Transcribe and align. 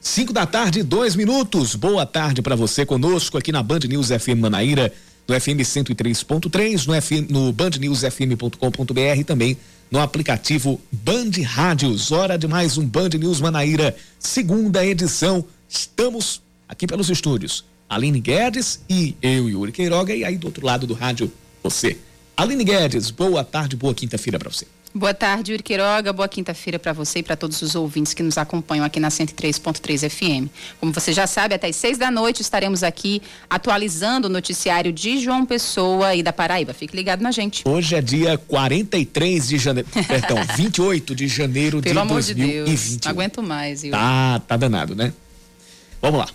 5 0.00 0.32
da 0.32 0.46
tarde, 0.46 0.82
dois 0.82 1.14
minutos. 1.14 1.74
Boa 1.74 2.06
tarde 2.06 2.40
para 2.40 2.56
você 2.56 2.86
conosco 2.86 3.36
aqui 3.36 3.52
na 3.52 3.62
Band 3.62 3.80
News 3.80 4.08
FM 4.08 4.40
Manaíra, 4.40 4.90
no 5.28 5.38
FM 5.38 5.60
103.3, 5.60 6.86
no, 6.86 7.02
FM, 7.02 7.30
no 7.30 7.52
bandnewsfm.com.br 7.52 9.18
e 9.18 9.24
também 9.24 9.58
no 9.90 10.00
aplicativo 10.00 10.80
Band 10.90 11.32
Rádios. 11.44 12.10
Hora 12.12 12.38
de 12.38 12.48
mais 12.48 12.78
um 12.78 12.86
Band 12.86 13.10
News 13.10 13.42
Manaíra, 13.42 13.94
segunda 14.18 14.84
edição. 14.86 15.44
Estamos 15.68 16.40
aqui 16.66 16.86
pelos 16.86 17.10
estúdios. 17.10 17.66
Aline 17.86 18.20
Guedes 18.20 18.80
e 18.88 19.14
eu, 19.20 19.50
Yuri 19.50 19.70
Queiroga, 19.70 20.14
e 20.14 20.24
aí 20.24 20.38
do 20.38 20.46
outro 20.46 20.64
lado 20.64 20.86
do 20.86 20.94
rádio, 20.94 21.30
você. 21.62 21.98
Aline 22.34 22.64
Guedes, 22.64 23.10
boa 23.10 23.44
tarde, 23.44 23.76
boa 23.76 23.92
quinta-feira 23.92 24.38
para 24.38 24.48
você. 24.48 24.66
Boa 24.92 25.14
tarde, 25.14 25.52
Yuri. 25.52 25.62
Boa 26.12 26.28
quinta-feira 26.28 26.76
para 26.76 26.92
você 26.92 27.20
e 27.20 27.22
para 27.22 27.36
todos 27.36 27.62
os 27.62 27.76
ouvintes 27.76 28.12
que 28.12 28.24
nos 28.24 28.36
acompanham 28.36 28.84
aqui 28.84 28.98
na 28.98 29.08
103.3 29.08 30.10
FM. 30.10 30.50
Como 30.80 30.92
você 30.92 31.12
já 31.12 31.28
sabe, 31.28 31.54
até 31.54 31.68
às 31.68 31.76
seis 31.76 31.96
da 31.96 32.10
noite 32.10 32.42
estaremos 32.42 32.82
aqui 32.82 33.22
atualizando 33.48 34.26
o 34.26 34.30
noticiário 34.30 34.92
de 34.92 35.20
João 35.20 35.46
Pessoa 35.46 36.16
e 36.16 36.24
da 36.24 36.32
Paraíba. 36.32 36.74
Fique 36.74 36.96
ligado 36.96 37.20
na 37.22 37.30
gente. 37.30 37.62
Hoje 37.64 37.94
é 37.94 38.02
dia 38.02 38.36
43 38.36 39.46
de 39.48 39.58
janeiro, 39.58 39.88
perdão, 40.08 40.38
28 40.56 41.14
de 41.14 41.28
janeiro 41.28 41.80
Pelo 41.80 41.94
de 41.94 41.98
amor 42.00 42.14
2021. 42.14 42.64
de 42.64 42.70
Deus, 42.72 42.98
não 43.04 43.10
aguento 43.12 43.42
mais, 43.44 43.84
Yuri. 43.84 43.92
Tá, 43.96 44.40
tá 44.40 44.56
danado, 44.56 44.96
né? 44.96 45.12
Vamos 46.02 46.18
lá. 46.18 46.28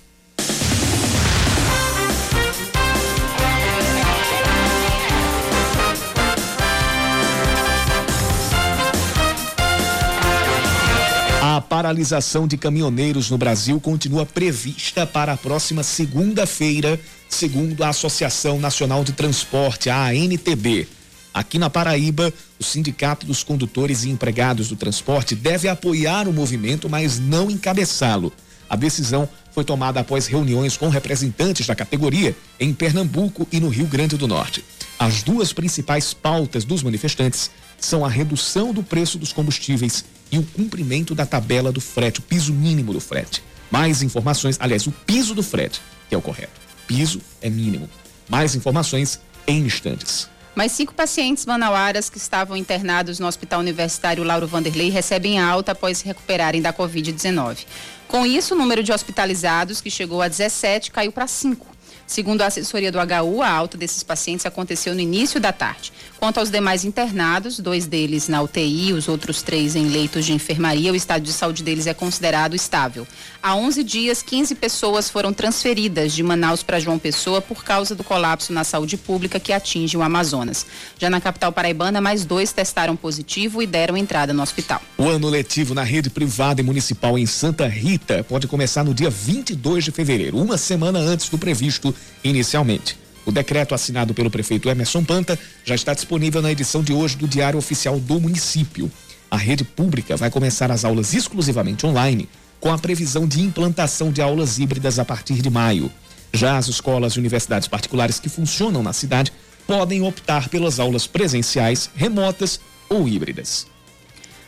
Paralisação 11.75 12.47
de 12.47 12.55
caminhoneiros 12.55 13.29
no 13.29 13.37
Brasil 13.37 13.81
continua 13.81 14.25
prevista 14.25 15.05
para 15.05 15.33
a 15.33 15.37
próxima 15.37 15.83
segunda-feira, 15.83 16.97
segundo 17.27 17.83
a 17.83 17.89
Associação 17.89 18.57
Nacional 18.61 19.03
de 19.03 19.11
Transporte, 19.11 19.89
a 19.89 20.05
ANTB. 20.05 20.87
Aqui 21.33 21.59
na 21.59 21.69
Paraíba, 21.69 22.33
o 22.57 22.63
Sindicato 22.63 23.25
dos 23.25 23.43
Condutores 23.43 24.05
e 24.05 24.09
Empregados 24.09 24.69
do 24.69 24.77
Transporte 24.77 25.35
deve 25.35 25.67
apoiar 25.67 26.29
o 26.29 26.33
movimento, 26.33 26.89
mas 26.89 27.19
não 27.19 27.51
encabeçá-lo. 27.51 28.31
A 28.69 28.77
decisão 28.77 29.27
foi 29.51 29.65
tomada 29.65 29.99
após 29.99 30.27
reuniões 30.27 30.77
com 30.77 30.87
representantes 30.87 31.67
da 31.67 31.75
categoria 31.75 32.33
em 32.57 32.73
Pernambuco 32.73 33.45
e 33.51 33.59
no 33.59 33.67
Rio 33.67 33.85
Grande 33.85 34.15
do 34.15 34.29
Norte. 34.29 34.63
As 34.97 35.23
duas 35.23 35.51
principais 35.51 36.13
pautas 36.13 36.63
dos 36.63 36.81
manifestantes 36.81 37.51
são 37.77 38.05
a 38.05 38.09
redução 38.09 38.73
do 38.73 38.81
preço 38.81 39.17
dos 39.17 39.33
combustíveis 39.33 40.05
e 40.31 40.37
o 40.37 40.43
cumprimento 40.43 41.13
da 41.13 41.25
tabela 41.25 41.71
do 41.71 41.81
frete, 41.81 42.19
o 42.19 42.23
piso 42.23 42.53
mínimo 42.53 42.93
do 42.93 42.99
frete. 42.99 43.43
Mais 43.71 44.01
informações, 44.01 44.57
aliás, 44.59 44.87
o 44.87 44.91
piso 44.91 45.33
do 45.33 45.43
frete, 45.43 45.81
que 46.07 46.15
é 46.15 46.17
o 46.17 46.21
correto. 46.21 46.59
Piso 46.87 47.21
é 47.41 47.49
mínimo. 47.49 47.89
Mais 48.29 48.55
informações 48.55 49.19
em 49.47 49.59
instantes. 49.65 50.29
Mais 50.55 50.71
cinco 50.71 50.93
pacientes 50.93 51.45
manauaras 51.45 52.09
que 52.09 52.17
estavam 52.17 52.55
internados 52.55 53.19
no 53.19 53.27
Hospital 53.27 53.59
Universitário 53.59 54.23
Lauro 54.23 54.47
Vanderlei 54.47 54.89
recebem 54.89 55.37
alta 55.37 55.73
após 55.73 55.97
se 55.97 56.05
recuperarem 56.05 56.61
da 56.61 56.71
Covid-19. 56.71 57.65
Com 58.07 58.25
isso, 58.25 58.55
o 58.55 58.57
número 58.57 58.81
de 58.81 58.93
hospitalizados, 58.93 59.81
que 59.81 59.91
chegou 59.91 60.21
a 60.21 60.29
17, 60.29 60.91
caiu 60.91 61.11
para 61.11 61.27
5. 61.27 61.75
Segundo 62.07 62.41
a 62.41 62.45
assessoria 62.45 62.91
do 62.91 62.99
HU, 62.99 63.41
a 63.41 63.49
alta 63.49 63.77
desses 63.77 64.03
pacientes 64.03 64.45
aconteceu 64.45 64.93
no 64.93 65.01
início 65.01 65.39
da 65.39 65.51
tarde. 65.51 65.91
Quanto 66.19 66.39
aos 66.39 66.49
demais 66.49 66.85
internados, 66.85 67.59
dois 67.59 67.85
deles 67.85 68.27
na 68.27 68.41
UTI, 68.41 68.93
os 68.93 69.07
outros 69.07 69.41
três 69.41 69.75
em 69.75 69.89
leitos 69.89 70.25
de 70.25 70.33
enfermaria, 70.33 70.91
o 70.91 70.95
estado 70.95 71.23
de 71.23 71.33
saúde 71.33 71.61
deles 71.61 71.87
é 71.87 71.93
considerado 71.93 72.55
estável. 72.55 73.05
Há 73.43 73.55
11 73.55 73.83
dias, 73.83 74.21
15 74.21 74.55
pessoas 74.55 75.09
foram 75.09 75.33
transferidas 75.33 76.13
de 76.13 76.23
Manaus 76.23 76.63
para 76.63 76.79
João 76.79 76.97
Pessoa 76.97 77.41
por 77.41 77.63
causa 77.63 77.93
do 77.93 78.03
colapso 78.03 78.53
na 78.53 78.63
saúde 78.63 78.97
pública 78.97 79.39
que 79.39 79.51
atinge 79.51 79.97
o 79.97 80.01
Amazonas. 80.01 80.65
Já 80.97 81.09
na 81.09 81.19
capital 81.19 81.51
paraibana, 81.51 81.99
mais 81.99 82.23
dois 82.23 82.53
testaram 82.53 82.95
positivo 82.95 83.61
e 83.61 83.67
deram 83.67 83.97
entrada 83.97 84.33
no 84.33 84.41
hospital. 84.41 84.81
O 84.97 85.07
ano 85.09 85.29
letivo 85.29 85.73
na 85.73 85.83
rede 85.83 86.09
privada 86.09 86.61
e 86.61 86.63
municipal 86.63 87.19
em 87.19 87.25
Santa 87.25 87.67
Rita 87.67 88.23
pode 88.23 88.47
começar 88.47 88.83
no 88.83 88.93
dia 88.93 89.09
22 89.09 89.83
de 89.83 89.91
fevereiro, 89.91 90.37
uma 90.37 90.57
semana 90.57 90.97
antes 90.99 91.29
do 91.29 91.37
previsto 91.37 91.93
inicialmente. 92.23 93.04
O 93.25 93.31
decreto 93.31 93.73
assinado 93.73 94.13
pelo 94.13 94.29
prefeito 94.29 94.69
Emerson 94.69 95.03
Panta 95.03 95.37
já 95.63 95.73
está 95.73 95.93
disponível 95.93 96.41
na 96.41 96.51
edição 96.51 96.83
de 96.83 96.93
hoje 96.93 97.17
do 97.17 97.27
Diário 97.27 97.57
Oficial 97.57 97.99
do 97.99 98.19
Município. 98.21 98.91
A 99.31 99.37
rede 99.37 99.63
pública 99.63 100.15
vai 100.15 100.29
começar 100.29 100.69
as 100.71 100.85
aulas 100.85 101.13
exclusivamente 101.13 101.85
online, 101.85 102.29
com 102.59 102.71
a 102.71 102.77
previsão 102.77 103.27
de 103.27 103.41
implantação 103.41 104.11
de 104.11 104.21
aulas 104.21 104.59
híbridas 104.59 104.99
a 104.99 105.05
partir 105.05 105.41
de 105.41 105.49
maio. 105.49 105.91
Já 106.31 106.57
as 106.57 106.67
escolas 106.67 107.13
e 107.13 107.19
universidades 107.19 107.67
particulares 107.67 108.19
que 108.19 108.29
funcionam 108.29 108.83
na 108.83 108.93
cidade 108.93 109.33
podem 109.65 110.03
optar 110.03 110.47
pelas 110.49 110.79
aulas 110.79 111.07
presenciais, 111.07 111.89
remotas 111.95 112.59
ou 112.87 113.07
híbridas. 113.07 113.65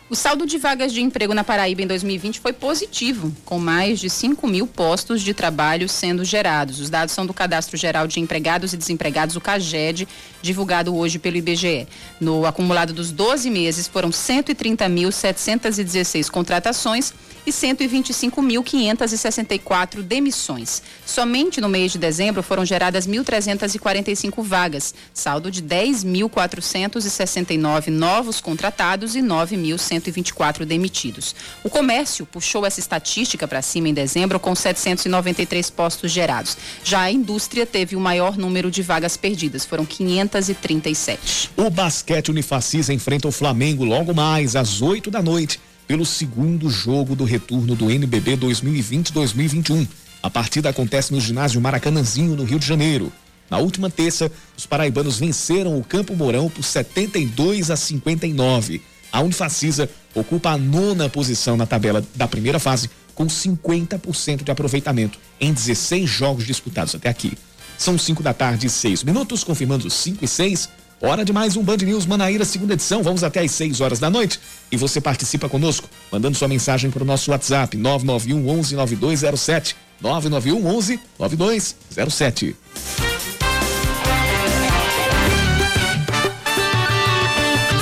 O 0.10 0.16
saldo 0.16 0.46
de 0.46 0.58
vagas 0.58 0.94
de 0.94 1.02
emprego 1.02 1.34
na 1.34 1.44
Paraíba 1.44 1.82
em 1.82 1.88
2020 1.88 2.40
foi 2.40 2.54
positivo, 2.54 3.36
com 3.44 3.60
mais 3.60 4.00
de 4.00 4.10
5 4.10 4.48
mil 4.48 4.66
postos 4.66 5.22
de 5.22 5.34
trabalho 5.34 5.90
sendo 5.90 6.24
gerados. 6.24 6.80
Os 6.80 6.90
dados 6.90 7.14
são 7.14 7.26
do 7.26 7.34
Cadastro 7.34 7.76
Geral 7.76 8.08
de 8.08 8.22
Empregados 8.22 8.72
e 8.72 8.78
Desempregados, 8.78 9.36
o 9.36 9.42
CAGED, 9.42 10.08
divulgado 10.42 10.96
hoje 10.96 11.20
pelo 11.20 11.36
IBGE. 11.36 11.90
No 12.22 12.46
acumulado 12.46 12.94
dos 12.94 13.12
12 13.12 13.50
meses, 13.50 13.90
foram 13.90 14.10
130.716 14.10 16.30
contratações 16.30 17.14
e 17.48 17.50
125.564 17.50 20.04
demissões. 20.04 20.84
Somente 21.06 21.62
no 21.62 21.70
mês 21.70 21.94
de 21.94 21.98
dezembro 21.98 22.44
foram 22.44 22.66
geradas 22.66 23.08
1.345 23.08 24.44
vagas, 24.44 24.94
saldo 25.14 25.50
de 25.50 25.64
10.469 25.64 27.88
novos 27.88 28.42
contratados 28.42 29.16
e 29.16 29.22
9.124 29.22 30.66
demitidos. 30.66 31.34
O 31.64 31.70
comércio 31.70 32.26
puxou 32.26 32.66
essa 32.66 32.82
estatística 32.82 33.48
para 33.48 33.62
cima 33.62 33.88
em 33.88 33.94
dezembro 33.94 34.42
com 34.42 34.54
793 34.54 35.70
postos 35.70 36.12
gerados. 36.12 36.58
Já 36.84 37.04
a 37.04 37.12
indústria 37.12 37.66
teve 37.66 37.96
o 37.96 38.02
maior 38.02 38.38
número 38.38 38.70
de 38.70 38.82
vagas 38.82 39.16
perdidas, 39.16 39.64
foram 39.64 39.86
537. 39.86 41.52
O 41.56 41.70
basquete 41.70 42.30
Unifacisa 42.30 42.94
enfrenta 42.94 43.30
o 43.30 43.32
Flamengo 43.32 43.86
logo 43.86 44.14
mais 44.14 44.58
às 44.58 44.82
8 44.82 45.10
da 45.10 45.22
noite 45.22 45.62
pelo 45.88 46.06
segundo 46.06 46.70
jogo 46.70 47.16
do 47.16 47.24
retorno 47.24 47.76
do 47.76 47.90
NBB 47.90 48.38
2020-2021. 48.38 49.88
A 50.22 50.30
partida 50.30 50.70
acontece 50.70 51.14
no 51.14 51.22
ginásio 51.22 51.62
Maracanãzinho, 51.62 52.36
no 52.36 52.44
Rio 52.44 52.60
de 52.60 52.68
Janeiro. 52.68 53.12
Na 53.50 53.60
última 53.60 53.90
terça, 53.90 54.30
os 54.58 54.66
paraibanos 54.66 55.18
venceram 55.18 55.80
o 55.80 55.84
Campo 55.84 56.16
Mourão 56.16 56.50
por 56.50 56.64
72 56.64 57.72
a 57.72 57.78
59. 57.78 58.82
A 59.12 59.22
Unifacisa 59.22 59.90
ocupa 60.14 60.50
a 60.50 60.58
nona 60.58 61.08
posição 61.08 61.56
na 61.56 61.66
tabela 61.66 62.04
da 62.14 62.28
primeira 62.28 62.60
fase, 62.60 62.90
com 63.16 63.26
50% 63.26 64.44
de 64.44 64.52
aproveitamento 64.52 65.18
em 65.40 65.54
16 65.54 66.10
jogos 66.10 66.46
disputados 66.46 66.94
até 66.94 67.08
aqui. 67.08 67.38
São 67.78 67.98
5 67.98 68.22
da 68.22 68.34
tarde 68.34 68.68
e 68.68 68.70
6 68.70 69.04
minutos, 69.04 69.44
confirmando 69.44 69.90
5 69.90 70.26
e 70.26 70.28
6. 70.28 70.70
Hora 71.00 71.24
de 71.24 71.32
mais 71.32 71.56
um 71.56 71.62
Band 71.62 71.78
News 71.78 72.08
Manaíra, 72.08 72.44
segunda 72.44 72.74
edição. 72.74 73.04
Vamos 73.04 73.24
até 73.24 73.42
às 73.42 73.52
6 73.52 73.82
horas 73.82 74.00
da 74.00 74.10
noite. 74.10 74.40
E 74.72 74.78
você 74.78 75.00
participa 75.00 75.48
conosco, 75.48 75.88
mandando 76.12 76.36
sua 76.36 76.48
mensagem 76.48 76.90
para 76.90 77.04
o 77.04 77.06
nosso 77.06 77.30
WhatsApp, 77.30 77.78
991 77.78 78.50
11 78.50 78.76
9207. 78.76 79.76
991 80.02 80.76
11 80.76 81.00
9207. 81.20 82.56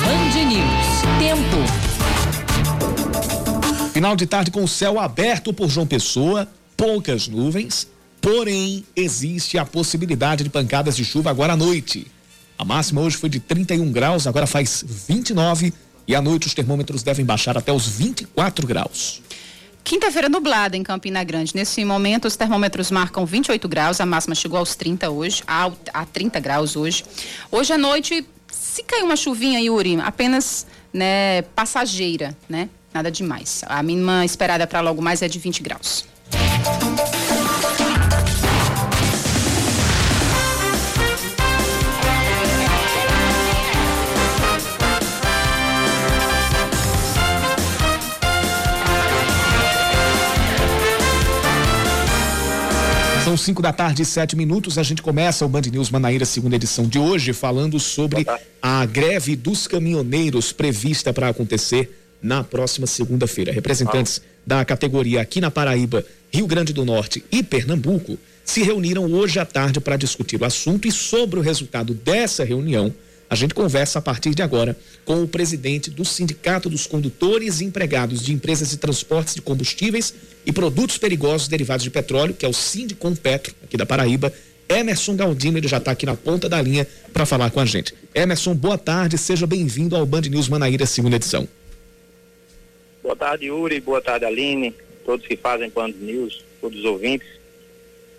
Band 0.04 0.44
News. 0.44 0.66
Tempo. 1.18 1.56
Final 3.94 4.14
de 4.14 4.26
tarde 4.26 4.50
com 4.50 4.62
o 4.62 4.68
céu 4.68 5.00
aberto 5.00 5.54
por 5.54 5.70
João 5.70 5.86
Pessoa, 5.86 6.46
poucas 6.76 7.28
nuvens, 7.28 7.88
porém 8.20 8.84
existe 8.94 9.56
a 9.56 9.64
possibilidade 9.64 10.44
de 10.44 10.50
pancadas 10.50 10.94
de 10.94 11.02
chuva 11.02 11.30
agora 11.30 11.54
à 11.54 11.56
noite. 11.56 12.06
A 12.58 12.64
máxima 12.64 13.00
hoje 13.00 13.16
foi 13.16 13.28
de 13.28 13.38
31 13.38 13.92
graus, 13.92 14.26
agora 14.26 14.46
faz 14.46 14.84
29 14.86 15.72
e 16.06 16.14
à 16.14 16.22
noite 16.22 16.46
os 16.46 16.54
termômetros 16.54 17.02
devem 17.02 17.24
baixar 17.24 17.58
até 17.58 17.72
os 17.72 17.86
24 17.86 18.66
graus. 18.66 19.22
Quinta-feira 19.84 20.28
nublada 20.28 20.76
em 20.76 20.82
Campina 20.82 21.22
Grande. 21.22 21.54
Nesse 21.54 21.84
momento, 21.84 22.24
os 22.26 22.34
termômetros 22.34 22.90
marcam 22.90 23.24
28 23.24 23.68
graus, 23.68 24.00
a 24.00 24.06
máxima 24.06 24.34
chegou 24.34 24.58
aos 24.58 24.74
30 24.74 25.10
hoje, 25.10 25.42
a, 25.46 25.70
a 25.92 26.04
30 26.04 26.40
graus 26.40 26.74
hoje. 26.74 27.04
Hoje 27.52 27.72
à 27.72 27.78
noite, 27.78 28.26
se 28.50 28.82
cair 28.82 29.04
uma 29.04 29.14
chuvinha, 29.14 29.60
Yuri, 29.60 30.00
apenas 30.00 30.66
né, 30.92 31.42
passageira, 31.54 32.36
né? 32.48 32.68
Nada 32.92 33.10
demais. 33.10 33.62
A 33.66 33.82
mínima 33.82 34.24
esperada 34.24 34.66
para 34.66 34.80
logo 34.80 35.02
mais 35.02 35.22
é 35.22 35.28
de 35.28 35.38
20 35.38 35.62
graus. 35.62 36.04
5 53.46 53.62
da 53.62 53.72
tarde 53.72 54.02
e 54.02 54.04
7 54.04 54.34
minutos. 54.34 54.76
A 54.76 54.82
gente 54.82 55.00
começa 55.00 55.46
o 55.46 55.48
Band 55.48 55.60
News 55.70 55.88
Manaíra, 55.88 56.24
segunda 56.24 56.56
edição 56.56 56.84
de 56.84 56.98
hoje, 56.98 57.32
falando 57.32 57.78
sobre 57.78 58.26
a 58.60 58.84
greve 58.84 59.36
dos 59.36 59.68
caminhoneiros 59.68 60.50
prevista 60.50 61.12
para 61.12 61.28
acontecer 61.28 61.96
na 62.20 62.42
próxima 62.42 62.88
segunda-feira. 62.88 63.52
Representantes 63.52 64.20
da 64.44 64.64
categoria 64.64 65.20
aqui 65.20 65.40
na 65.40 65.48
Paraíba, 65.48 66.04
Rio 66.28 66.44
Grande 66.48 66.72
do 66.72 66.84
Norte 66.84 67.22
e 67.30 67.40
Pernambuco 67.40 68.18
se 68.44 68.64
reuniram 68.64 69.04
hoje 69.12 69.38
à 69.38 69.46
tarde 69.46 69.78
para 69.78 69.96
discutir 69.96 70.42
o 70.42 70.44
assunto 70.44 70.88
e 70.88 70.90
sobre 70.90 71.38
o 71.38 71.42
resultado 71.42 71.94
dessa 71.94 72.42
reunião 72.42 72.92
a 73.28 73.34
gente 73.34 73.54
conversa 73.54 73.98
a 73.98 74.02
partir 74.02 74.34
de 74.34 74.42
agora 74.42 74.76
com 75.04 75.22
o 75.22 75.28
presidente 75.28 75.90
do 75.90 76.04
Sindicato 76.04 76.68
dos 76.68 76.86
Condutores 76.86 77.60
e 77.60 77.64
Empregados 77.64 78.22
de 78.22 78.32
Empresas 78.32 78.70
de 78.70 78.76
Transportes 78.76 79.34
de 79.34 79.42
Combustíveis 79.42 80.14
e 80.44 80.52
Produtos 80.52 80.96
Perigosos 80.96 81.48
Derivados 81.48 81.82
de 81.82 81.90
Petróleo, 81.90 82.34
que 82.34 82.46
é 82.46 82.48
o 82.48 82.52
Sindicom 82.52 83.14
Petro, 83.14 83.54
aqui 83.64 83.76
da 83.76 83.84
Paraíba, 83.84 84.32
Emerson 84.68 85.16
Galdino, 85.16 85.58
ele 85.58 85.68
já 85.68 85.76
está 85.78 85.92
aqui 85.92 86.06
na 86.06 86.16
ponta 86.16 86.48
da 86.48 86.60
linha 86.60 86.86
para 87.12 87.26
falar 87.26 87.50
com 87.50 87.60
a 87.60 87.64
gente. 87.64 87.94
Emerson, 88.14 88.54
boa 88.54 88.78
tarde, 88.78 89.16
seja 89.16 89.46
bem-vindo 89.46 89.96
ao 89.96 90.04
Band 90.04 90.22
News 90.22 90.48
Manaíra, 90.48 90.86
segunda 90.86 91.16
edição. 91.16 91.48
Boa 93.02 93.14
tarde, 93.14 93.46
Yuri, 93.46 93.80
boa 93.80 94.00
tarde, 94.00 94.24
Aline, 94.24 94.74
todos 95.04 95.26
que 95.26 95.36
fazem 95.36 95.70
Band 95.70 95.92
News, 96.00 96.44
todos 96.60 96.78
os 96.78 96.84
ouvintes. 96.84 97.28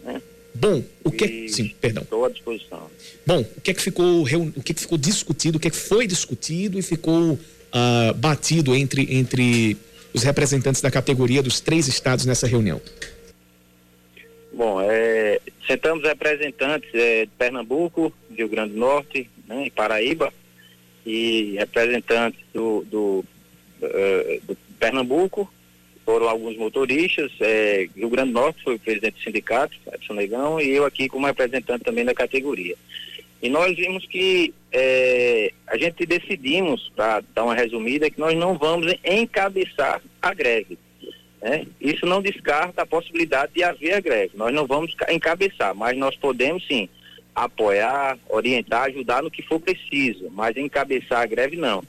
Né? 0.03 0.21
Bom, 0.53 0.81
o 1.03 1.11
que 1.11 1.49
sim, 1.49 1.75
perdão. 1.81 2.03
Estou 2.03 2.25
à 2.25 2.29
disposição. 2.29 2.89
Bom, 3.27 3.41
o 3.41 3.61
que 3.61 3.71
é 3.71 3.73
que 3.73 3.81
ficou 3.81 4.23
o 4.23 4.63
que, 4.63 4.71
é 4.71 4.73
que 4.73 4.79
ficou 4.79 4.97
discutido, 4.97 5.57
o 5.57 5.59
que, 5.59 5.67
é 5.67 5.71
que 5.71 5.75
foi 5.75 6.07
discutido 6.07 6.79
e 6.79 6.81
ficou 6.81 7.33
uh, 7.33 8.13
batido 8.15 8.73
entre 8.73 9.05
entre 9.13 9.75
os 10.13 10.23
representantes 10.23 10.79
da 10.79 10.89
categoria 10.89 11.43
dos 11.43 11.59
três 11.59 11.89
estados 11.89 12.25
nessa 12.25 12.47
reunião? 12.47 12.81
Bom, 14.53 14.79
é, 14.81 15.41
sentamos 15.67 16.05
representantes 16.05 16.89
é, 16.93 17.25
de 17.25 17.31
Pernambuco, 17.37 18.13
Rio 18.33 18.47
Grande 18.47 18.75
do 18.75 18.79
Norte, 18.79 19.29
né, 19.45 19.69
Paraíba 19.75 20.33
e 21.05 21.57
representantes 21.59 22.39
do, 22.53 22.85
do, 22.89 23.25
uh, 23.81 24.41
do 24.47 24.57
Pernambuco, 24.79 25.51
foram 26.05 26.29
alguns 26.29 26.55
motoristas, 26.55 27.29
é, 27.41 27.89
Rio 27.93 28.09
Grande 28.09 28.31
do 28.31 28.39
Norte 28.39 28.63
foi 28.63 28.75
o 28.75 28.79
presidente 28.79 29.15
do 29.15 29.23
sindicato, 29.23 29.75
Edson 29.93 30.13
Negão, 30.13 30.61
e 30.61 30.69
eu 30.69 30.85
aqui 30.85 31.09
como 31.09 31.27
representante 31.27 31.83
também 31.83 32.05
da 32.05 32.13
categoria. 32.13 32.77
E 33.41 33.49
nós 33.49 33.75
vimos 33.75 34.05
que 34.07 34.53
é, 34.71 35.51
a 35.67 35.77
gente 35.77 36.05
decidimos, 36.05 36.91
para 36.95 37.23
dar 37.33 37.43
uma 37.43 37.55
resumida, 37.55 38.09
que 38.09 38.19
nós 38.19 38.35
não 38.35 38.57
vamos 38.57 38.93
encabeçar 39.05 40.01
a 40.21 40.33
greve. 40.33 40.77
Né? 41.41 41.65
Isso 41.79 42.05
não 42.05 42.21
descarta 42.21 42.81
a 42.81 42.85
possibilidade 42.85 43.53
de 43.53 43.63
haver 43.63 43.93
a 43.93 43.99
greve. 43.99 44.31
Nós 44.35 44.53
não 44.53 44.65
vamos 44.65 44.95
encabeçar, 45.09 45.75
mas 45.75 45.97
nós 45.97 46.15
podemos 46.15 46.65
sim 46.67 46.89
apoiar, 47.35 48.17
orientar, 48.27 48.85
ajudar 48.85 49.21
no 49.21 49.29
que 49.29 49.43
for 49.43 49.59
preciso, 49.59 50.29
mas 50.31 50.57
encabeçar 50.57 51.21
a 51.21 51.25
greve 51.27 51.55
não. 51.55 51.83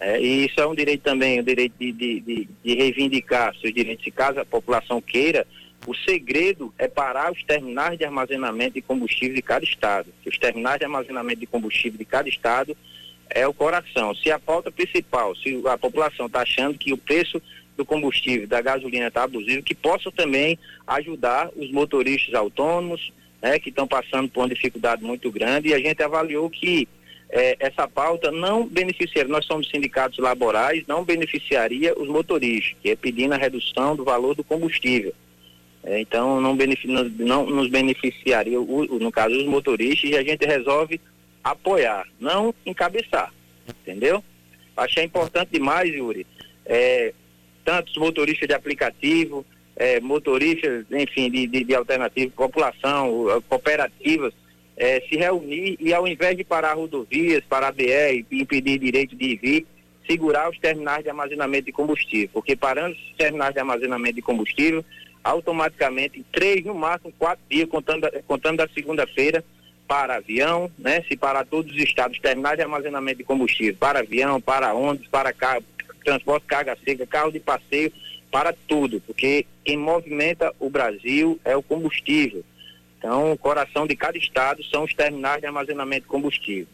É, 0.00 0.20
e 0.20 0.46
isso 0.46 0.60
é 0.60 0.66
um 0.66 0.74
direito 0.74 1.02
também, 1.02 1.38
o 1.38 1.42
um 1.42 1.44
direito 1.44 1.74
de, 1.78 1.92
de, 1.92 2.20
de, 2.20 2.48
de, 2.64 2.74
reivindicar 2.74 3.54
seus 3.56 3.72
direitos, 3.72 4.04
se 4.04 4.10
caso 4.10 4.40
a 4.40 4.44
população 4.44 5.00
queira. 5.00 5.46
O 5.86 5.94
segredo 5.94 6.72
é 6.76 6.86
parar 6.86 7.32
os 7.32 7.42
terminais 7.44 7.98
de 7.98 8.04
armazenamento 8.04 8.74
de 8.74 8.82
combustível 8.82 9.34
de 9.34 9.42
cada 9.42 9.64
estado. 9.64 10.12
Os 10.26 10.36
terminais 10.38 10.78
de 10.78 10.84
armazenamento 10.84 11.40
de 11.40 11.46
combustível 11.46 11.98
de 11.98 12.04
cada 12.04 12.28
estado 12.28 12.76
é 13.30 13.46
o 13.46 13.54
coração. 13.54 14.14
Se 14.14 14.30
a 14.30 14.38
pauta 14.38 14.70
principal, 14.70 15.34
se 15.36 15.60
a 15.66 15.78
população 15.78 16.26
está 16.26 16.42
achando 16.42 16.78
que 16.78 16.92
o 16.92 16.98
preço 16.98 17.40
do 17.76 17.84
combustível, 17.84 18.46
da 18.46 18.60
gasolina 18.60 19.06
está 19.06 19.22
abusivo, 19.22 19.62
que 19.62 19.74
possam 19.74 20.10
também 20.10 20.58
ajudar 20.86 21.48
os 21.56 21.70
motoristas 21.70 22.34
autônomos, 22.34 23.12
né, 23.40 23.58
que 23.58 23.68
estão 23.68 23.86
passando 23.86 24.28
por 24.28 24.40
uma 24.40 24.48
dificuldade 24.48 25.02
muito 25.02 25.30
grande, 25.30 25.68
e 25.68 25.74
a 25.74 25.78
gente 25.78 26.02
avaliou 26.02 26.50
que 26.50 26.88
é, 27.30 27.56
essa 27.60 27.86
pauta 27.86 28.32
não 28.32 28.66
beneficiaria, 28.66 29.30
nós 29.30 29.44
somos 29.44 29.70
sindicatos 29.70 30.18
laborais, 30.18 30.84
não 30.86 31.04
beneficiaria 31.04 31.96
os 31.96 32.08
motoristas, 32.08 32.76
que 32.82 32.90
é 32.90 32.96
pedindo 32.96 33.34
a 33.34 33.36
redução 33.36 33.94
do 33.94 34.04
valor 34.04 34.34
do 34.34 34.42
combustível. 34.42 35.14
É, 35.84 36.00
então 36.00 36.40
não, 36.40 36.56
não, 37.18 37.46
nos 37.46 37.70
beneficiaria, 37.70 38.60
o, 38.60 38.98
no 38.98 39.12
caso, 39.12 39.34
os 39.36 39.46
motoristas, 39.46 40.10
e 40.10 40.16
a 40.16 40.22
gente 40.22 40.44
resolve 40.44 41.00
apoiar, 41.42 42.06
não 42.20 42.54
encabeçar, 42.66 43.32
entendeu? 43.68 44.22
Achei 44.76 45.04
importante 45.04 45.50
demais, 45.52 45.92
Yuri, 45.92 46.26
é, 46.66 47.12
tantos 47.64 47.96
motoristas 47.96 48.48
de 48.48 48.54
aplicativo, 48.54 49.46
é, 49.76 50.00
motoristas, 50.00 50.84
enfim, 50.90 51.30
de, 51.30 51.46
de, 51.46 51.64
de 51.64 51.74
alternativa, 51.74 52.32
população, 52.36 53.42
cooperativas, 53.48 54.34
é, 54.76 55.00
se 55.08 55.16
reunir 55.16 55.76
e 55.80 55.92
ao 55.92 56.06
invés 56.06 56.36
de 56.36 56.44
parar 56.44 56.74
rodovias, 56.74 57.42
parar 57.48 57.72
BR 57.72 58.24
impedir 58.30 58.78
direito 58.78 59.16
de 59.16 59.24
ir 59.24 59.36
vir, 59.36 59.66
segurar 60.08 60.48
os 60.48 60.58
terminais 60.58 61.02
de 61.02 61.10
armazenamento 61.10 61.66
de 61.66 61.72
combustível, 61.72 62.30
porque 62.32 62.56
parando 62.56 62.94
os 62.94 63.16
terminais 63.16 63.52
de 63.52 63.60
armazenamento 63.60 64.14
de 64.14 64.22
combustível, 64.22 64.84
automaticamente 65.28 66.24
três, 66.32 66.64
no 66.64 66.74
máximo 66.74 67.12
quatro 67.18 67.44
dias, 67.50 67.68
contando, 67.68 68.08
contando 68.26 68.58
da 68.58 68.68
segunda-feira, 68.68 69.44
para 69.86 70.16
avião, 70.16 70.70
né? 70.78 71.02
Se 71.08 71.16
parar 71.16 71.46
todos 71.46 71.72
os 71.72 71.82
estados, 71.82 72.18
terminais 72.18 72.56
de 72.56 72.62
armazenamento 72.62 73.18
de 73.18 73.24
combustível, 73.24 73.76
para 73.78 74.00
avião, 74.00 74.40
para 74.40 74.74
ônibus, 74.74 75.08
para 75.08 75.32
carro, 75.32 75.62
transporte 76.04 76.46
carga 76.46 76.76
seca, 76.84 77.06
carro 77.06 77.32
de 77.32 77.40
passeio, 77.40 77.92
para 78.30 78.54
tudo, 78.66 79.00
porque 79.06 79.46
quem 79.64 79.76
movimenta 79.76 80.52
o 80.58 80.68
Brasil 80.68 81.40
é 81.44 81.56
o 81.56 81.62
combustível. 81.62 82.44
Então, 82.98 83.32
o 83.32 83.38
coração 83.38 83.86
de 83.86 83.96
cada 83.96 84.18
estado 84.18 84.62
são 84.64 84.84
os 84.84 84.92
terminais 84.92 85.40
de 85.40 85.46
armazenamento 85.46 86.02
de 86.02 86.08
combustível. 86.08 86.66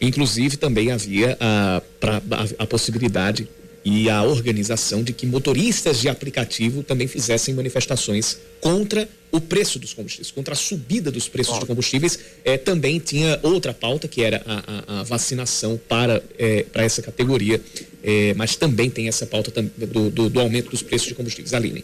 Inclusive, 0.00 0.56
também 0.56 0.92
havia 0.92 1.36
a, 1.40 1.82
pra, 2.00 2.16
a, 2.16 2.62
a 2.62 2.66
possibilidade 2.66 3.48
e 3.90 4.10
a 4.10 4.22
organização 4.22 5.02
de 5.02 5.14
que 5.14 5.24
motoristas 5.26 5.98
de 5.98 6.10
aplicativo 6.10 6.82
também 6.82 7.08
fizessem 7.08 7.54
manifestações 7.54 8.38
contra 8.60 9.08
o 9.32 9.40
preço 9.40 9.78
dos 9.78 9.94
combustíveis, 9.94 10.30
contra 10.30 10.52
a 10.52 10.56
subida 10.56 11.10
dos 11.10 11.26
preços 11.26 11.58
de 11.58 11.64
combustíveis. 11.64 12.18
É, 12.44 12.58
também 12.58 12.98
tinha 12.98 13.40
outra 13.42 13.72
pauta, 13.72 14.06
que 14.06 14.22
era 14.22 14.42
a, 14.44 14.96
a, 14.96 15.00
a 15.00 15.02
vacinação 15.04 15.80
para, 15.88 16.22
é, 16.38 16.64
para 16.64 16.82
essa 16.84 17.00
categoria, 17.00 17.62
é, 18.02 18.34
mas 18.34 18.56
também 18.56 18.90
tem 18.90 19.08
essa 19.08 19.24
pauta 19.26 19.50
do, 19.62 20.10
do, 20.10 20.28
do, 20.28 20.40
aumento 20.40 20.70
dos 20.70 20.82
preços 20.82 21.08
de 21.08 21.14
combustíveis. 21.14 21.54
Aline. 21.54 21.82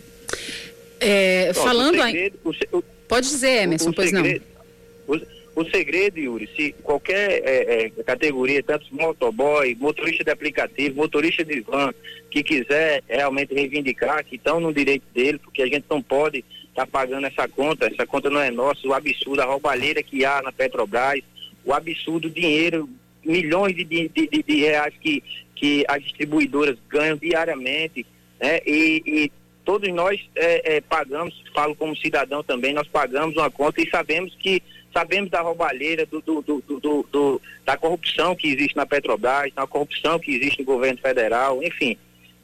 É, 1.00 1.52
falando. 1.54 1.98
O 1.98 2.04
segredo, 2.04 2.38
o, 2.70 2.84
Pode 3.08 3.28
dizer, 3.28 3.62
Emerson, 3.62 3.88
o, 3.88 3.92
o 3.92 3.94
pois 3.94 4.10
segredo, 4.10 4.44
não. 5.08 5.20
O, 5.54 5.64
segredo, 5.64 6.18
Yuri, 6.18 6.48
se 6.56 6.72
qualquer 6.82 7.42
é, 7.44 7.84
é, 7.84 7.90
categoria, 8.02 8.62
tanto 8.62 8.86
motoboy, 8.90 9.76
motorista 9.76 10.24
de 10.24 10.30
aplicativo, 10.30 10.96
motorista 10.96 11.44
de 11.44 11.60
van, 11.60 11.92
que 12.30 12.42
quiser 12.42 13.02
realmente 13.08 13.54
reivindicar, 13.54 14.24
que 14.24 14.34
estão 14.34 14.58
no 14.58 14.72
direito 14.72 15.04
dele, 15.14 15.38
porque 15.38 15.62
a 15.62 15.66
gente 15.66 15.84
não 15.88 16.02
pode 16.02 16.38
estar 16.68 16.84
tá 16.84 16.86
pagando 16.86 17.26
essa 17.26 17.46
conta, 17.46 17.86
essa 17.86 18.04
conta 18.04 18.28
não 18.28 18.40
é 18.40 18.50
nossa, 18.50 18.86
o 18.86 18.92
absurdo, 18.92 19.40
a 19.42 19.44
roubalheira 19.44 20.02
que 20.02 20.24
há 20.24 20.42
na 20.42 20.50
Petrobras, 20.50 21.20
o 21.64 21.72
absurdo 21.72 22.28
dinheiro, 22.28 22.88
milhões 23.24 23.76
de, 23.76 23.84
de, 23.84 24.08
de, 24.08 24.42
de 24.42 24.60
reais 24.60 24.94
que, 25.00 25.22
que 25.54 25.84
as 25.88 26.02
distribuidoras 26.02 26.76
ganham 26.88 27.16
diariamente, 27.16 28.04
né? 28.40 28.60
E, 28.66 29.02
e 29.06 29.32
todos 29.64 29.88
nós 29.92 30.20
é, 30.34 30.76
é, 30.76 30.80
pagamos, 30.80 31.34
falo 31.54 31.74
como 31.74 31.96
cidadão 31.96 32.42
também, 32.42 32.74
nós 32.74 32.86
pagamos 32.88 33.36
uma 33.36 33.50
conta 33.50 33.80
e 33.80 33.88
sabemos 33.88 34.34
que 34.34 34.62
sabemos 34.94 35.28
da 35.28 35.40
roubalheira, 35.40 36.06
do, 36.06 36.22
do, 36.22 36.40
do, 36.40 37.06
do, 37.10 37.42
da 37.64 37.76
corrupção 37.76 38.34
que 38.36 38.48
existe 38.48 38.76
na 38.76 38.86
Petrobras, 38.86 39.52
da 39.52 39.66
corrupção 39.66 40.18
que 40.18 40.34
existe 40.34 40.60
no 40.60 40.64
governo 40.64 40.98
federal, 41.00 41.62
enfim. 41.62 41.98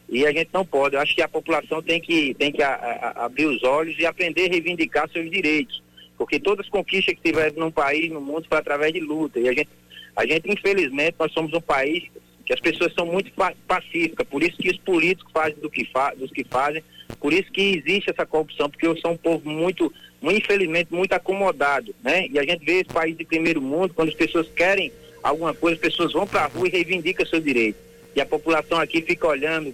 E 0.08 0.26
a 0.26 0.32
gente 0.32 0.50
não 0.52 0.66
pode. 0.66 0.96
Eu 0.96 1.00
acho 1.00 1.14
que 1.14 1.22
a 1.22 1.28
população 1.28 1.80
tem 1.80 2.00
que, 2.00 2.34
tem 2.34 2.50
que 2.50 2.62
a, 2.62 2.74
a, 2.74 3.24
abrir 3.26 3.46
os 3.46 3.62
olhos 3.62 3.96
e 3.98 4.04
aprender 4.04 4.46
a 4.46 4.52
reivindicar 4.52 5.08
seus 5.08 5.30
direitos. 5.30 5.80
Porque 6.18 6.40
todas 6.40 6.66
as 6.66 6.70
conquistas 6.70 7.14
que 7.14 7.22
tiveram 7.22 7.56
no 7.56 7.72
país, 7.72 8.10
no 8.10 8.20
mundo, 8.20 8.46
foi 8.48 8.58
através 8.58 8.92
de 8.92 8.98
luta. 8.98 9.38
E 9.38 9.48
a 9.48 9.52
gente, 9.52 9.70
a 10.16 10.26
gente, 10.26 10.50
infelizmente, 10.50 11.14
nós 11.16 11.32
somos 11.32 11.52
um 11.54 11.60
país 11.60 12.02
que 12.50 12.54
as 12.54 12.60
pessoas 12.60 12.92
são 12.94 13.06
muito 13.06 13.30
pacíficas, 13.68 14.26
por 14.26 14.42
isso 14.42 14.56
que 14.56 14.68
os 14.68 14.76
políticos 14.78 15.30
fazem 15.32 15.54
do 15.60 15.70
que, 15.70 15.84
fa 15.84 16.12
dos 16.16 16.32
que 16.32 16.42
fazem, 16.42 16.82
por 17.20 17.32
isso 17.32 17.50
que 17.52 17.76
existe 17.76 18.10
essa 18.10 18.26
corrupção, 18.26 18.68
porque 18.68 18.88
eu 18.88 18.96
sou 18.96 19.12
um 19.12 19.16
povo 19.16 19.48
muito, 19.48 19.92
infelizmente, 20.20 20.92
muito 20.92 21.12
acomodado, 21.12 21.94
né? 22.02 22.26
E 22.28 22.40
a 22.40 22.42
gente 22.42 22.64
vê 22.64 22.80
esse 22.80 22.92
país 22.92 23.16
de 23.16 23.24
primeiro 23.24 23.62
mundo, 23.62 23.94
quando 23.94 24.08
as 24.08 24.16
pessoas 24.16 24.48
querem 24.48 24.90
alguma 25.22 25.54
coisa, 25.54 25.76
as 25.76 25.80
pessoas 25.80 26.12
vão 26.12 26.26
para 26.26 26.42
a 26.42 26.46
rua 26.46 26.66
e 26.66 26.72
reivindicam 26.72 27.24
seu 27.24 27.40
direito. 27.40 27.78
E 28.16 28.20
a 28.20 28.26
população 28.26 28.80
aqui 28.80 29.00
fica 29.00 29.28
olhando 29.28 29.72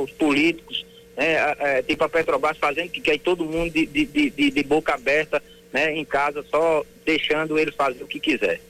os 0.00 0.10
políticos, 0.12 0.86
né? 1.16 1.36
A, 1.36 1.82
tipo 1.82 2.04
a 2.04 2.08
Petrobras 2.08 2.58
fazendo 2.58 2.90
que 2.90 3.00
quer 3.00 3.18
todo 3.18 3.44
mundo 3.44 3.72
de, 3.72 3.86
de, 3.86 4.06
de, 4.06 4.50
de 4.52 4.62
boca 4.62 4.94
aberta, 4.94 5.42
né? 5.72 5.92
Em 5.96 6.04
casa, 6.04 6.44
só 6.48 6.86
deixando 7.04 7.58
ele 7.58 7.72
fazer 7.72 8.04
o 8.04 8.06
que 8.06 8.20
quiser. 8.20 8.60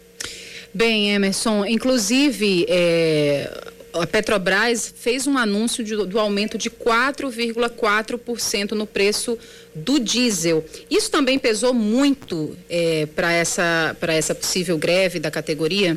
Bem, 0.75 1.15
Emerson, 1.15 1.67
inclusive 1.67 2.65
é, 2.69 3.73
a 3.93 4.07
Petrobras 4.07 4.95
fez 4.97 5.27
um 5.27 5.37
anúncio 5.37 5.85
de, 5.85 5.95
do 6.07 6.19
aumento 6.19 6.57
de 6.57 6.71
4,4% 6.71 8.71
no 8.73 8.87
preço 8.87 9.39
do 9.75 10.01
diesel. 10.01 10.65
Isso 10.91 11.11
também 11.11 11.39
pesou 11.39 11.75
muito 11.75 12.57
é, 12.71 13.05
para 13.07 13.31
essa, 13.33 13.95
essa 14.09 14.35
possível 14.35 14.79
greve 14.79 15.21
da 15.21 15.31
categoria? 15.31 15.95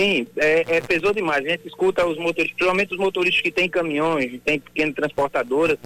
Sim, 0.00 0.26
é, 0.36 0.76
é, 0.76 0.80
pesou 0.80 1.12
demais. 1.12 1.44
A 1.44 1.50
gente 1.50 1.68
escuta 1.68 2.06
os 2.06 2.16
motoristas, 2.16 2.56
principalmente 2.56 2.94
os 2.94 2.98
motoristas 2.98 3.42
que 3.42 3.52
têm 3.52 3.68
caminhões, 3.68 4.40
têm 4.44 4.58
pequenas 4.58 4.94
transportadoras, 4.94 5.76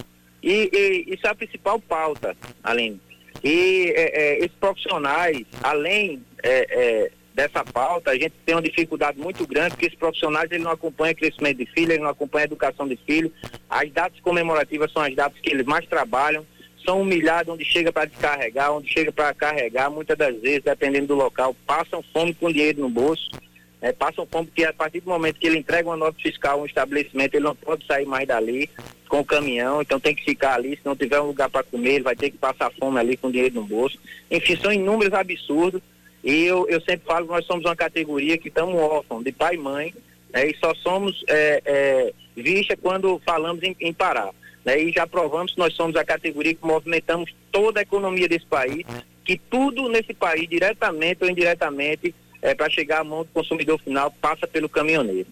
e, 0.42 0.70
e, 0.72 1.14
isso 1.14 1.26
é 1.26 1.30
a 1.30 1.34
principal 1.34 1.80
pauta, 1.80 2.36
Aline. 2.62 3.00
E 3.42 3.92
é, 3.94 4.20
é, 4.20 4.38
esses 4.38 4.56
profissionais, 4.58 5.44
além 5.62 6.22
é, 6.42 6.66
é, 6.70 7.10
dessa 7.34 7.64
pauta, 7.64 8.10
a 8.10 8.14
gente 8.14 8.32
tem 8.44 8.54
uma 8.54 8.62
dificuldade 8.62 9.18
muito 9.18 9.46
grande, 9.46 9.70
porque 9.70 9.86
esses 9.86 9.98
profissionais 9.98 10.50
ele 10.50 10.64
não 10.64 10.72
acompanham 10.72 11.14
crescimento 11.14 11.58
de 11.58 11.66
filho, 11.66 11.92
ele 11.92 12.02
não 12.02 12.10
acompanha 12.10 12.46
educação 12.46 12.88
de 12.88 12.96
filho. 12.96 13.32
As 13.68 13.90
datas 13.90 14.18
comemorativas 14.20 14.90
são 14.92 15.02
as 15.02 15.14
datas 15.14 15.40
que 15.40 15.50
eles 15.50 15.66
mais 15.66 15.86
trabalham, 15.86 16.44
são 16.84 17.00
humilhados 17.02 17.52
onde 17.52 17.64
chega 17.64 17.92
para 17.92 18.06
descarregar, 18.06 18.72
onde 18.72 18.92
chega 18.92 19.12
para 19.12 19.34
carregar, 19.34 19.90
muitas 19.90 20.16
das 20.16 20.34
vezes, 20.40 20.62
dependendo 20.62 21.08
do 21.08 21.14
local, 21.14 21.54
passam 21.66 22.02
fome 22.12 22.34
com 22.34 22.50
dinheiro 22.50 22.80
no 22.80 22.88
bolso 22.88 23.30
é, 23.80 23.92
passam 23.92 24.26
fome 24.26 24.46
porque 24.46 24.64
a 24.64 24.72
partir 24.72 25.00
do 25.00 25.10
momento 25.10 25.38
que 25.38 25.46
ele 25.46 25.58
entrega 25.58 25.88
uma 25.88 25.96
nota 25.96 26.18
fiscal 26.20 26.58
a 26.58 26.62
um 26.62 26.66
estabelecimento, 26.66 27.34
ele 27.34 27.44
não 27.44 27.54
pode 27.54 27.86
sair 27.86 28.06
mais 28.06 28.26
dali 28.26 28.68
com 29.08 29.20
o 29.20 29.24
caminhão, 29.24 29.80
então 29.80 30.00
tem 30.00 30.14
que 30.14 30.24
ficar 30.24 30.54
ali, 30.54 30.76
se 30.76 30.84
não 30.84 30.96
tiver 30.96 31.20
um 31.20 31.28
lugar 31.28 31.48
para 31.48 31.62
comer, 31.62 31.94
ele 31.94 32.04
vai 32.04 32.16
ter 32.16 32.30
que 32.30 32.38
passar 32.38 32.70
fome 32.72 32.98
ali 32.98 33.16
com 33.16 33.30
dinheiro 33.30 33.54
no 33.54 33.64
bolso. 33.64 33.98
Enfim, 34.30 34.56
são 34.56 34.72
inúmeros 34.72 35.14
absurdos 35.14 35.80
e 36.22 36.44
eu, 36.44 36.68
eu 36.68 36.80
sempre 36.80 37.06
falo 37.06 37.26
que 37.26 37.32
nós 37.32 37.46
somos 37.46 37.64
uma 37.64 37.76
categoria 37.76 38.36
que 38.36 38.48
estamos 38.48 38.74
órfãos 38.74 39.24
de 39.24 39.32
pai 39.32 39.54
e 39.54 39.58
mãe 39.58 39.94
né, 40.32 40.46
e 40.46 40.56
só 40.56 40.74
somos 40.74 41.24
é, 41.28 41.62
é, 41.64 42.12
vista 42.36 42.76
quando 42.76 43.20
falamos 43.24 43.62
em, 43.62 43.76
em 43.80 43.92
parar. 43.92 44.30
Né, 44.64 44.82
e 44.82 44.92
já 44.92 45.06
provamos 45.06 45.52
que 45.52 45.58
nós 45.58 45.74
somos 45.74 45.96
a 45.96 46.04
categoria 46.04 46.54
que 46.54 46.66
movimentamos 46.66 47.32
toda 47.52 47.80
a 47.80 47.82
economia 47.82 48.28
desse 48.28 48.46
país, 48.46 48.84
que 49.24 49.38
tudo 49.38 49.88
nesse 49.88 50.12
país, 50.12 50.48
diretamente 50.48 51.22
ou 51.22 51.30
indiretamente, 51.30 52.14
é, 52.40 52.54
para 52.54 52.70
chegar 52.70 53.00
à 53.00 53.04
mão 53.04 53.24
do 53.24 53.30
consumidor 53.30 53.80
final 53.80 54.10
passa 54.10 54.46
pelo 54.46 54.68
caminhoneiro. 54.68 55.28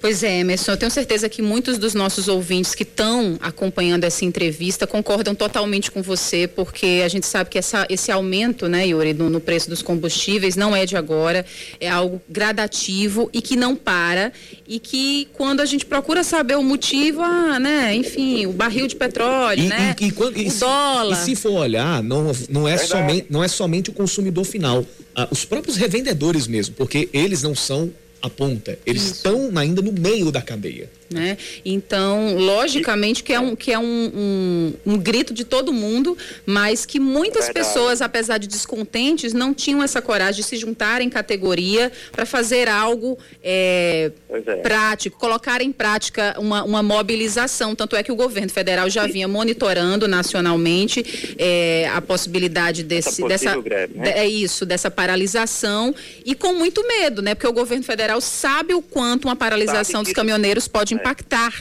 Pois 0.00 0.22
é, 0.22 0.40
Emerson, 0.40 0.72
eu 0.72 0.76
tenho 0.76 0.90
certeza 0.90 1.28
que 1.28 1.40
muitos 1.40 1.78
dos 1.78 1.94
nossos 1.94 2.28
ouvintes 2.28 2.74
que 2.74 2.82
estão 2.82 3.38
acompanhando 3.40 4.04
essa 4.04 4.24
entrevista 4.24 4.86
concordam 4.86 5.34
totalmente 5.34 5.90
com 5.90 6.02
você, 6.02 6.46
porque 6.46 7.02
a 7.04 7.08
gente 7.08 7.26
sabe 7.26 7.48
que 7.48 7.58
essa, 7.58 7.86
esse 7.88 8.12
aumento, 8.12 8.68
né, 8.68 8.86
Yuri, 8.86 9.14
no, 9.14 9.30
no, 9.30 9.40
preço 9.40 9.70
dos 9.70 9.80
combustíveis 9.80 10.54
não 10.54 10.76
é 10.76 10.84
de 10.84 10.96
agora, 10.96 11.46
é 11.80 11.88
algo 11.88 12.20
gradativo 12.28 13.30
e 13.32 13.40
que 13.40 13.56
não 13.56 13.74
para, 13.74 14.32
e 14.68 14.78
que 14.78 15.28
quando 15.32 15.60
a 15.60 15.66
gente 15.66 15.86
procura 15.86 16.22
saber 16.22 16.56
o 16.56 16.62
motivo, 16.62 17.22
ah, 17.22 17.58
né, 17.58 17.94
enfim, 17.94 18.46
o 18.46 18.52
barril 18.52 18.86
de 18.86 18.96
petróleo, 18.96 19.64
e, 19.64 19.68
né, 19.68 19.96
e, 19.98 20.06
e, 20.06 20.10
quando, 20.12 20.36
o 20.36 20.58
dólar. 20.58 21.22
E 21.22 21.24
se 21.24 21.34
for 21.34 21.52
olhar, 21.52 22.02
não, 22.02 22.32
não, 22.50 22.68
é, 22.68 22.76
somente, 22.76 23.26
não 23.30 23.42
é 23.42 23.48
somente 23.48 23.90
o 23.90 23.92
consumidor 23.94 24.44
final, 24.44 24.84
ah, 25.14 25.26
os 25.30 25.44
próprios 25.44 25.76
revendedores 25.76 26.46
mesmo, 26.46 26.74
porque 26.74 27.08
eles 27.12 27.42
não 27.42 27.54
são 27.54 27.90
a 28.26 28.30
ponta. 28.30 28.78
Eles 28.84 29.02
Isso. 29.02 29.14
estão 29.14 29.50
ainda 29.56 29.82
no 29.82 29.92
meio 29.92 30.30
da 30.30 30.42
cadeia. 30.42 30.88
Né? 31.08 31.38
Então, 31.64 32.36
logicamente 32.36 33.22
que 33.22 33.32
é, 33.32 33.38
um, 33.38 33.54
que 33.54 33.72
é 33.72 33.78
um, 33.78 33.84
um, 33.84 34.72
um 34.84 34.98
grito 34.98 35.32
de 35.32 35.44
todo 35.44 35.72
mundo, 35.72 36.18
mas 36.44 36.84
que 36.84 36.98
muitas 36.98 37.48
pessoas, 37.48 38.02
apesar 38.02 38.38
de 38.38 38.48
descontentes, 38.48 39.32
não 39.32 39.54
tinham 39.54 39.82
essa 39.82 40.02
coragem 40.02 40.40
de 40.40 40.42
se 40.42 40.56
juntar 40.56 41.00
em 41.00 41.08
categoria 41.08 41.92
para 42.10 42.26
fazer 42.26 42.68
algo 42.68 43.16
é, 43.42 44.10
é. 44.28 44.56
prático, 44.56 45.18
colocar 45.18 45.62
em 45.62 45.70
prática 45.70 46.34
uma, 46.38 46.64
uma 46.64 46.82
mobilização. 46.82 47.74
Tanto 47.76 47.94
é 47.94 48.02
que 48.02 48.10
o 48.10 48.16
governo 48.16 48.50
federal 48.50 48.90
já 48.90 49.06
vinha 49.06 49.28
monitorando 49.28 50.08
nacionalmente 50.08 51.36
é, 51.38 51.88
a 51.94 52.02
possibilidade 52.02 52.82
desse, 52.82 53.26
dessa 53.28 53.56
greve, 53.56 53.96
né? 53.96 54.10
é 54.10 54.26
isso, 54.26 54.66
dessa 54.66 54.90
paralisação 54.90 55.94
e 56.24 56.34
com 56.34 56.52
muito 56.52 56.86
medo, 56.86 57.22
né? 57.22 57.34
Porque 57.34 57.46
o 57.46 57.52
governo 57.52 57.84
federal 57.84 58.15
sabe 58.20 58.74
o 58.74 58.82
quanto 58.82 59.26
uma 59.26 59.36
paralisação 59.36 60.02
dos 60.02 60.12
caminhoneiros 60.12 60.68
pode 60.68 60.94
é. 60.94 60.96
impactar 60.96 61.52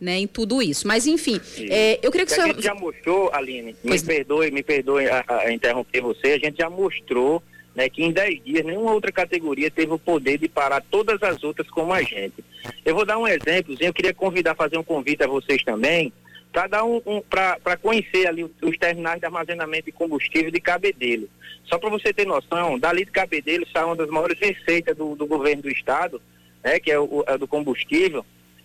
né, 0.00 0.18
em 0.18 0.26
tudo 0.26 0.60
isso. 0.62 0.86
Mas, 0.86 1.06
enfim, 1.06 1.40
é, 1.70 1.98
eu 2.02 2.10
queria 2.10 2.26
que 2.26 2.32
o 2.32 2.34
senhor... 2.34 2.50
A 2.50 2.52
gente 2.52 2.62
já 2.62 2.74
mostrou, 2.74 3.30
Aline, 3.32 3.76
pois 3.82 4.02
me 4.02 4.08
perdoe, 4.08 4.50
me 4.50 4.62
perdoe 4.62 5.08
a, 5.08 5.24
a, 5.28 5.52
interromper 5.52 6.00
você, 6.00 6.32
a 6.32 6.38
gente 6.38 6.58
já 6.58 6.70
mostrou 6.70 7.42
né, 7.74 7.88
que 7.88 8.04
em 8.04 8.12
10 8.12 8.44
dias 8.44 8.64
nenhuma 8.64 8.92
outra 8.92 9.10
categoria 9.10 9.70
teve 9.70 9.92
o 9.92 9.98
poder 9.98 10.38
de 10.38 10.48
parar 10.48 10.82
todas 10.90 11.22
as 11.22 11.42
outras 11.42 11.68
como 11.70 11.92
a 11.92 12.02
gente. 12.02 12.44
Eu 12.84 12.94
vou 12.94 13.04
dar 13.04 13.18
um 13.18 13.26
exemplo, 13.26 13.76
eu 13.80 13.92
queria 13.92 14.14
convidar, 14.14 14.54
fazer 14.54 14.78
um 14.78 14.84
convite 14.84 15.22
a 15.22 15.26
vocês 15.26 15.62
também, 15.64 16.12
para 16.52 16.68
dar 16.68 16.84
um, 16.84 17.02
um 17.04 17.20
para 17.20 17.76
conhecer 17.82 18.28
ali 18.28 18.44
os 18.44 18.78
terminais 18.78 19.18
de 19.18 19.26
armazenamento 19.26 19.86
de 19.86 19.92
combustível 19.92 20.52
de 20.52 20.60
Cabedelo. 20.60 21.28
Só 21.64 21.78
para 21.78 21.90
você 21.90 22.12
ter 22.12 22.26
noção, 22.26 22.78
dali 22.78 23.04
de 23.04 23.10
Cabedelo 23.10 23.66
sai 23.72 23.84
uma 23.84 23.96
das 23.96 24.08
maiores 24.08 24.38
receitas 24.38 24.96
do, 24.96 25.14
do 25.14 25.26
governo 25.26 25.62
do 25.62 25.70
estado, 25.70 26.20
né, 26.62 26.78
que 26.78 26.90
é 26.90 26.98
o, 26.98 27.24
é 27.26 27.38
do 27.38 27.46
combustível 27.46 28.24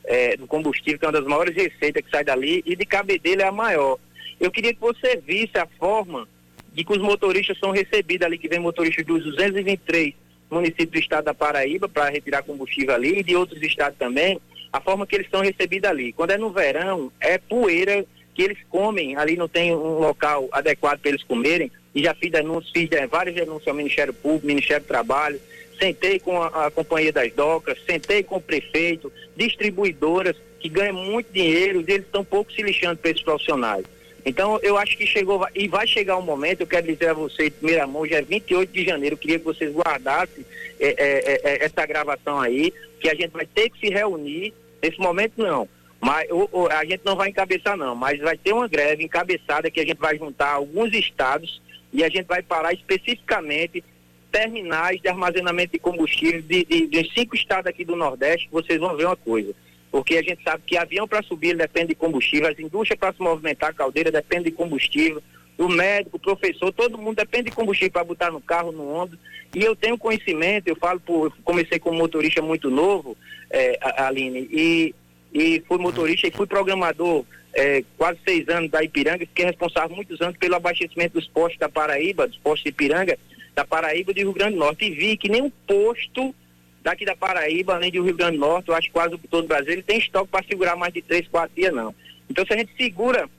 é, 0.10 0.36
do 0.36 0.48
combustível, 0.48 0.98
que 0.98 1.06
é 1.06 1.08
uma 1.08 1.20
das 1.20 1.26
maiores 1.26 1.56
receitas 1.56 2.04
que 2.04 2.10
sai 2.10 2.24
dali, 2.24 2.64
e 2.66 2.76
de 2.76 2.86
Cabedelo 2.86 3.44
é 3.44 3.46
a 3.46 3.52
maior. 3.52 4.00
Eu 4.40 4.50
queria 4.50 4.74
que 4.74 4.80
você 4.80 5.18
visse 5.18 5.58
a 5.58 5.68
forma 5.78 6.28
de 6.74 6.84
que 6.84 6.92
os 6.92 6.98
motoristas 6.98 7.58
são 7.60 7.72
recebidos 7.72 8.26
ali, 8.26 8.38
que 8.38 8.48
vem 8.48 8.60
motoristas 8.60 9.06
dos 9.06 9.24
223 9.24 10.14
municípios 10.50 10.90
do 10.90 11.00
estado 11.00 11.26
da 11.26 11.34
Paraíba 11.34 11.88
para 11.88 12.10
retirar 12.10 12.42
combustível 12.42 12.96
ali 12.96 13.20
e 13.20 13.24
de 13.24 13.36
outros 13.36 13.62
estados 13.62 14.00
também, 14.00 14.40
a 14.74 14.82
forma 14.82 15.06
que 15.06 15.16
eles 15.16 15.30
são 15.30 15.42
recebidos 15.42 15.88
ali. 15.88 16.12
Quando 16.12 16.32
é 16.32 16.38
no 16.38 16.50
verão, 16.50 17.12
é 17.20 17.38
poeira 17.38 18.04
que 18.34 18.42
eles 18.42 18.58
comem, 18.68 19.16
ali 19.16 19.36
não 19.36 19.48
tem 19.48 19.76
um 19.76 20.00
local 20.00 20.48
adequado 20.52 21.00
para 21.00 21.10
eles 21.10 21.24
comerem, 21.24 21.72
e 21.94 22.04
já 22.04 22.14
fiz 22.14 22.32
denúncias, 22.32 22.72
fiz 22.72 22.90
várias 23.10 23.36
denúncias 23.36 23.68
ao 23.68 23.74
Ministério 23.74 24.14
Público, 24.14 24.48
Ministério 24.48 24.84
do 24.84 24.88
Trabalho, 24.88 25.40
sentei 25.80 26.20
com 26.20 26.42
a, 26.42 26.68
a, 26.68 26.72
Companhia 26.72 27.12
das 27.12 27.32
Docas, 27.34 27.78
sentei 27.86 28.22
com 28.22 28.36
o 28.36 28.42
prefeito, 28.42 29.12
distribuidoras 29.36 30.36
que 30.60 30.68
ganham 30.68 30.94
muito 30.94 31.32
dinheiro 31.32 31.80
e 31.80 31.92
eles 31.92 32.06
estão 32.06 32.24
pouco 32.24 32.52
se 32.52 32.62
lixando 32.62 32.98
para 32.98 33.12
esses 33.12 33.24
profissionais. 33.24 33.86
Então, 34.26 34.60
eu 34.62 34.78
acho 34.78 34.98
que 34.98 35.08
chegou, 35.08 35.48
e 35.56 35.68
vai 35.68 35.88
chegar 35.88 36.18
um 36.18 36.22
momento, 36.22 36.62
eu 36.62 36.68
quero 36.68 36.86
dizer 36.86 37.10
a 37.10 37.14
vocês, 37.14 37.54
primeira 37.54 37.88
mão, 37.88 38.06
já 38.06 38.18
é 38.18 38.22
28 38.22 38.72
de 38.72 38.86
janeiro, 38.86 39.14
eu 39.14 39.18
queria 39.18 39.40
que 39.40 39.46
vocês 39.46 39.74
guardassem 39.74 40.46
é, 40.80 40.88
é, 40.88 40.96
é, 40.98 41.42
é, 41.44 41.66
essa 41.66 41.86
gravação 41.86 42.40
aí, 42.40 42.74
que 43.00 43.10
a 43.10 43.16
gente 43.16 43.32
vai 43.32 43.46
ter 43.46 43.70
que 43.70 43.80
se 43.80 43.90
reunir, 43.90 44.54
nesse 44.84 45.00
momento 45.00 45.34
não, 45.38 45.70
mas 46.02 46.30
o, 46.30 46.50
o, 46.52 46.68
a 46.68 46.84
gente 46.84 47.02
não 47.06 47.16
vai 47.16 47.30
encabeçar 47.30 47.78
não, 47.78 47.96
mas 47.96 48.20
vai 48.20 48.38
ter 48.38 48.54
uma 48.54 48.68
greve 48.68 49.04
encabeçada 49.04 49.72
que 49.72 49.80
a 49.80 49.86
gente 49.86 49.98
vai 49.98 50.18
juntar 50.18 50.52
alguns 50.52 50.94
estados 50.94 51.62
e 51.92 52.04
a 52.04 52.10
gente 52.10 52.26
vai 52.26 52.42
parar 52.42 52.74
especificamente 52.74 53.84
terminais 54.32 55.02
de 55.02 55.08
armazenamento 55.08 55.74
de 55.74 55.80
combustível 55.80 56.42
de, 56.42 56.64
de, 56.64 56.88
de 56.88 57.12
cinco 57.14 57.36
estados 57.36 57.68
aqui 57.68 57.84
do 57.84 57.96
Nordeste, 57.96 58.48
vocês 58.52 58.80
vão 58.80 58.96
ver 58.96 59.06
uma 59.06 59.16
coisa. 59.16 59.54
Porque 59.92 60.18
a 60.18 60.22
gente 60.22 60.44
sabe 60.44 60.62
que 60.66 60.78
avião 60.78 61.08
para 61.08 61.24
subir 61.24 61.58
depende 61.58 61.90
de 61.90 61.96
combustível, 61.96 62.48
as 62.48 62.60
indústrias 62.60 63.00
para 63.00 63.14
se 63.14 63.22
movimentar, 63.22 63.72
a 63.72 63.74
caldeira 63.74 64.12
depende 64.12 64.46
de 64.46 64.52
combustível, 64.52 65.22
o 65.58 65.68
médico, 65.68 66.18
o 66.18 66.20
professor, 66.20 66.72
todo 66.72 66.98
mundo 66.98 67.18
depende 67.18 67.50
de 67.50 67.56
combustível 67.56 67.92
para 67.92 68.04
botar 68.04 68.32
no 68.32 68.40
carro, 68.40 68.72
no 68.72 68.96
ombro. 68.96 69.18
E 69.54 69.62
eu 69.62 69.76
tenho 69.76 69.98
conhecimento, 69.98 70.68
eu 70.68 70.76
falo 70.76 71.00
por, 71.00 71.26
eu 71.26 71.34
comecei 71.44 71.80
como 71.80 71.98
motorista 71.98 72.42
muito 72.42 72.70
novo, 72.70 73.18
é, 73.50 73.78
Aline, 73.98 74.48
e, 74.52 74.96
e 75.34 75.62
fui 75.68 75.78
motorista 75.80 76.28
e 76.28 76.32
fui 76.32 76.46
programador 76.46 77.26
é, 77.54 77.84
quase 77.98 78.20
seis 78.24 78.48
anos 78.50 78.70
da 78.70 78.84
Ipiranga, 78.84 79.26
fiquei 79.26 79.46
responsável 79.46 79.96
muitos 79.96 80.22
anos 80.22 80.38
pelo 80.38 80.56
abastecimento 80.56 81.14
dos 81.14 81.28
postos 81.28 81.60
da 81.60 81.70
Paraíba, 81.70 82.28
dos 82.28 82.38
postos 82.38 82.64
de 82.64 82.70
Ipiranga, 82.70 83.18
da 83.56 83.66
Paraíba 83.66 84.12
e 84.12 84.14
do 84.14 84.22
Rio 84.22 84.34
Grande 84.34 84.54
do 84.54 84.60
Norte. 84.60 84.86
E 84.86 84.92
vi 84.92 85.18
que 85.18 85.30
nenhum 85.30 85.52
posto 85.68 86.34
daqui 86.82 87.06
da 87.06 87.16
Paraíba, 87.16 87.76
além 87.76 87.92
do 87.92 88.04
Rio 88.04 88.16
Grande 88.16 88.38
do 88.38 88.42
Norte, 88.42 88.70
eu 88.70 88.76
acho 88.76 88.92
quase 88.92 89.18
todo 89.30 89.46
o 89.46 89.48
Brasil, 89.48 89.74
ele 89.74 89.84
tem 89.84 89.98
estoque 89.98 90.30
para 90.30 90.46
segurar 90.46 90.76
mais 90.76 90.94
de 90.94 91.02
três, 91.02 91.28
quatro 91.28 91.56
dias, 91.56 91.74
não. 91.74 91.94
Então, 92.30 92.46
se 92.46 92.54
a 92.54 92.58
gente 92.58 92.72
segura 92.78 93.30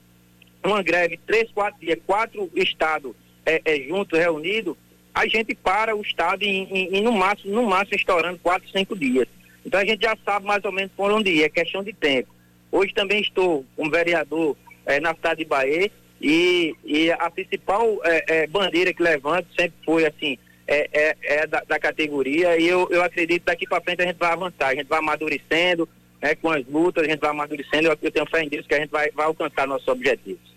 uma 0.63 0.83
greve 0.83 1.19
três, 1.25 1.49
quatro 1.51 1.79
dias, 1.79 1.97
quatro 2.05 2.51
estados 2.55 3.13
é, 3.45 3.61
é, 3.65 3.79
juntos, 3.87 4.19
reunidos, 4.19 4.75
a 5.13 5.27
gente 5.27 5.55
para 5.55 5.95
o 5.95 6.01
estado 6.01 6.43
em, 6.43 6.63
em, 6.71 6.97
em, 6.97 7.01
no 7.01 7.11
máximo, 7.11 7.53
no 7.53 7.65
máximo 7.65 7.95
estourando 7.95 8.39
quatro, 8.39 8.69
cinco 8.69 8.95
dias. 8.95 9.27
Então 9.65 9.79
a 9.79 9.85
gente 9.85 10.01
já 10.01 10.17
sabe 10.23 10.45
mais 10.45 10.63
ou 10.63 10.71
menos 10.71 10.91
por 10.95 11.11
onde 11.11 11.29
ir, 11.29 11.43
é 11.43 11.49
questão 11.49 11.83
de 11.83 11.93
tempo. 11.93 12.29
Hoje 12.71 12.93
também 12.93 13.21
estou 13.21 13.65
como 13.75 13.91
vereador 13.91 14.55
é, 14.85 14.99
na 14.99 15.13
cidade 15.13 15.43
de 15.43 15.45
Bahia 15.45 15.91
e, 16.21 16.75
e 16.85 17.11
a 17.11 17.29
principal 17.29 17.99
é, 18.03 18.47
bandeira 18.47 18.93
que 18.93 19.03
levanto 19.03 19.47
sempre 19.55 19.75
foi 19.83 20.05
assim, 20.05 20.37
é, 20.67 20.89
é, 20.93 21.17
é 21.21 21.47
da, 21.47 21.61
da, 21.67 21.79
categoria 21.79 22.57
e 22.57 22.67
eu, 22.67 22.87
eu 22.91 23.03
acredito 23.03 23.41
que 23.41 23.45
daqui 23.45 23.67
para 23.67 23.81
frente 23.81 24.01
a 24.01 24.05
gente 24.05 24.17
vai 24.17 24.31
avançar, 24.31 24.67
a 24.67 24.75
gente 24.75 24.87
vai 24.87 24.99
amadurecendo, 24.99 25.89
né, 26.21 26.35
com 26.35 26.49
as 26.49 26.65
lutas, 26.65 27.03
a 27.03 27.09
gente 27.09 27.19
vai 27.19 27.31
amadurecendo, 27.31 27.87
eu, 27.87 27.97
eu 28.01 28.11
tenho 28.11 28.29
fé 28.29 28.43
em 28.43 28.47
Deus 28.47 28.65
que 28.67 28.75
a 28.75 28.79
gente 28.79 28.89
vai, 28.89 29.09
vai 29.11 29.25
alcançar 29.25 29.67
nossos 29.67 29.87
objetivos. 29.87 30.50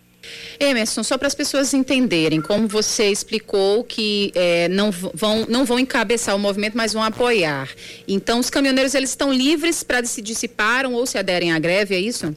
Emerson, 0.59 1.03
só 1.03 1.17
para 1.17 1.27
as 1.27 1.35
pessoas 1.35 1.73
entenderem, 1.73 2.41
como 2.41 2.67
você 2.67 3.09
explicou 3.09 3.83
que 3.83 4.31
é, 4.35 4.67
não, 4.69 4.91
vão, 4.91 5.45
não 5.47 5.65
vão 5.65 5.79
encabeçar 5.79 6.35
o 6.35 6.39
movimento, 6.39 6.77
mas 6.77 6.93
vão 6.93 7.03
apoiar. 7.03 7.69
Então, 8.07 8.39
os 8.39 8.49
caminhoneiros 8.49 8.95
eles 8.95 9.09
estão 9.09 9.33
livres 9.33 9.83
para 9.83 10.03
se 10.05 10.47
param 10.47 10.93
ou 10.93 11.05
se 11.05 11.17
aderem 11.17 11.51
à 11.51 11.59
greve, 11.59 11.95
é 11.95 11.99
isso? 11.99 12.35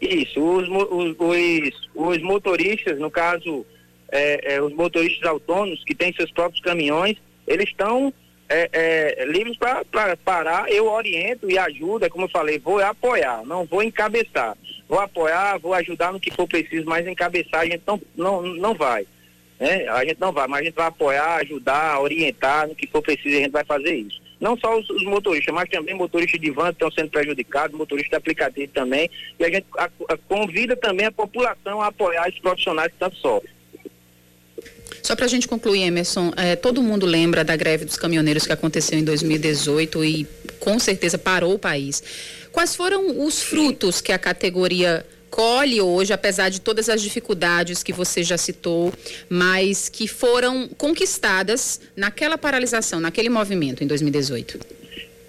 Isso. 0.00 0.40
Os, 0.40 0.68
os, 0.68 1.16
os, 1.18 1.90
os 1.94 2.22
motoristas, 2.22 2.98
no 2.98 3.10
caso, 3.10 3.66
é, 4.10 4.54
é, 4.54 4.62
os 4.62 4.72
motoristas 4.72 5.28
autônomos 5.28 5.82
que 5.84 5.94
têm 5.94 6.12
seus 6.12 6.30
próprios 6.30 6.62
caminhões, 6.62 7.16
eles 7.46 7.68
estão 7.68 8.12
é, 8.48 8.68
é, 8.72 9.24
livres 9.26 9.56
para 9.56 10.16
parar, 10.16 10.70
eu 10.70 10.90
oriento 10.90 11.50
e 11.50 11.58
ajudo, 11.58 12.04
é 12.04 12.08
como 12.08 12.24
eu 12.24 12.30
falei, 12.30 12.58
vou 12.58 12.80
apoiar, 12.80 13.44
não 13.44 13.64
vou 13.64 13.82
encabeçar. 13.82 14.56
Vou 14.90 14.98
apoiar, 14.98 15.56
vou 15.58 15.72
ajudar 15.72 16.12
no 16.12 16.18
que 16.18 16.32
for 16.32 16.48
preciso, 16.48 16.84
mas 16.84 17.06
encabeçar 17.06 17.60
a 17.60 17.64
gente 17.64 17.80
não, 17.86 18.02
não, 18.16 18.42
não 18.42 18.74
vai. 18.74 19.06
Né? 19.60 19.86
A 19.86 20.04
gente 20.04 20.20
não 20.20 20.32
vai, 20.32 20.48
mas 20.48 20.62
a 20.62 20.64
gente 20.64 20.74
vai 20.74 20.88
apoiar, 20.88 21.36
ajudar, 21.36 22.00
orientar 22.00 22.66
no 22.66 22.74
que 22.74 22.88
for 22.88 23.00
preciso, 23.00 23.36
a 23.36 23.40
gente 23.40 23.52
vai 23.52 23.64
fazer 23.64 23.94
isso. 23.94 24.20
Não 24.40 24.58
só 24.58 24.76
os, 24.76 24.90
os 24.90 25.04
motoristas, 25.04 25.54
mas 25.54 25.68
também 25.68 25.94
motoristas 25.94 26.40
de 26.40 26.50
van 26.50 26.70
estão 26.70 26.90
sendo 26.90 27.08
prejudicados, 27.08 27.78
motoristas 27.78 28.10
de 28.10 28.16
aplicativo 28.16 28.72
também, 28.72 29.08
e 29.38 29.44
a 29.44 29.48
gente 29.48 29.64
a, 29.78 29.88
a, 30.08 30.16
convida 30.16 30.76
também 30.76 31.06
a 31.06 31.12
população 31.12 31.80
a 31.80 31.86
apoiar 31.86 32.28
esses 32.28 32.40
profissionais 32.40 32.90
que 32.90 32.98
tanto 32.98 33.14
sofrem. 33.18 33.52
Só 35.04 35.14
para 35.14 35.26
a 35.26 35.28
gente 35.28 35.46
concluir, 35.46 35.82
Emerson, 35.82 36.32
é, 36.36 36.56
todo 36.56 36.82
mundo 36.82 37.06
lembra 37.06 37.44
da 37.44 37.54
greve 37.54 37.84
dos 37.84 37.96
caminhoneiros 37.96 38.44
que 38.44 38.52
aconteceu 38.52 38.98
em 38.98 39.04
2018 39.04 40.04
e 40.04 40.26
com 40.58 40.80
certeza 40.80 41.16
parou 41.16 41.54
o 41.54 41.58
país. 41.58 42.02
Quais 42.52 42.74
foram 42.74 43.24
os 43.24 43.42
frutos 43.42 44.00
que 44.00 44.12
a 44.12 44.18
categoria 44.18 45.06
colhe 45.30 45.80
hoje, 45.80 46.12
apesar 46.12 46.48
de 46.48 46.60
todas 46.60 46.88
as 46.88 47.00
dificuldades 47.00 47.82
que 47.82 47.92
você 47.92 48.22
já 48.22 48.36
citou, 48.36 48.92
mas 49.28 49.88
que 49.88 50.08
foram 50.08 50.68
conquistadas 50.68 51.80
naquela 51.96 52.36
paralisação, 52.36 53.00
naquele 53.00 53.28
movimento 53.28 53.84
em 53.84 53.86
2018? 53.86 54.58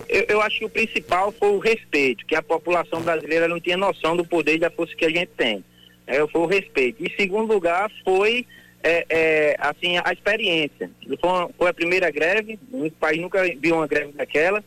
Eu, 0.09 0.25
eu, 0.27 0.41
acho 0.41 0.59
que 0.59 0.65
o 0.65 0.69
principal 0.69 1.31
foi 1.31 1.51
o 1.51 1.59
respeito, 1.59 2.25
que 2.25 2.35
a 2.35 2.41
população 2.41 3.01
brasileira 3.01 3.47
não 3.47 3.59
tinha 3.61 3.77
noção 3.77 4.17
do 4.17 4.25
poder 4.25 4.55
e 4.55 4.59
da 4.59 4.69
força 4.69 4.93
que 4.95 5.05
a 5.05 5.09
gente 5.09 5.29
tem. 5.37 5.63
É, 6.05 6.27
foi 6.27 6.41
o 6.41 6.45
respeito. 6.45 7.05
E 7.05 7.09
segundo 7.15 7.53
lugar 7.53 7.89
foi 8.03 8.45
é, 8.83 9.05
é, 9.09 9.55
assim, 9.59 9.97
a 10.03 10.11
experiência. 10.11 10.91
Foi, 11.07 11.53
foi, 11.57 11.69
a 11.69 11.73
primeira 11.73 12.11
greve, 12.11 12.59
o 12.73 12.91
país 12.91 13.21
nunca 13.21 13.43
viu 13.57 13.75
uma 13.75 13.87
greve 13.87 14.11
daquela, 14.11 14.61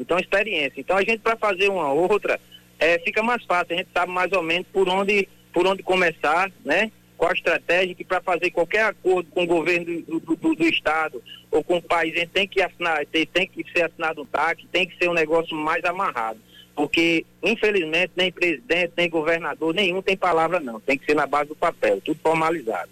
então 0.00 0.18
experiência. 0.18 0.80
Então 0.80 0.96
a 0.96 1.02
gente 1.02 1.18
para 1.18 1.36
fazer 1.36 1.68
uma 1.68 1.92
outra, 1.92 2.40
é, 2.78 2.98
fica 3.00 3.22
mais 3.22 3.44
fácil, 3.44 3.74
a 3.74 3.78
gente 3.78 3.90
sabe 3.92 4.10
mais 4.10 4.32
ou 4.32 4.42
menos 4.42 4.66
por 4.72 4.88
onde, 4.88 5.28
por 5.52 5.66
onde 5.66 5.82
começar, 5.82 6.50
né? 6.64 6.90
Qual 7.16 7.30
a 7.30 7.34
estratégia 7.34 7.94
que 7.94 8.02
para 8.02 8.22
fazer 8.22 8.50
qualquer 8.50 8.84
acordo 8.84 9.30
com 9.30 9.44
o 9.44 9.46
governo 9.46 9.84
do, 9.84 10.20
do, 10.20 10.36
do, 10.36 10.54
do, 10.54 10.66
estado 10.66 11.22
ou 11.50 11.62
com 11.62 11.76
o 11.76 11.82
país, 11.82 12.14
a 12.16 12.20
gente 12.20 12.30
tem 12.30 12.48
que 12.48 12.62
assinar, 12.62 13.04
tem, 13.04 13.26
tem 13.26 13.46
que 13.46 13.62
ser 13.70 13.82
assinado 13.82 14.22
um 14.22 14.24
TAC, 14.24 14.66
tem 14.72 14.86
que 14.86 14.96
ser 14.96 15.10
um 15.10 15.12
negócio 15.12 15.54
mais 15.54 15.84
amarrado. 15.84 16.40
Porque, 16.74 17.26
infelizmente, 17.42 18.12
nem 18.16 18.32
presidente, 18.32 18.94
nem 18.96 19.10
governador, 19.10 19.74
nenhum 19.74 20.00
tem 20.00 20.16
palavra 20.16 20.60
não. 20.60 20.80
Tem 20.80 20.96
que 20.96 21.04
ser 21.04 21.14
na 21.14 21.26
base 21.26 21.50
do 21.50 21.54
papel, 21.56 22.00
tudo 22.00 22.18
formalizado. 22.22 22.88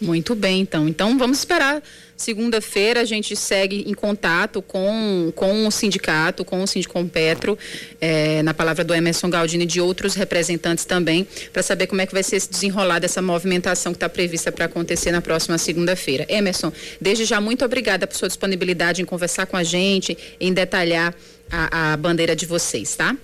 Muito 0.00 0.34
bem, 0.34 0.60
então. 0.60 0.88
Então 0.88 1.18
vamos 1.18 1.38
esperar. 1.38 1.82
Segunda-feira 2.16 3.00
a 3.00 3.04
gente 3.04 3.36
segue 3.36 3.84
em 3.86 3.94
contato 3.94 4.60
com, 4.60 5.32
com 5.36 5.66
o 5.66 5.70
sindicato, 5.70 6.44
com 6.44 6.62
o 6.62 6.66
Sindicom 6.66 7.06
Petro, 7.06 7.56
é, 8.00 8.42
na 8.42 8.52
palavra 8.52 8.82
do 8.82 8.92
Emerson 8.92 9.30
Galdini 9.30 9.62
e 9.62 9.66
de 9.66 9.80
outros 9.80 10.14
representantes 10.14 10.84
também, 10.84 11.26
para 11.52 11.62
saber 11.62 11.86
como 11.86 12.00
é 12.00 12.06
que 12.06 12.12
vai 12.12 12.24
ser 12.24 12.40
se 12.40 12.50
desenrolar 12.50 12.98
dessa 12.98 13.22
movimentação 13.22 13.92
que 13.92 13.96
está 13.96 14.08
prevista 14.08 14.50
para 14.50 14.64
acontecer 14.64 15.12
na 15.12 15.20
próxima 15.20 15.58
segunda-feira. 15.58 16.26
Emerson, 16.28 16.72
desde 17.00 17.24
já 17.24 17.40
muito 17.40 17.64
obrigada 17.64 18.04
por 18.04 18.16
sua 18.16 18.26
disponibilidade 18.26 19.00
em 19.00 19.04
conversar 19.04 19.46
com 19.46 19.56
a 19.56 19.62
gente, 19.62 20.18
em 20.40 20.52
detalhar 20.52 21.14
a, 21.48 21.92
a 21.92 21.96
bandeira 21.96 22.34
de 22.34 22.46
vocês, 22.46 22.96
tá? 22.96 23.16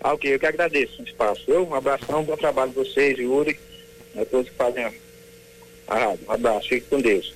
Ah, 0.00 0.14
ok, 0.14 0.34
eu 0.34 0.38
que 0.40 0.46
agradeço 0.46 1.02
o 1.02 1.04
espaço. 1.04 1.44
Eu, 1.46 1.68
um 1.68 1.74
abração, 1.74 2.24
bom 2.24 2.36
trabalho 2.36 2.72
vocês, 2.72 3.18
Yuri, 3.18 3.58
a 4.16 4.24
todos 4.24 4.48
que 4.48 4.56
fazem 4.56 4.86
ah, 5.90 6.14
um 6.26 6.32
abraço, 6.32 6.68
fique 6.68 6.86
com 6.88 7.00
Deus. 7.00 7.34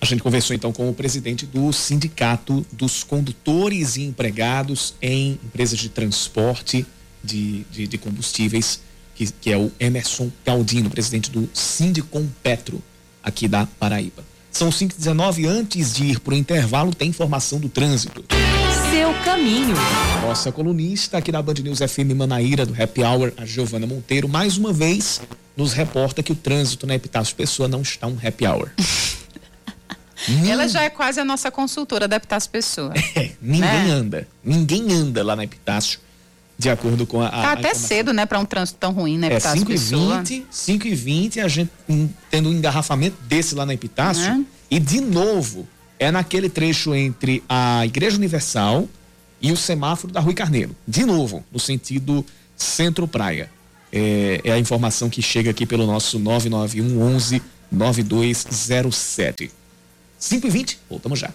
A 0.00 0.04
gente 0.04 0.20
conversou 0.20 0.56
então 0.56 0.72
com 0.72 0.90
o 0.90 0.92
presidente 0.92 1.46
do 1.46 1.72
Sindicato 1.72 2.66
dos 2.72 3.04
Condutores 3.04 3.96
e 3.96 4.02
Empregados 4.02 4.96
em 5.00 5.38
Empresas 5.44 5.78
de 5.78 5.88
Transporte 5.88 6.84
de, 7.22 7.60
de, 7.70 7.86
de 7.86 7.98
Combustíveis, 7.98 8.80
que, 9.14 9.30
que, 9.30 9.52
é 9.52 9.56
o 9.56 9.70
Emerson 9.78 10.28
Caldino, 10.44 10.90
presidente 10.90 11.30
do 11.30 11.48
Sindicom 11.54 12.26
Petro, 12.42 12.82
aqui 13.22 13.46
da 13.46 13.64
Paraíba. 13.64 14.24
São 14.50 14.70
5h19, 14.70 15.46
antes 15.46 15.92
de 15.92 16.06
ir 16.06 16.18
para 16.18 16.34
o 16.34 16.36
intervalo, 16.36 16.92
tem 16.92 17.08
informação 17.08 17.60
do 17.60 17.68
trânsito. 17.68 18.24
Seu 18.90 19.14
caminho. 19.24 19.76
Nossa 20.20 20.50
colunista 20.50 21.18
aqui 21.18 21.30
da 21.30 21.40
Band 21.40 21.54
News 21.62 21.78
FM 21.78 22.12
Manaíra, 22.16 22.66
do 22.66 22.74
Happy 22.74 23.04
Hour, 23.04 23.32
a 23.36 23.46
Giovana 23.46 23.86
Monteiro, 23.86 24.28
mais 24.28 24.58
uma 24.58 24.72
vez 24.72 25.20
nos 25.56 25.72
reporta 25.72 26.22
que 26.22 26.32
o 26.32 26.36
trânsito 26.36 26.86
na 26.86 26.94
Epitácio 26.94 27.34
Pessoa 27.36 27.68
não 27.68 27.82
está 27.82 28.06
um 28.06 28.16
happy 28.22 28.46
hour. 28.46 28.70
Ela 30.48 30.68
já 30.68 30.82
é 30.82 30.90
quase 30.90 31.20
a 31.20 31.24
nossa 31.24 31.50
consultora 31.50 32.06
da 32.06 32.16
Epitácio 32.16 32.50
Pessoa. 32.50 32.92
É, 33.14 33.32
ninguém 33.40 33.60
né? 33.60 33.90
anda. 33.90 34.28
Ninguém 34.42 34.92
anda 34.92 35.22
lá 35.22 35.36
na 35.36 35.44
Epitácio, 35.44 35.98
de 36.56 36.70
acordo 36.70 37.06
com 37.06 37.20
a. 37.20 37.28
Tá 37.28 37.36
a 37.36 37.52
até 37.52 37.74
cedo, 37.74 38.12
né, 38.12 38.24
para 38.24 38.38
um 38.38 38.44
trânsito 38.44 38.78
tão 38.78 38.92
ruim 38.92 39.18
na 39.18 39.26
Epitácio 39.26 39.56
é, 39.56 39.58
5 39.58 39.70
Pessoa. 39.70 40.18
20, 40.18 40.46
5 40.50 40.86
e 40.86 40.94
20 40.94 41.40
a 41.40 41.48
gente 41.48 41.70
um, 41.88 42.08
tendo 42.30 42.48
um 42.48 42.52
engarrafamento 42.52 43.16
desse 43.22 43.54
lá 43.54 43.66
na 43.66 43.74
Epitácio. 43.74 44.22
Né? 44.22 44.44
E 44.70 44.78
de 44.78 45.00
novo, 45.00 45.68
é 45.98 46.10
naquele 46.10 46.48
trecho 46.48 46.94
entre 46.94 47.42
a 47.48 47.84
Igreja 47.84 48.16
Universal 48.16 48.88
e 49.40 49.52
o 49.52 49.56
semáforo 49.56 50.12
da 50.12 50.20
Rui 50.20 50.34
Carneiro. 50.34 50.74
De 50.86 51.04
novo, 51.04 51.44
no 51.52 51.58
sentido 51.58 52.24
centro-praia. 52.56 53.50
É, 53.92 54.40
é, 54.44 54.52
a 54.52 54.58
informação 54.58 55.10
que 55.10 55.20
chega 55.20 55.50
aqui 55.50 55.66
pelo 55.66 55.86
nosso 55.86 56.18
991 56.18 57.00
11 57.02 57.42
9207. 57.70 59.50
5 60.18 60.46
e 60.46 60.50
20 60.50 60.78
voltamos 60.88 61.18
já. 61.18 61.30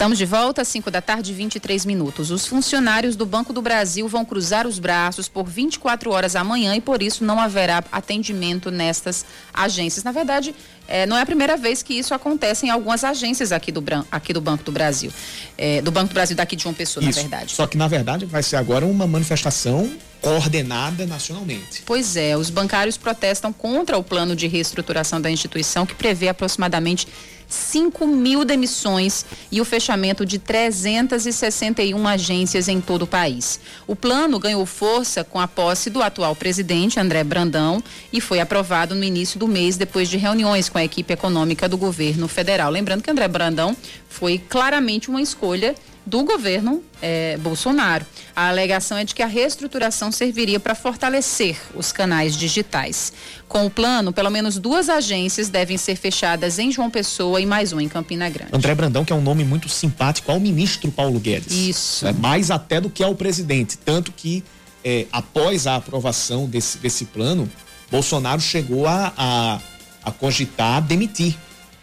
Estamos 0.00 0.16
de 0.16 0.24
volta 0.24 0.62
às 0.62 0.68
5 0.68 0.90
da 0.90 1.02
tarde, 1.02 1.30
23 1.34 1.84
minutos. 1.84 2.30
Os 2.30 2.46
funcionários 2.46 3.16
do 3.16 3.26
Banco 3.26 3.52
do 3.52 3.60
Brasil 3.60 4.08
vão 4.08 4.24
cruzar 4.24 4.66
os 4.66 4.78
braços 4.78 5.28
por 5.28 5.44
24 5.46 6.10
horas 6.10 6.34
amanhã 6.34 6.74
e 6.74 6.80
por 6.80 7.02
isso 7.02 7.22
não 7.22 7.38
haverá 7.38 7.84
atendimento 7.92 8.70
nestas 8.70 9.26
agências. 9.52 10.02
Na 10.02 10.10
verdade, 10.10 10.54
é, 10.88 11.04
não 11.04 11.18
é 11.18 11.20
a 11.20 11.26
primeira 11.26 11.54
vez 11.54 11.82
que 11.82 11.92
isso 11.92 12.14
acontece 12.14 12.64
em 12.64 12.70
algumas 12.70 13.04
agências 13.04 13.52
aqui 13.52 13.70
do, 13.70 13.84
aqui 14.10 14.32
do 14.32 14.40
Banco 14.40 14.64
do 14.64 14.72
Brasil. 14.72 15.12
É, 15.58 15.82
do 15.82 15.90
Banco 15.90 16.08
do 16.08 16.14
Brasil 16.14 16.34
daqui 16.34 16.56
de 16.56 16.62
João 16.62 16.74
Pessoa, 16.74 17.04
isso. 17.04 17.18
na 17.18 17.22
verdade. 17.22 17.52
Só 17.52 17.66
que, 17.66 17.76
na 17.76 17.86
verdade, 17.86 18.24
vai 18.24 18.42
ser 18.42 18.56
agora 18.56 18.86
uma 18.86 19.06
manifestação 19.06 19.92
coordenada 20.22 21.06
nacionalmente. 21.06 21.82
Pois 21.84 22.16
é, 22.16 22.36
os 22.36 22.48
bancários 22.48 22.96
protestam 22.96 23.52
contra 23.52 23.98
o 23.98 24.02
plano 24.02 24.34
de 24.34 24.46
reestruturação 24.46 25.20
da 25.20 25.30
instituição 25.30 25.84
que 25.84 25.94
prevê 25.94 26.28
aproximadamente 26.28 27.06
5 27.50 28.06
mil 28.06 28.44
demissões 28.44 29.26
e 29.50 29.60
o 29.60 29.64
fechamento 29.64 30.24
de 30.24 30.38
361 30.38 32.06
agências 32.06 32.68
em 32.68 32.80
todo 32.80 33.02
o 33.02 33.06
país. 33.06 33.60
O 33.86 33.96
plano 33.96 34.38
ganhou 34.38 34.64
força 34.64 35.24
com 35.24 35.40
a 35.40 35.48
posse 35.48 35.90
do 35.90 36.00
atual 36.00 36.34
presidente, 36.36 37.00
André 37.00 37.24
Brandão, 37.24 37.82
e 38.12 38.20
foi 38.20 38.40
aprovado 38.40 38.94
no 38.94 39.04
início 39.04 39.38
do 39.38 39.48
mês, 39.48 39.76
depois 39.76 40.08
de 40.08 40.16
reuniões 40.16 40.68
com 40.68 40.78
a 40.78 40.84
equipe 40.84 41.12
econômica 41.12 41.68
do 41.68 41.76
governo 41.76 42.28
federal. 42.28 42.70
Lembrando 42.70 43.02
que 43.02 43.10
André 43.10 43.26
Brandão 43.26 43.76
foi 44.08 44.38
claramente 44.38 45.10
uma 45.10 45.20
escolha 45.20 45.74
do 46.10 46.24
governo 46.24 46.82
eh, 47.00 47.38
Bolsonaro. 47.40 48.04
A 48.34 48.48
alegação 48.48 48.98
é 48.98 49.04
de 49.04 49.14
que 49.14 49.22
a 49.22 49.26
reestruturação 49.26 50.10
serviria 50.10 50.58
para 50.58 50.74
fortalecer 50.74 51.56
os 51.74 51.92
canais 51.92 52.36
digitais. 52.36 53.12
Com 53.48 53.64
o 53.64 53.70
plano, 53.70 54.12
pelo 54.12 54.28
menos 54.28 54.58
duas 54.58 54.88
agências 54.88 55.48
devem 55.48 55.78
ser 55.78 55.94
fechadas 55.94 56.58
em 56.58 56.72
João 56.72 56.90
Pessoa 56.90 57.40
e 57.40 57.46
mais 57.46 57.72
uma 57.72 57.82
em 57.82 57.88
Campina 57.88 58.28
Grande. 58.28 58.50
André 58.52 58.74
Brandão, 58.74 59.04
que 59.04 59.12
é 59.12 59.16
um 59.16 59.22
nome 59.22 59.44
muito 59.44 59.68
simpático 59.68 60.32
ao 60.32 60.40
ministro 60.40 60.90
Paulo 60.90 61.20
Guedes. 61.20 61.52
Isso. 61.52 62.06
É, 62.06 62.12
mais 62.12 62.50
até 62.50 62.80
do 62.80 62.90
que 62.90 63.04
ao 63.04 63.14
presidente. 63.14 63.78
Tanto 63.78 64.10
que, 64.10 64.42
eh, 64.84 65.06
após 65.12 65.68
a 65.68 65.76
aprovação 65.76 66.46
desse, 66.46 66.78
desse 66.78 67.04
plano, 67.04 67.48
Bolsonaro 67.88 68.40
chegou 68.40 68.88
a, 68.88 69.12
a, 69.16 69.60
a 70.02 70.10
cogitar 70.10 70.82
demitir 70.82 71.36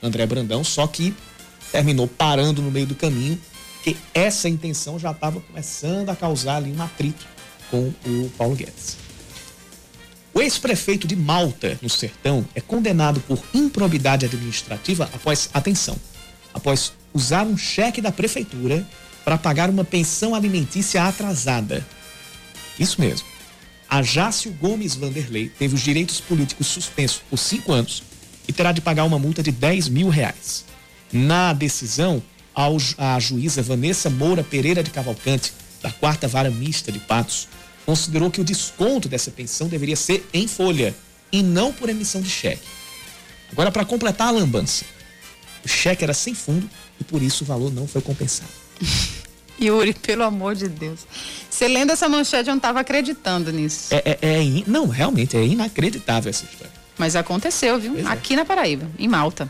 André 0.03 0.25
Brandão, 0.25 0.65
só 0.65 0.85
que 0.85 1.15
terminou 1.71 2.07
parando 2.07 2.61
no 2.61 2.71
meio 2.71 2.85
do 2.85 2.95
caminho 2.95 3.39
porque 3.87 3.95
essa 4.13 4.49
intenção 4.49 4.99
já 4.99 5.11
estava 5.11 5.39
começando 5.39 6.09
a 6.09 6.15
causar 6.15 6.57
ali 6.57 6.73
um 6.73 6.81
atrito 6.81 7.25
com 7.71 7.93
o 8.05 8.29
Paulo 8.37 8.53
Guedes. 8.53 8.97
O 10.33 10.41
ex-prefeito 10.41 11.07
de 11.07 11.15
Malta, 11.15 11.79
no 11.81 11.89
Sertão, 11.89 12.45
é 12.53 12.59
condenado 12.59 13.21
por 13.21 13.41
improbidade 13.53 14.25
administrativa 14.25 15.09
após, 15.13 15.49
atenção, 15.53 15.95
após 16.53 16.91
usar 17.13 17.47
um 17.47 17.57
cheque 17.57 18.01
da 18.01 18.11
prefeitura 18.11 18.85
para 19.23 19.37
pagar 19.37 19.69
uma 19.69 19.85
pensão 19.85 20.35
alimentícia 20.35 21.03
atrasada. 21.03 21.85
Isso 22.77 22.99
mesmo. 22.99 23.25
Ajácio 23.89 24.51
Gomes 24.51 24.95
Vanderlei 24.95 25.47
teve 25.47 25.75
os 25.75 25.81
direitos 25.81 26.19
políticos 26.19 26.67
suspensos 26.67 27.21
por 27.29 27.37
cinco 27.37 27.71
anos 27.71 28.03
e 28.47 28.51
terá 28.51 28.73
de 28.73 28.81
pagar 28.81 29.05
uma 29.05 29.17
multa 29.17 29.41
de 29.41 29.51
10 29.51 29.87
mil 29.87 30.09
reais. 30.09 30.65
Na 31.11 31.53
decisão, 31.53 32.21
a 32.97 33.19
juíza 33.19 33.61
Vanessa 33.61 34.09
Moura 34.09 34.43
Pereira 34.43 34.81
de 34.81 34.89
Cavalcante, 34.89 35.53
da 35.81 35.91
quarta 35.91 36.27
vara 36.27 36.49
mista 36.49 36.91
de 36.91 36.97
Patos, 36.97 37.47
considerou 37.85 38.31
que 38.31 38.41
o 38.41 38.43
desconto 38.43 39.07
dessa 39.07 39.29
pensão 39.29 39.67
deveria 39.67 39.95
ser 39.95 40.27
em 40.33 40.47
folha 40.47 40.95
e 41.31 41.43
não 41.43 41.71
por 41.71 41.87
emissão 41.87 42.19
de 42.19 42.29
cheque. 42.29 42.67
Agora, 43.51 43.71
para 43.71 43.85
completar 43.85 44.29
a 44.29 44.31
lambança, 44.31 44.85
o 45.63 45.67
cheque 45.67 46.03
era 46.03 46.13
sem 46.13 46.33
fundo 46.33 46.67
e 46.99 47.03
por 47.03 47.21
isso 47.21 47.43
o 47.43 47.47
valor 47.47 47.71
não 47.71 47.87
foi 47.87 48.01
compensado. 48.01 48.49
Yuri, 49.61 49.93
pelo 49.93 50.23
amor 50.23 50.55
de 50.55 50.67
Deus. 50.67 51.01
Você 51.49 51.67
lendo 51.67 51.91
essa 51.91 52.07
manchete, 52.09 52.49
eu 52.49 52.53
não 52.53 52.57
estava 52.57 52.79
acreditando 52.79 53.51
nisso. 53.51 53.93
É, 53.93 54.01
é, 54.05 54.17
é 54.21 54.43
in... 54.43 54.63
Não, 54.67 54.87
realmente, 54.87 55.35
é 55.35 55.43
inacreditável 55.43 56.29
essa 56.29 56.45
história. 56.45 56.73
Mas 56.97 57.15
aconteceu, 57.15 57.79
viu? 57.79 57.99
É. 57.99 58.03
Aqui 58.03 58.35
na 58.35 58.45
Paraíba, 58.45 58.89
em 58.97 59.07
Malta. 59.07 59.49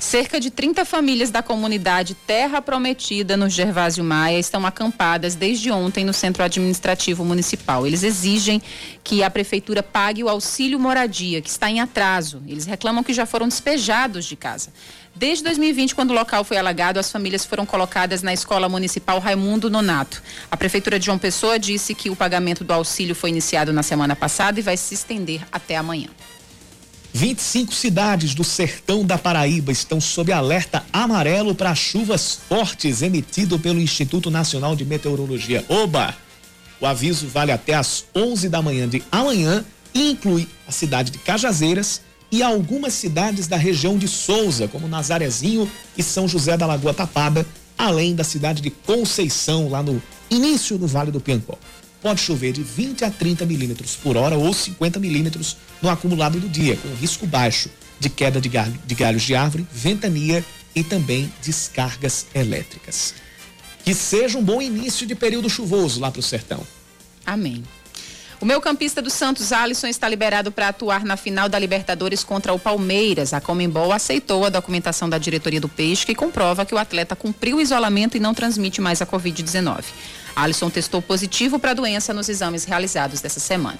Cerca 0.00 0.40
de 0.40 0.50
30 0.50 0.86
famílias 0.86 1.30
da 1.30 1.42
comunidade 1.42 2.14
Terra 2.14 2.62
Prometida, 2.62 3.36
no 3.36 3.50
Gervásio 3.50 4.02
Maia, 4.02 4.38
estão 4.38 4.64
acampadas 4.64 5.34
desde 5.34 5.70
ontem 5.70 6.06
no 6.06 6.14
Centro 6.14 6.42
Administrativo 6.42 7.22
Municipal. 7.22 7.86
Eles 7.86 8.02
exigem 8.02 8.62
que 9.04 9.22
a 9.22 9.28
Prefeitura 9.28 9.82
pague 9.82 10.24
o 10.24 10.28
auxílio 10.30 10.80
moradia, 10.80 11.42
que 11.42 11.50
está 11.50 11.70
em 11.70 11.80
atraso. 11.80 12.42
Eles 12.48 12.64
reclamam 12.64 13.04
que 13.04 13.12
já 13.12 13.26
foram 13.26 13.46
despejados 13.46 14.24
de 14.24 14.36
casa. 14.36 14.72
Desde 15.14 15.44
2020, 15.44 15.94
quando 15.94 16.12
o 16.12 16.14
local 16.14 16.44
foi 16.44 16.56
alagado, 16.56 16.98
as 16.98 17.12
famílias 17.12 17.44
foram 17.44 17.66
colocadas 17.66 18.22
na 18.22 18.32
Escola 18.32 18.70
Municipal 18.70 19.18
Raimundo 19.18 19.68
Nonato. 19.68 20.22
A 20.50 20.56
Prefeitura 20.56 20.98
de 20.98 21.06
João 21.06 21.18
Pessoa 21.18 21.58
disse 21.58 21.94
que 21.94 22.08
o 22.08 22.16
pagamento 22.16 22.64
do 22.64 22.72
auxílio 22.72 23.14
foi 23.14 23.28
iniciado 23.28 23.70
na 23.70 23.82
semana 23.82 24.16
passada 24.16 24.58
e 24.58 24.62
vai 24.62 24.78
se 24.78 24.94
estender 24.94 25.42
até 25.52 25.76
amanhã. 25.76 26.08
25 27.12 27.74
cidades 27.74 28.34
do 28.34 28.44
sertão 28.44 29.04
da 29.04 29.18
Paraíba 29.18 29.72
estão 29.72 30.00
sob 30.00 30.32
alerta 30.32 30.84
amarelo 30.92 31.54
para 31.54 31.74
chuvas 31.74 32.38
fortes 32.48 33.02
emitido 33.02 33.58
pelo 33.58 33.80
Instituto 33.80 34.30
Nacional 34.30 34.76
de 34.76 34.84
Meteorologia. 34.84 35.64
Oba! 35.68 36.14
O 36.80 36.86
aviso 36.86 37.26
vale 37.26 37.52
até 37.52 37.74
às 37.74 38.04
11 38.14 38.48
da 38.48 38.62
manhã 38.62 38.88
de 38.88 39.02
amanhã 39.10 39.64
e 39.92 40.10
inclui 40.10 40.48
a 40.66 40.72
cidade 40.72 41.10
de 41.10 41.18
Cajazeiras 41.18 42.00
e 42.32 42.42
algumas 42.42 42.94
cidades 42.94 43.48
da 43.48 43.56
região 43.56 43.98
de 43.98 44.06
Souza, 44.06 44.68
como 44.68 44.88
Nazarezinho 44.88 45.70
e 45.98 46.02
São 46.02 46.28
José 46.28 46.56
da 46.56 46.64
Lagoa 46.64 46.94
Tapada, 46.94 47.44
além 47.76 48.14
da 48.14 48.22
cidade 48.22 48.62
de 48.62 48.70
Conceição, 48.70 49.68
lá 49.68 49.82
no 49.82 50.00
início 50.30 50.78
do 50.78 50.86
Vale 50.86 51.10
do 51.10 51.20
Piancó 51.20 51.58
pode 52.02 52.20
chover 52.20 52.52
de 52.52 52.62
20 52.62 53.04
a 53.04 53.10
30 53.10 53.44
milímetros 53.46 53.96
por 53.96 54.16
hora 54.16 54.36
ou 54.36 54.52
50 54.52 54.98
milímetros 54.98 55.56
no 55.82 55.88
acumulado 55.88 56.40
do 56.40 56.48
dia, 56.48 56.76
com 56.76 56.88
risco 56.94 57.26
baixo 57.26 57.70
de 57.98 58.08
queda 58.08 58.40
de, 58.40 58.48
galho, 58.48 58.74
de 58.84 58.94
galhos 58.94 59.22
de 59.22 59.34
árvore, 59.34 59.66
ventania 59.70 60.44
e 60.74 60.82
também 60.82 61.32
descargas 61.42 62.26
elétricas. 62.34 63.14
Que 63.84 63.94
seja 63.94 64.38
um 64.38 64.42
bom 64.42 64.60
início 64.60 65.06
de 65.06 65.14
período 65.14 65.50
chuvoso 65.50 66.00
lá 66.00 66.10
para 66.10 66.20
o 66.20 66.22
sertão. 66.22 66.66
Amém. 67.26 67.62
O 68.40 68.46
meu 68.46 68.58
campista 68.58 69.02
do 69.02 69.10
Santos, 69.10 69.52
Alisson, 69.52 69.86
está 69.86 70.08
liberado 70.08 70.50
para 70.50 70.68
atuar 70.68 71.04
na 71.04 71.14
final 71.14 71.46
da 71.46 71.58
Libertadores 71.58 72.24
contra 72.24 72.54
o 72.54 72.58
Palmeiras. 72.58 73.34
A 73.34 73.40
Comembol 73.40 73.92
aceitou 73.92 74.46
a 74.46 74.48
documentação 74.48 75.10
da 75.10 75.18
diretoria 75.18 75.60
do 75.60 75.68
Peixe, 75.68 76.06
que 76.06 76.14
comprova 76.14 76.64
que 76.64 76.74
o 76.74 76.78
atleta 76.78 77.14
cumpriu 77.14 77.58
o 77.58 77.60
isolamento 77.60 78.16
e 78.16 78.20
não 78.20 78.32
transmite 78.32 78.80
mais 78.80 79.02
a 79.02 79.06
Covid-19. 79.06 79.84
Alisson 80.34 80.70
testou 80.70 81.00
positivo 81.02 81.58
para 81.58 81.72
a 81.72 81.74
doença 81.74 82.14
nos 82.14 82.28
exames 82.28 82.64
realizados 82.64 83.20
dessa 83.20 83.40
semana. 83.40 83.78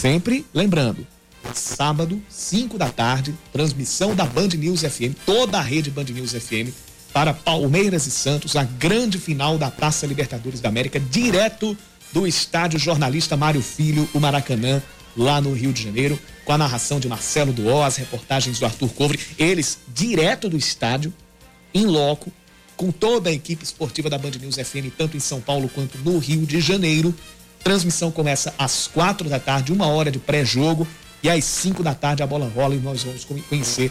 Sempre 0.00 0.44
lembrando, 0.52 1.06
sábado, 1.54 2.22
5 2.28 2.76
da 2.78 2.90
tarde, 2.90 3.34
transmissão 3.52 4.14
da 4.14 4.24
Band 4.24 4.48
News 4.48 4.82
FM, 4.82 5.14
toda 5.24 5.58
a 5.58 5.62
rede 5.62 5.90
Band 5.90 6.04
News 6.04 6.32
FM, 6.32 6.72
para 7.12 7.32
Palmeiras 7.32 8.06
e 8.06 8.10
Santos, 8.10 8.56
a 8.56 8.64
grande 8.64 9.18
final 9.18 9.56
da 9.56 9.70
Taça 9.70 10.06
Libertadores 10.06 10.60
da 10.60 10.68
América, 10.68 10.98
direto 10.98 11.76
do 12.12 12.26
estádio 12.26 12.78
jornalista 12.78 13.36
Mário 13.36 13.62
Filho, 13.62 14.08
o 14.12 14.20
Maracanã, 14.20 14.82
lá 15.16 15.40
no 15.40 15.52
Rio 15.52 15.72
de 15.72 15.82
Janeiro, 15.82 16.18
com 16.44 16.52
a 16.52 16.58
narração 16.58 17.00
de 17.00 17.08
Marcelo 17.08 17.52
Duó, 17.52 17.88
reportagens 17.88 18.58
do 18.58 18.66
Arthur 18.66 18.88
Covre, 18.90 19.20
eles 19.38 19.78
direto 19.88 20.48
do 20.48 20.56
estádio, 20.56 21.12
em 21.72 21.86
loco, 21.86 22.32
com 22.76 22.90
toda 22.90 23.30
a 23.30 23.32
equipe 23.32 23.64
esportiva 23.64 24.10
da 24.10 24.18
Band 24.18 24.32
News 24.40 24.56
FM, 24.56 24.92
tanto 24.96 25.16
em 25.16 25.20
São 25.20 25.40
Paulo 25.40 25.68
quanto 25.68 25.98
no 25.98 26.18
Rio 26.18 26.44
de 26.46 26.60
Janeiro. 26.60 27.14
Transmissão 27.62 28.10
começa 28.10 28.54
às 28.58 28.86
quatro 28.86 29.28
da 29.28 29.38
tarde, 29.38 29.72
uma 29.72 29.86
hora 29.86 30.10
de 30.10 30.18
pré-jogo, 30.18 30.86
e 31.22 31.30
às 31.30 31.44
cinco 31.44 31.82
da 31.82 31.94
tarde 31.94 32.22
a 32.22 32.26
bola 32.26 32.50
rola 32.54 32.74
e 32.74 32.78
nós 32.78 33.02
vamos 33.02 33.24
conhecer 33.24 33.90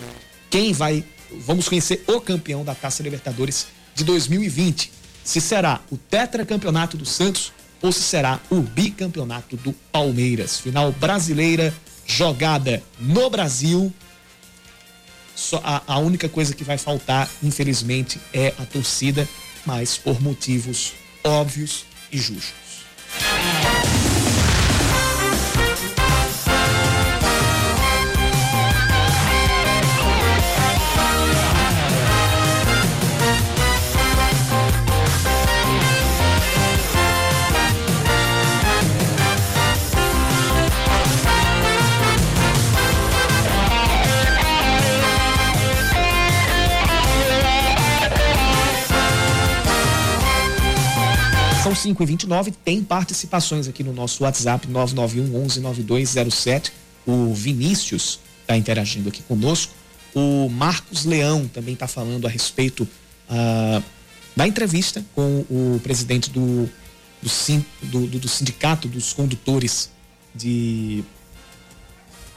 quem 0.50 0.72
vai, 0.72 1.04
vamos 1.46 1.68
conhecer 1.68 2.04
o 2.08 2.22
campeão 2.22 2.64
da 2.64 2.76
Taça 2.76 3.02
Libertadores 3.02 3.68
de 3.96 4.04
2020. 4.04 4.92
Se 5.24 5.42
será 5.42 5.82
o 5.92 5.98
tetracampeonato 5.98 6.96
do 6.96 7.06
Santos 7.06 7.52
ou 7.82 7.92
se 7.92 8.04
será 8.04 8.40
o 8.52 8.62
bicampeonato 8.62 9.58
do 9.58 9.74
Palmeiras. 9.92 10.60
Final 10.60 10.92
brasileira 10.92 11.74
jogada 12.06 12.84
no 13.00 13.30
Brasil 13.30 13.92
só 15.36 15.62
a, 15.64 15.82
a 15.88 15.98
única 16.00 16.30
coisa 16.30 16.54
que 16.54 16.64
vai 16.64 16.78
faltar, 16.78 17.30
infelizmente, 17.42 18.20
é 18.34 18.54
a 18.60 18.66
torcida, 18.66 19.28
mas 19.66 19.98
por 19.98 20.22
motivos 20.22 20.94
óbvios 21.24 21.86
e 22.12 22.18
justos. 22.18 22.63
São 51.74 51.76
5 51.76 52.04
e 52.04 52.06
29 52.06 52.52
tem 52.52 52.84
participações 52.84 53.68
aqui 53.68 53.84
no 53.84 53.94
nosso 53.94 54.24
WhatsApp 54.24 54.68
991 54.68 55.44
11 55.44 55.60
9207. 55.60 56.72
O 57.06 57.34
Vinícius 57.34 58.20
está 58.42 58.56
interagindo 58.56 59.10
aqui 59.10 59.24
conosco. 59.24 59.74
O 60.14 60.50
Marcos 60.50 61.04
Leão 61.04 61.48
também 61.48 61.74
está 61.74 61.88
falando 61.88 62.28
a 62.28 62.30
respeito 62.30 62.84
uh, 62.84 63.84
da 64.36 64.48
entrevista 64.48 65.04
com 65.16 65.44
o 65.50 65.80
presidente 65.82 66.30
do, 66.30 66.70
do, 67.82 68.08
do, 68.08 68.20
do 68.20 68.28
sindicato 68.28 68.88
dos 68.88 69.12
condutores 69.12 69.90
de, 70.36 71.04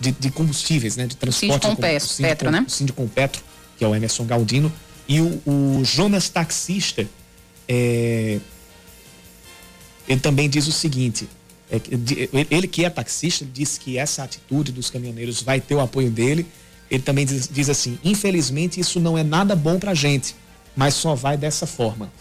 de, 0.01 0.13
de, 0.13 0.31
combustíveis, 0.31 0.97
né? 0.97 1.07
De 1.07 1.17
transporte. 1.17 1.53
Sindicom 1.53 1.77
Petro, 1.77 2.17
Petro, 2.17 2.51
né? 2.51 2.65
Sindicom 2.69 3.07
Petro, 3.07 3.43
que 3.77 3.85
é 3.85 3.89
o 3.89 3.95
Emerson 3.95 4.25
Galdino. 4.25 4.73
E 5.07 5.21
o, 5.21 5.43
o 5.45 5.85
Jonas 5.85 6.31
Taxista 6.31 7.07
é, 7.69 8.41
ele 10.09 10.21
também 10.21 10.49
diz 10.49 10.67
o 10.67 10.73
seguinte: 10.73 11.29
é, 11.71 11.81
ele 12.51 12.69
que 12.69 12.85
é 12.85 12.91
taxista 12.91 13.45
disse 13.45 13.81
que 13.81 13.99
essa 13.99 14.23
atitude 14.23 14.73
dos 14.73 14.91
caminhoneiros 14.91 15.43
vai 15.43 15.61
ter 15.61 15.75
o 15.75 15.81
apoio 15.81 16.11
dele. 16.11 16.47
Ele 16.91 17.03
também 17.03 17.27
diz, 17.27 17.49
diz 17.49 17.69
assim: 17.69 17.99
infelizmente 18.05 18.79
isso 18.79 19.01
não 19.01 19.19
é 19.19 19.25
nada 19.25 19.57
bom 19.57 19.79
para 19.79 19.91
a 19.91 19.95
gente, 19.95 20.35
mas 20.77 20.95
só 20.95 21.15
vai 21.15 21.37
dessa 21.37 21.67
forma. 21.67 22.13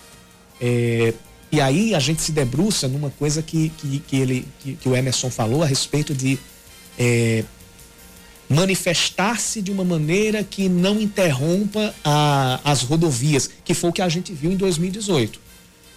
É, 0.60 1.14
e 1.52 1.62
aí 1.62 1.94
a 1.94 2.00
gente 2.00 2.22
se 2.22 2.32
debruça 2.32 2.88
numa 2.88 3.12
coisa 3.12 3.42
que, 3.42 3.70
que, 3.70 4.00
que 4.00 4.16
ele, 4.18 4.48
que, 4.60 4.74
que, 4.76 4.90
o 4.90 4.96
Emerson 4.96 5.30
falou 5.30 5.62
a 5.62 5.66
respeito 5.66 6.14
de 6.14 6.40
é, 6.98 7.44
manifestar-se 8.50 9.62
de 9.62 9.72
uma 9.72 9.84
maneira 9.84 10.44
que 10.44 10.68
não 10.68 11.00
interrompa 11.00 11.94
a, 12.04 12.60
as 12.64 12.82
rodovias, 12.82 13.50
que 13.64 13.74
foi 13.74 13.92
o 13.92 13.94
que 13.94 14.02
a 14.02 14.10
gente 14.10 14.34
viu 14.34 14.52
em 14.52 14.58
2018 14.58 15.45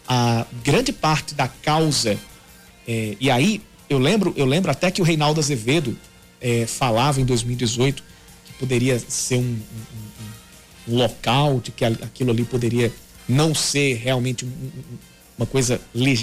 a 0.08 0.46
grande 0.64 0.90
parte 0.90 1.34
da 1.34 1.46
causa, 1.46 2.18
é, 2.86 3.14
e 3.20 3.30
aí 3.30 3.60
eu 3.90 3.98
lembro, 3.98 4.32
eu 4.36 4.46
lembro 4.46 4.70
até 4.70 4.90
que 4.90 5.02
o 5.02 5.04
Reinaldo 5.04 5.38
Azevedo 5.38 5.96
é, 6.40 6.66
falava 6.66 7.20
em 7.20 7.24
2018 7.24 8.02
que 8.46 8.52
poderia 8.54 8.98
ser 8.98 9.36
um, 9.36 9.40
um, 9.42 10.92
um, 10.92 10.96
local, 10.96 11.60
de 11.60 11.70
que 11.70 11.84
aquilo 11.84 12.30
ali 12.30 12.44
poderia 12.44 12.92
não 13.28 13.54
ser 13.54 13.96
realmente 13.96 14.48
uma 15.36 15.46
coisa 15.46 15.80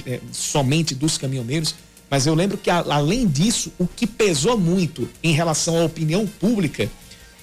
é, 0.07 0.19
somente 0.31 0.95
dos 0.95 1.17
caminhoneiros, 1.17 1.75
mas 2.09 2.25
eu 2.25 2.33
lembro 2.35 2.57
que, 2.57 2.69
além 2.69 3.27
disso, 3.27 3.71
o 3.77 3.87
que 3.87 4.05
pesou 4.05 4.57
muito 4.57 5.09
em 5.23 5.33
relação 5.33 5.79
à 5.79 5.85
opinião 5.85 6.25
pública 6.25 6.89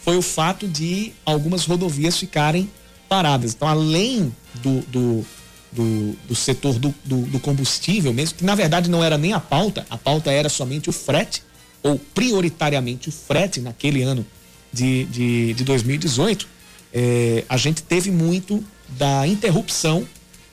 foi 0.02 0.16
o 0.16 0.22
fato 0.22 0.66
de 0.66 1.12
algumas 1.24 1.64
rodovias 1.64 2.18
ficarem 2.18 2.70
paradas. 3.08 3.54
Então, 3.54 3.68
além 3.68 4.34
do, 4.54 4.80
do, 4.82 5.26
do, 5.72 6.12
do 6.28 6.34
setor 6.34 6.78
do, 6.78 6.94
do, 7.04 7.22
do, 7.22 7.40
combustível 7.40 8.12
mesmo, 8.12 8.38
que 8.38 8.44
na 8.44 8.54
verdade 8.54 8.90
não 8.90 9.02
era 9.02 9.16
nem 9.16 9.32
a 9.32 9.40
pauta, 9.40 9.86
a 9.88 9.96
pauta 9.96 10.30
era 10.30 10.48
somente 10.48 10.90
o 10.90 10.92
frete, 10.92 11.42
ou 11.82 11.98
prioritariamente 11.98 13.08
o 13.08 13.12
frete 13.12 13.60
naquele 13.60 14.02
ano 14.02 14.24
de, 14.72 15.04
de, 15.06 15.54
de 15.54 15.64
2018, 15.64 16.46
é, 16.92 17.44
a 17.48 17.56
gente 17.56 17.82
teve 17.82 18.10
muito 18.10 18.62
da 18.90 19.26
interrupção 19.26 20.06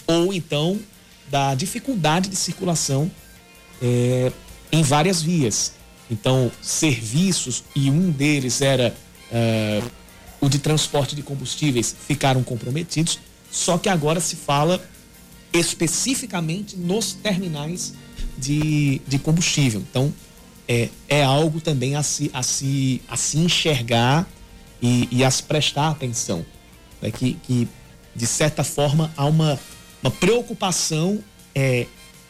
ou 0.08 0.34
então 0.34 0.80
da 1.30 1.54
dificuldade 1.54 2.30
de 2.30 2.36
circulação 2.36 3.12
é, 3.82 4.32
em 4.72 4.82
várias 4.82 5.22
vias. 5.22 5.74
Então, 6.10 6.52
serviços, 6.62 7.64
e 7.76 7.90
um 7.92 8.10
deles 8.10 8.62
era 8.62 8.96
é, 9.32 9.82
o 10.42 10.50
de 10.50 10.58
transporte 10.58 11.16
de 11.16 11.22
combustíveis, 11.22 11.96
ficaram 12.08 12.42
comprometidos, 12.42 13.20
só 13.52 13.78
que 13.78 13.90
agora 13.90 14.20
se 14.20 14.36
fala 14.36 14.82
especificamente 15.54 16.76
nos 16.78 17.14
terminais 17.14 17.94
de, 18.38 19.02
de 19.08 19.20
combustível. 19.20 19.82
Então, 19.90 20.14
é, 20.68 20.90
é 21.08 21.24
algo 21.24 21.60
também 21.60 21.96
a 21.96 22.04
se, 22.04 22.30
a 22.34 22.44
se, 22.44 23.02
a 23.08 23.18
se 23.18 23.38
enxergar 23.40 24.28
e, 24.82 25.08
e 25.12 25.24
a 25.24 25.32
se 25.32 25.44
prestar 25.44 25.90
atenção. 25.90 26.46
Né? 27.02 27.12
Que, 27.12 27.34
que, 27.34 27.68
de 28.16 28.28
certa 28.28 28.64
forma, 28.64 29.12
há 29.18 29.26
uma, 29.26 29.60
uma 30.02 30.12
preocupação 30.12 31.24
é, 31.56 31.88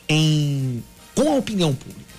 em, 0.08 0.84
com 1.14 1.34
a 1.34 1.36
opinião 1.36 1.76
pública, 1.76 2.14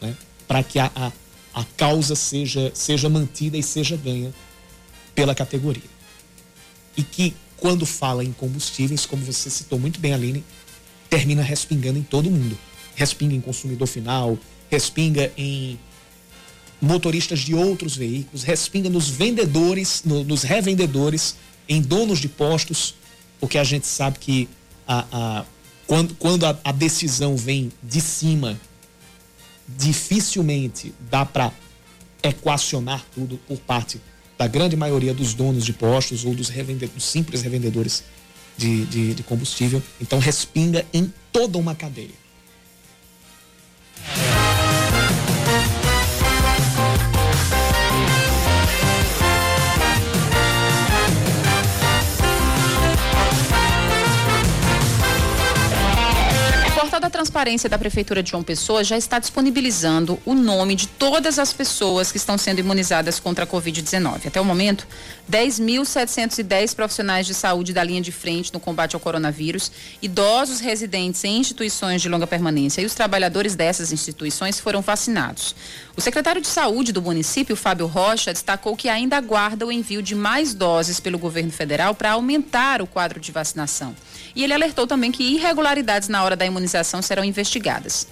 né? 0.00 0.16
para 0.48 0.62
que 0.62 0.78
a, 0.78 0.90
a, 0.94 1.12
a 1.54 1.64
causa 1.76 2.14
seja, 2.14 2.70
seja 2.74 3.08
mantida 3.08 3.56
e 3.56 3.62
seja 3.62 3.96
ganha 3.96 4.32
pela 5.14 5.34
categoria. 5.34 5.96
E 6.96 7.02
que, 7.02 7.34
quando 7.56 7.86
fala 7.86 8.24
em 8.24 8.32
combustíveis, 8.32 9.06
como 9.06 9.24
você 9.24 9.48
citou 9.50 9.78
muito 9.78 9.98
bem, 10.00 10.12
Aline, 10.12 10.44
termina 11.08 11.42
respingando 11.42 11.98
em 11.98 12.02
todo 12.02 12.30
mundo. 12.30 12.56
Respinga 12.94 13.34
em 13.34 13.40
consumidor 13.40 13.86
final, 13.86 14.38
respinga 14.70 15.32
em 15.36 15.78
motoristas 16.80 17.40
de 17.40 17.54
outros 17.54 17.96
veículos, 17.96 18.42
respinga 18.42 18.90
nos 18.90 19.08
vendedores, 19.08 20.02
no, 20.04 20.24
nos 20.24 20.42
revendedores, 20.42 21.36
em 21.68 21.80
donos 21.80 22.18
de 22.18 22.28
postos, 22.28 22.94
porque 23.40 23.58
a 23.58 23.64
gente 23.64 23.86
sabe 23.86 24.18
que 24.18 24.48
a, 24.86 25.06
a 25.10 25.44
quando, 25.86 26.14
quando 26.16 26.44
a, 26.44 26.58
a 26.64 26.72
decisão 26.72 27.36
vem 27.36 27.72
de 27.82 28.00
cima, 28.00 28.58
dificilmente 29.68 30.94
dá 31.10 31.24
para 31.24 31.52
equacionar 32.22 33.04
tudo 33.14 33.38
por 33.46 33.58
parte 33.58 34.00
da 34.38 34.46
grande 34.46 34.76
maioria 34.76 35.14
dos 35.14 35.34
donos 35.34 35.64
de 35.64 35.72
postos 35.72 36.24
ou 36.24 36.34
dos, 36.34 36.48
revendedores, 36.48 37.02
simples 37.02 37.42
revendedores 37.42 38.04
de, 38.56 38.84
de, 38.86 39.14
de 39.14 39.22
combustível. 39.22 39.82
Então 40.00 40.18
respinga 40.18 40.84
em 40.92 41.12
toda 41.32 41.58
uma 41.58 41.74
cadeia. 41.74 42.25
Transparência 57.16 57.66
da 57.66 57.78
Prefeitura 57.78 58.22
de 58.22 58.32
João 58.32 58.42
Pessoa 58.42 58.84
já 58.84 58.94
está 58.94 59.18
disponibilizando 59.18 60.20
o 60.26 60.34
nome 60.34 60.74
de 60.74 60.86
todas 60.86 61.38
as 61.38 61.50
pessoas 61.50 62.12
que 62.12 62.18
estão 62.18 62.36
sendo 62.36 62.58
imunizadas 62.58 63.18
contra 63.18 63.44
a 63.44 63.46
Covid-19. 63.46 64.26
Até 64.26 64.38
o 64.38 64.44
momento, 64.44 64.86
10.710 65.30 66.74
profissionais 66.74 67.26
de 67.26 67.32
saúde 67.32 67.72
da 67.72 67.82
linha 67.82 68.02
de 68.02 68.12
frente 68.12 68.52
no 68.52 68.60
combate 68.60 68.92
ao 68.92 69.00
coronavírus, 69.00 69.72
idosos 70.02 70.60
residentes 70.60 71.24
em 71.24 71.38
instituições 71.38 72.02
de 72.02 72.08
longa 72.10 72.26
permanência 72.26 72.82
e 72.82 72.84
os 72.84 72.94
trabalhadores 72.94 73.54
dessas 73.54 73.92
instituições 73.92 74.60
foram 74.60 74.82
vacinados. 74.82 75.56
O 75.96 76.02
secretário 76.02 76.42
de 76.42 76.48
Saúde 76.48 76.92
do 76.92 77.00
município, 77.00 77.56
Fábio 77.56 77.86
Rocha, 77.86 78.30
destacou 78.30 78.76
que 78.76 78.90
ainda 78.90 79.16
aguarda 79.16 79.64
o 79.64 79.72
envio 79.72 80.02
de 80.02 80.14
mais 80.14 80.52
doses 80.52 81.00
pelo 81.00 81.18
governo 81.18 81.50
federal 81.50 81.94
para 81.94 82.10
aumentar 82.10 82.82
o 82.82 82.86
quadro 82.86 83.18
de 83.18 83.32
vacinação. 83.32 83.96
E 84.34 84.44
ele 84.44 84.52
alertou 84.52 84.86
também 84.86 85.10
que 85.10 85.22
irregularidades 85.22 86.10
na 86.10 86.22
hora 86.22 86.36
da 86.36 86.44
imunização 86.44 87.00
serão 87.00 87.15
investigadas. 87.24 88.06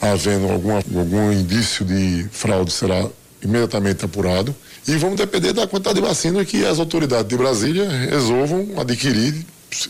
Havendo 0.00 0.50
alguma, 0.50 0.76
algum 0.76 1.32
indício 1.32 1.84
de 1.84 2.26
fraude, 2.30 2.72
será 2.72 3.08
imediatamente 3.42 4.04
apurado. 4.04 4.54
E 4.86 4.96
vamos 4.96 5.16
depender 5.16 5.52
da 5.52 5.66
quantidade 5.66 6.00
de 6.00 6.06
vacina 6.06 6.44
que 6.44 6.64
as 6.64 6.78
autoridades 6.78 7.28
de 7.28 7.36
Brasília 7.36 7.88
resolvam 7.88 8.68
adquirir, 8.78 9.46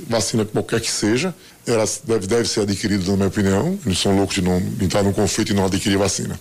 vacina 0.09 0.45
qualquer 0.45 0.81
que 0.81 0.91
seja. 0.91 1.35
Ela 1.67 1.85
deve, 2.05 2.27
deve 2.27 2.49
ser 2.49 2.61
adquirida, 2.61 3.05
na 3.11 3.17
minha 3.17 3.29
opinião. 3.29 3.79
Eles 3.85 3.99
são 3.99 4.17
loucos 4.17 4.37
de, 4.37 4.43
não, 4.43 4.59
entrar 4.81 5.03
num 5.03 5.13
conflito 5.13 5.51
e 5.51 5.55
não 5.55 5.67
adquirir 5.67 5.97
vacina. 5.97 6.39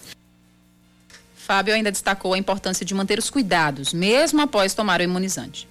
Fábio 1.36 1.73
ainda 1.73 1.91
destacou 1.91 2.34
a 2.34 2.38
importância 2.38 2.86
de 2.86 2.93
manter 2.93 3.19
os 3.19 3.29
cuidados, 3.29 3.91
mesmo 3.93 4.41
após 4.41 4.73
tomar 4.73 4.99
o 5.01 5.03
imunizante. 5.03 5.67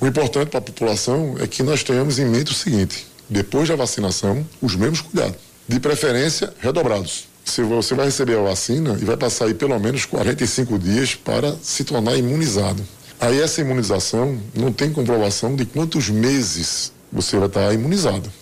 O 0.00 0.06
importante 0.06 0.48
para 0.48 0.58
a 0.58 0.62
população 0.62 1.36
é 1.38 1.46
que 1.46 1.62
nós 1.62 1.82
tenhamos 1.82 2.18
em 2.18 2.24
mente 2.26 2.52
o 2.52 2.54
seguinte: 2.54 3.06
depois 3.28 3.68
da 3.68 3.76
vacinação, 3.76 4.46
os 4.62 4.74
mesmos 4.74 5.02
cuidados, 5.02 5.36
de 5.70 5.78
preferência 5.78 6.52
redobrados. 6.58 7.28
Se 7.44 7.62
você 7.62 7.94
vai 7.94 8.06
receber 8.06 8.36
a 8.36 8.42
vacina 8.42 8.98
e 9.00 9.04
vai 9.04 9.16
passar 9.16 9.44
aí 9.44 9.54
pelo 9.54 9.78
menos 9.78 10.04
45 10.04 10.76
dias 10.76 11.14
para 11.14 11.54
se 11.62 11.84
tornar 11.84 12.16
imunizado. 12.16 12.84
Aí 13.20 13.40
essa 13.40 13.60
imunização 13.60 14.36
não 14.52 14.72
tem 14.72 14.92
comprovação 14.92 15.54
de 15.54 15.64
quantos 15.64 16.10
meses 16.10 16.92
você 17.12 17.38
vai 17.38 17.46
estar 17.46 17.72
imunizado. 17.72 18.32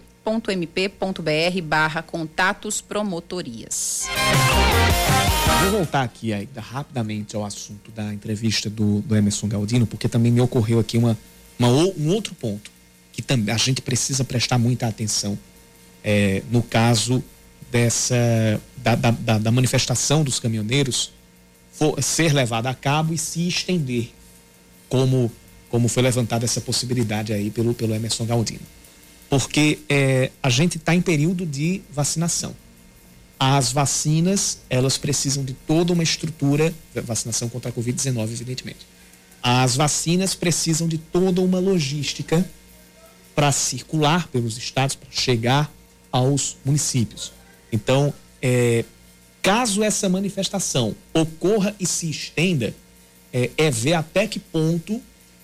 barra 1.63 2.01
contatos 2.01 2.81
promotorias. 2.81 4.07
Vou 5.61 5.71
voltar 5.71 6.03
aqui 6.03 6.31
ainda 6.31 6.61
rapidamente 6.61 7.35
ao 7.35 7.43
assunto 7.43 7.91
da 7.91 8.13
entrevista 8.13 8.69
do, 8.69 9.01
do 9.01 9.15
Emerson 9.15 9.47
Galdino, 9.47 9.87
porque 9.87 10.07
também 10.07 10.31
me 10.31 10.41
ocorreu 10.41 10.79
aqui 10.79 10.97
uma, 10.97 11.17
uma, 11.57 11.69
um 11.69 12.09
outro 12.09 12.33
ponto 12.35 12.71
que 13.11 13.21
também 13.21 13.53
a 13.53 13.57
gente 13.57 13.81
precisa 13.81 14.23
prestar 14.23 14.57
muita 14.57 14.87
atenção 14.87 15.37
é, 16.03 16.41
no 16.49 16.63
caso 16.63 17.23
dessa 17.71 18.15
da, 18.77 18.95
da, 18.95 19.37
da 19.37 19.51
manifestação 19.51 20.23
dos 20.23 20.39
caminhoneiros 20.39 21.11
for, 21.71 22.01
ser 22.03 22.33
levada 22.33 22.69
a 22.69 22.73
cabo 22.73 23.13
e 23.13 23.17
se 23.17 23.47
estender, 23.47 24.11
como, 24.87 25.31
como 25.69 25.87
foi 25.87 26.03
levantada 26.03 26.45
essa 26.45 26.61
possibilidade 26.61 27.31
aí 27.31 27.49
pelo, 27.49 27.73
pelo 27.73 27.93
Emerson 27.93 28.25
Galdino. 28.25 28.61
Porque 29.29 29.79
é, 29.87 30.31
a 30.41 30.49
gente 30.49 30.77
está 30.77 30.95
em 30.95 31.01
período 31.01 31.45
de 31.45 31.81
vacinação. 31.91 32.55
As 33.39 33.71
vacinas, 33.71 34.59
elas 34.69 34.97
precisam 34.97 35.45
de 35.45 35.53
toda 35.53 35.93
uma 35.93 36.03
estrutura, 36.03 36.73
vacinação 36.93 37.47
contra 37.47 37.69
a 37.69 37.73
Covid-19, 37.73 38.23
evidentemente. 38.23 38.85
As 39.41 39.77
vacinas 39.77 40.35
precisam 40.35 40.87
de 40.87 40.97
toda 40.97 41.39
uma 41.39 41.59
logística 41.59 42.45
para 43.33 43.53
circular 43.53 44.27
pelos 44.27 44.57
estados, 44.57 44.95
para 44.95 45.09
chegar 45.09 45.71
aos 46.11 46.57
municípios. 46.65 47.31
Então, 47.71 48.13
é, 48.41 48.83
caso 49.41 49.83
essa 49.83 50.09
manifestação 50.09 50.95
ocorra 51.13 51.75
e 51.79 51.85
se 51.85 52.09
estenda, 52.09 52.73
é, 53.31 53.51
é, 53.57 53.71
ver 53.71 53.93
até 53.93 54.27
que 54.27 54.39
ponto 54.39 55.01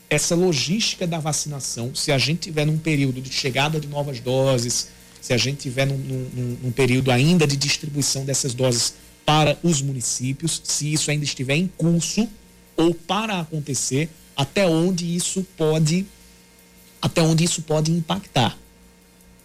essa 0.10 0.36
logística 0.36 1.06
da 1.06 1.20
vacinação, 1.20 1.94
se 1.96 2.12
a 2.12 2.18
gente 2.18 2.42
tiver 2.42 2.66
num 2.66 2.78
período 2.78 3.22
de 3.22 3.32
chegada 3.32 3.80
de 3.80 3.88
novas 3.88 4.20
doses, 4.20 4.90
se 5.22 5.34
a 5.34 5.38
gente 5.38 5.58
tiver 5.58 5.86
num, 5.86 5.98
num, 5.98 6.58
num 6.64 6.72
período 6.72 7.12
ainda 7.12 7.48
de 7.48 7.58
distribuição 7.58 8.24
dessas 8.24 8.54
doses 8.54 8.94
para 9.26 9.58
os 9.64 9.82
municípios, 9.82 10.62
se 10.64 10.94
isso 10.94 11.10
ainda 11.10 11.26
estiver 11.26 11.56
em 11.56 11.68
curso 11.68 12.30
ou 12.78 12.94
para 12.94 13.40
acontecer, 13.40 14.10
até 14.38 14.68
onde 14.68 15.16
isso 15.16 15.46
pode, 15.58 16.06
até 17.02 17.22
onde 17.22 17.44
isso 17.44 17.62
pode 17.64 17.92
impactar. 17.92 18.58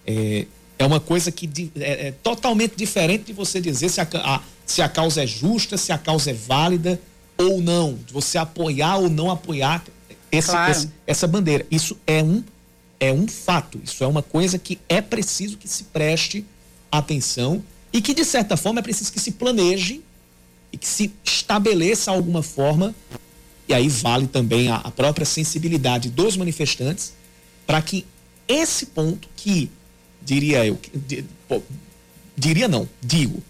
É, 0.06 0.46
é 0.82 0.86
uma 0.86 1.00
coisa 1.00 1.30
que 1.30 1.70
é, 1.78 2.08
é, 2.08 2.12
totalmente 2.12 2.74
diferente 2.74 3.24
de 3.24 3.32
você 3.32 3.60
dizer 3.60 3.88
se 3.88 4.00
a, 4.00 4.08
a, 4.14 4.40
se 4.64 4.80
a 4.80 4.88
causa 4.88 5.22
é 5.22 5.26
justa, 5.26 5.76
se 5.76 5.92
a 5.92 5.98
causa 5.98 6.30
é 6.30 6.34
válida 6.34 7.00
ou 7.36 7.60
não, 7.60 7.94
de 8.06 8.12
você 8.12 8.38
apoiar 8.38 8.96
ou 8.96 9.10
não 9.10 9.30
apoiar 9.30 9.84
esse, 10.32 10.50
claro. 10.50 10.70
esse, 10.70 10.90
essa 11.06 11.26
bandeira. 11.26 11.66
Isso 11.70 11.96
é 12.06 12.22
um 12.22 12.42
é 12.98 13.12
um 13.12 13.26
fato. 13.26 13.80
Isso 13.82 14.04
é 14.04 14.06
uma 14.06 14.22
coisa 14.22 14.58
que 14.58 14.78
é 14.88 15.00
preciso 15.00 15.56
que 15.56 15.66
se 15.66 15.84
preste 15.84 16.44
atenção 16.92 17.64
e 17.92 18.00
que, 18.02 18.12
de 18.12 18.24
certa 18.24 18.56
forma, 18.56 18.80
é 18.80 18.82
preciso 18.82 19.10
que 19.10 19.18
se 19.18 19.32
planeje 19.32 20.02
e 20.72 20.76
que 20.76 20.86
se 20.86 21.12
estabeleça 21.24 22.10
alguma 22.10 22.42
forma, 22.42 22.94
e 23.66 23.74
aí 23.74 23.88
vale 23.88 24.26
também 24.26 24.68
a, 24.68 24.76
a 24.76 24.90
própria 24.90 25.26
sensibilidade 25.26 26.10
dos 26.10 26.36
manifestantes, 26.36 27.14
para 27.66 27.80
que 27.80 28.06
esse 28.46 28.86
ponto 28.86 29.28
que, 29.34 29.70
diria 30.22 30.64
eu, 30.66 30.78
diria 32.36 32.68
não, 32.68 32.88
digo, 33.02 33.42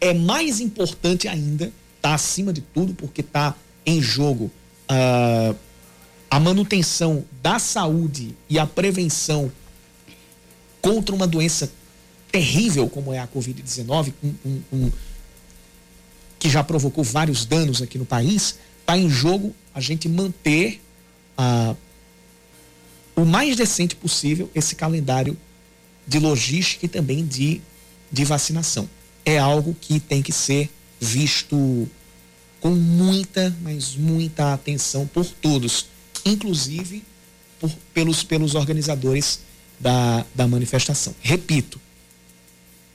é 0.00 0.14
mais 0.14 0.60
importante 0.60 1.28
ainda, 1.28 1.72
está 1.96 2.14
acima 2.14 2.52
de 2.52 2.60
tudo, 2.60 2.94
porque 2.94 3.20
está 3.20 3.54
em 3.84 4.00
jogo. 4.00 4.50
Uh, 4.90 5.54
a 6.30 6.38
manutenção 6.38 7.24
da 7.42 7.58
saúde 7.58 8.36
e 8.48 8.58
a 8.58 8.66
prevenção 8.66 9.50
contra 10.80 11.14
uma 11.14 11.26
doença 11.26 11.72
terrível 12.30 12.88
como 12.88 13.12
é 13.12 13.18
a 13.18 13.26
Covid-19, 13.26 14.12
um, 14.22 14.34
um, 14.44 14.62
um, 14.72 14.92
que 16.38 16.48
já 16.48 16.62
provocou 16.62 17.02
vários 17.02 17.44
danos 17.44 17.80
aqui 17.80 17.98
no 17.98 18.04
país, 18.04 18.58
está 18.80 18.96
em 18.96 19.08
jogo 19.08 19.54
a 19.74 19.80
gente 19.80 20.08
manter 20.08 20.80
ah, 21.36 21.74
o 23.16 23.24
mais 23.24 23.56
decente 23.56 23.96
possível 23.96 24.50
esse 24.54 24.74
calendário 24.74 25.36
de 26.08 26.18
logística 26.18 26.86
e 26.86 26.88
também 26.88 27.24
de, 27.24 27.60
de 28.10 28.24
vacinação. 28.24 28.88
É 29.24 29.38
algo 29.38 29.76
que 29.80 30.00
tem 30.00 30.22
que 30.22 30.32
ser 30.32 30.68
visto 30.98 31.88
com 32.60 32.70
muita, 32.70 33.54
mas 33.62 33.94
muita 33.94 34.52
atenção 34.52 35.06
por 35.06 35.24
todos 35.24 35.86
inclusive 36.24 37.02
por, 37.60 37.70
pelos, 37.92 38.22
pelos 38.22 38.54
organizadores 38.54 39.40
da, 39.78 40.24
da 40.34 40.46
manifestação. 40.46 41.14
Repito, 41.20 41.80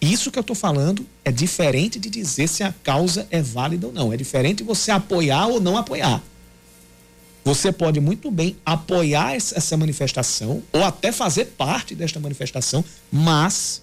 isso 0.02 0.32
que 0.32 0.38
eu 0.38 0.42
estou 0.42 0.56
falando 0.56 1.06
é 1.24 1.32
diferente 1.32 2.00
de 2.00 2.10
dizer 2.10 2.48
se 2.48 2.64
a 2.64 2.74
causa 2.84 3.28
é 3.32 3.42
válida 3.42 3.88
ou 3.88 3.94
não. 3.94 4.12
É 4.12 4.18
diferente 4.18 4.64
você 4.64 4.92
apoiar 4.92 5.48
ou 5.48 5.62
não 5.62 5.78
apoiar. 5.78 6.22
Você 7.44 7.74
pode 7.74 8.00
muito 8.00 8.32
bem 8.32 8.56
apoiar 8.66 9.36
essa 9.36 9.76
manifestação 9.76 10.64
ou 10.72 10.84
até 10.84 11.12
fazer 11.12 11.46
parte 11.58 11.94
desta 11.94 12.20
manifestação, 12.20 12.84
mas 13.12 13.82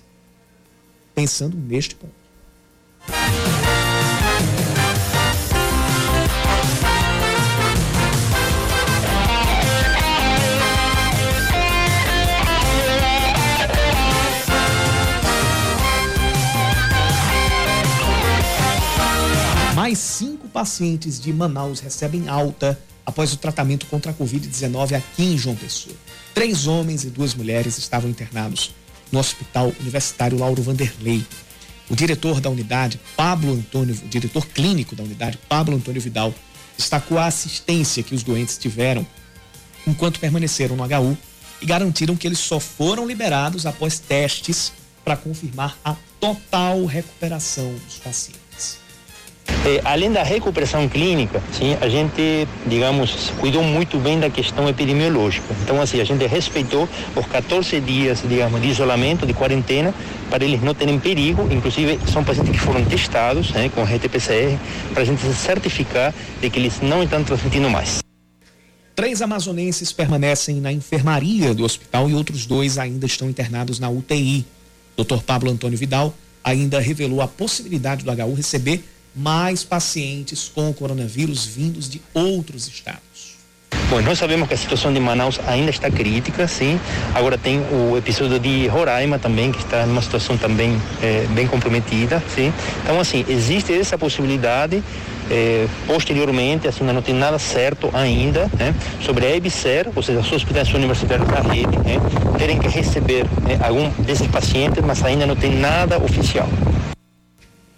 pensando 1.14 1.56
neste 1.58 1.94
ponto. 1.94 2.20
Mais 19.74 19.98
cinco 19.98 20.48
pacientes 20.48 21.20
de 21.20 21.32
Manaus 21.32 21.80
recebem 21.80 22.28
alta 22.28 22.78
após 23.04 23.32
o 23.32 23.36
tratamento 23.36 23.86
contra 23.86 24.12
a 24.12 24.14
Covid-19 24.14 24.96
aqui 24.96 25.24
em 25.24 25.38
João 25.38 25.56
Pessoa. 25.56 25.94
Três 26.34 26.66
homens 26.66 27.04
e 27.04 27.10
duas 27.10 27.34
mulheres 27.34 27.78
estavam 27.78 28.10
internados 28.10 28.72
no 29.10 29.18
Hospital 29.18 29.72
Universitário 29.80 30.38
Lauro 30.38 30.62
Vanderlei. 30.62 31.24
O 31.88 31.96
diretor 31.96 32.40
da 32.40 32.48
unidade, 32.48 33.00
Pablo 33.16 33.52
Antônio, 33.52 33.94
o 34.04 34.08
diretor 34.08 34.46
clínico 34.46 34.94
da 34.94 35.02
unidade, 35.02 35.38
Pablo 35.48 35.76
Antônio 35.76 36.00
Vidal, 36.00 36.32
destacou 36.76 37.18
a 37.18 37.26
assistência 37.26 38.02
que 38.02 38.14
os 38.14 38.22
doentes 38.22 38.56
tiveram 38.56 39.06
enquanto 39.86 40.20
permaneceram 40.20 40.76
no 40.76 40.84
HU 40.84 41.18
e 41.60 41.66
garantiram 41.66 42.16
que 42.16 42.26
eles 42.26 42.38
só 42.38 42.60
foram 42.60 43.06
liberados 43.06 43.66
após 43.66 43.98
testes 43.98 44.72
para 45.04 45.16
confirmar 45.16 45.76
a 45.84 45.96
total 46.18 46.84
recuperação 46.84 47.74
dos 47.86 47.96
pacientes. 47.96 48.39
É, 49.62 49.78
além 49.84 50.10
da 50.10 50.22
recuperação 50.22 50.88
clínica, 50.88 51.42
sim, 51.52 51.76
a 51.82 51.88
gente, 51.88 52.48
digamos, 52.66 53.30
cuidou 53.38 53.62
muito 53.62 53.98
bem 53.98 54.18
da 54.18 54.30
questão 54.30 54.66
epidemiológica. 54.66 55.46
Então, 55.62 55.82
assim, 55.82 56.00
a 56.00 56.04
gente 56.04 56.26
respeitou 56.26 56.88
os 57.14 57.26
14 57.26 57.78
dias, 57.78 58.22
digamos, 58.26 58.60
de 58.62 58.68
isolamento, 58.68 59.26
de 59.26 59.34
quarentena, 59.34 59.94
para 60.30 60.44
eles 60.46 60.62
não 60.62 60.72
terem 60.72 60.98
perigo. 60.98 61.46
Inclusive, 61.52 61.98
são 62.10 62.24
pacientes 62.24 62.52
que 62.52 62.58
foram 62.58 62.82
testados 62.86 63.50
né, 63.50 63.70
com 63.74 63.82
RT-PCR, 63.82 64.58
para 64.94 65.02
a 65.02 65.04
gente 65.04 65.20
certificar 65.34 66.14
de 66.40 66.48
que 66.48 66.58
eles 66.58 66.80
não 66.80 67.02
estão 67.02 67.22
transmitindo 67.22 67.68
mais. 67.68 67.98
Três 68.96 69.20
amazonenses 69.20 69.92
permanecem 69.92 70.58
na 70.58 70.72
enfermaria 70.72 71.54
do 71.54 71.64
hospital 71.64 72.08
e 72.08 72.14
outros 72.14 72.46
dois 72.46 72.78
ainda 72.78 73.04
estão 73.04 73.28
internados 73.28 73.78
na 73.78 73.90
UTI. 73.90 74.46
Dr. 74.96 75.18
Pablo 75.18 75.50
Antônio 75.50 75.76
Vidal 75.76 76.14
ainda 76.42 76.80
revelou 76.80 77.20
a 77.20 77.28
possibilidade 77.28 78.04
do 78.04 78.10
HU 78.10 78.34
receber 78.34 78.82
mais 79.14 79.64
pacientes 79.64 80.50
com 80.54 80.72
coronavírus 80.72 81.44
vindos 81.46 81.88
de 81.88 82.00
outros 82.14 82.68
estados. 82.68 83.40
Bom, 83.88 84.00
nós 84.02 84.18
sabemos 84.18 84.46
que 84.46 84.54
a 84.54 84.56
situação 84.56 84.92
de 84.92 85.00
Manaus 85.00 85.40
ainda 85.48 85.70
está 85.70 85.90
crítica, 85.90 86.46
sim. 86.46 86.78
Agora 87.12 87.36
tem 87.36 87.60
o 87.72 87.96
episódio 87.96 88.38
de 88.38 88.68
Roraima 88.68 89.18
também, 89.18 89.50
que 89.50 89.58
está 89.58 89.84
numa 89.84 90.00
situação 90.00 90.36
também 90.36 90.80
é, 91.02 91.26
bem 91.30 91.46
comprometida, 91.48 92.22
sim. 92.32 92.52
Então, 92.84 93.00
assim, 93.00 93.24
existe 93.28 93.72
essa 93.72 93.98
possibilidade. 93.98 94.82
É, 95.28 95.66
posteriormente, 95.86 96.66
assim, 96.66 96.82
não 96.82 97.02
tem 97.02 97.14
nada 97.14 97.38
certo 97.38 97.88
ainda 97.92 98.50
né, 98.58 98.74
sobre 99.00 99.26
a 99.26 99.36
EBSER, 99.36 99.88
ou 99.94 100.02
seja, 100.02 100.18
as 100.18 100.32
hospitais 100.32 100.72
universitárias 100.74 101.28
da 101.28 101.40
rede, 101.40 101.76
né, 101.78 102.00
terem 102.36 102.58
que 102.58 102.66
receber 102.66 103.24
né, 103.42 103.56
algum 103.62 103.88
desses 104.02 104.26
pacientes, 104.26 104.82
mas 104.84 105.04
ainda 105.04 105.26
não 105.26 105.36
tem 105.36 105.54
nada 105.54 105.98
oficial 105.98 106.48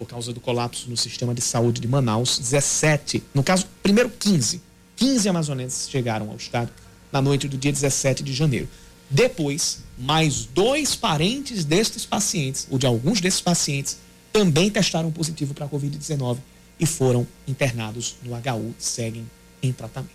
por 0.02 0.08
causa 0.08 0.32
do 0.32 0.40
colapso 0.40 0.90
no 0.90 0.96
sistema 0.96 1.32
de 1.32 1.40
saúde 1.40 1.80
de 1.80 1.86
Manaus. 1.86 2.36
17, 2.36 3.22
no 3.32 3.42
caso, 3.42 3.68
primeiro 3.84 4.10
15. 4.10 4.60
15 4.96 5.28
amazonenses 5.28 5.88
chegaram 5.88 6.28
ao 6.28 6.36
estado 6.36 6.72
na 7.12 7.22
noite 7.22 7.46
do 7.46 7.56
dia 7.56 7.70
17 7.70 8.24
de 8.24 8.32
janeiro. 8.32 8.68
Depois, 9.08 9.78
mais 9.96 10.44
dois 10.44 10.96
parentes 10.96 11.64
destes 11.64 12.04
pacientes, 12.04 12.66
ou 12.68 12.78
de 12.78 12.86
alguns 12.86 13.20
desses 13.20 13.40
pacientes, 13.40 13.98
também 14.32 14.70
testaram 14.70 15.12
positivo 15.12 15.54
para 15.54 15.66
a 15.66 15.68
Covid-19 15.68 16.38
e 16.80 16.86
foram 16.86 17.24
internados 17.46 18.16
no 18.24 18.34
HU 18.34 18.74
seguem 18.78 19.30
em 19.62 19.72
tratamento. 19.72 20.10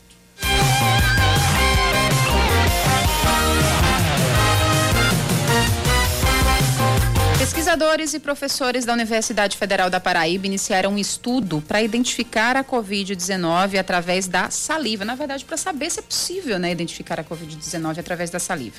Pesquisadores 7.48 8.14
e 8.14 8.20
professores 8.20 8.84
da 8.84 8.92
Universidade 8.92 9.56
Federal 9.56 9.90
da 9.90 10.02
Paraíba 10.02 10.46
iniciaram 10.46 10.92
um 10.92 10.98
estudo 10.98 11.64
para 11.66 11.82
identificar 11.82 12.58
a 12.58 12.64
Covid-19 12.64 13.80
através 13.80 14.28
da 14.28 14.50
saliva. 14.50 15.06
Na 15.06 15.16
verdade, 15.16 15.46
para 15.46 15.56
saber 15.56 15.90
se 15.90 16.00
é 16.00 16.02
possível 16.02 16.60
né, 16.60 16.70
identificar 16.70 17.22
a 17.22 17.24
Covid-19 17.24 18.00
através 18.00 18.30
da 18.30 18.38
saliva. 18.38 18.76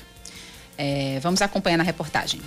É, 0.77 1.19
vamos 1.19 1.41
acompanhar 1.41 1.77
na 1.77 1.83
reportagem. 1.83 2.39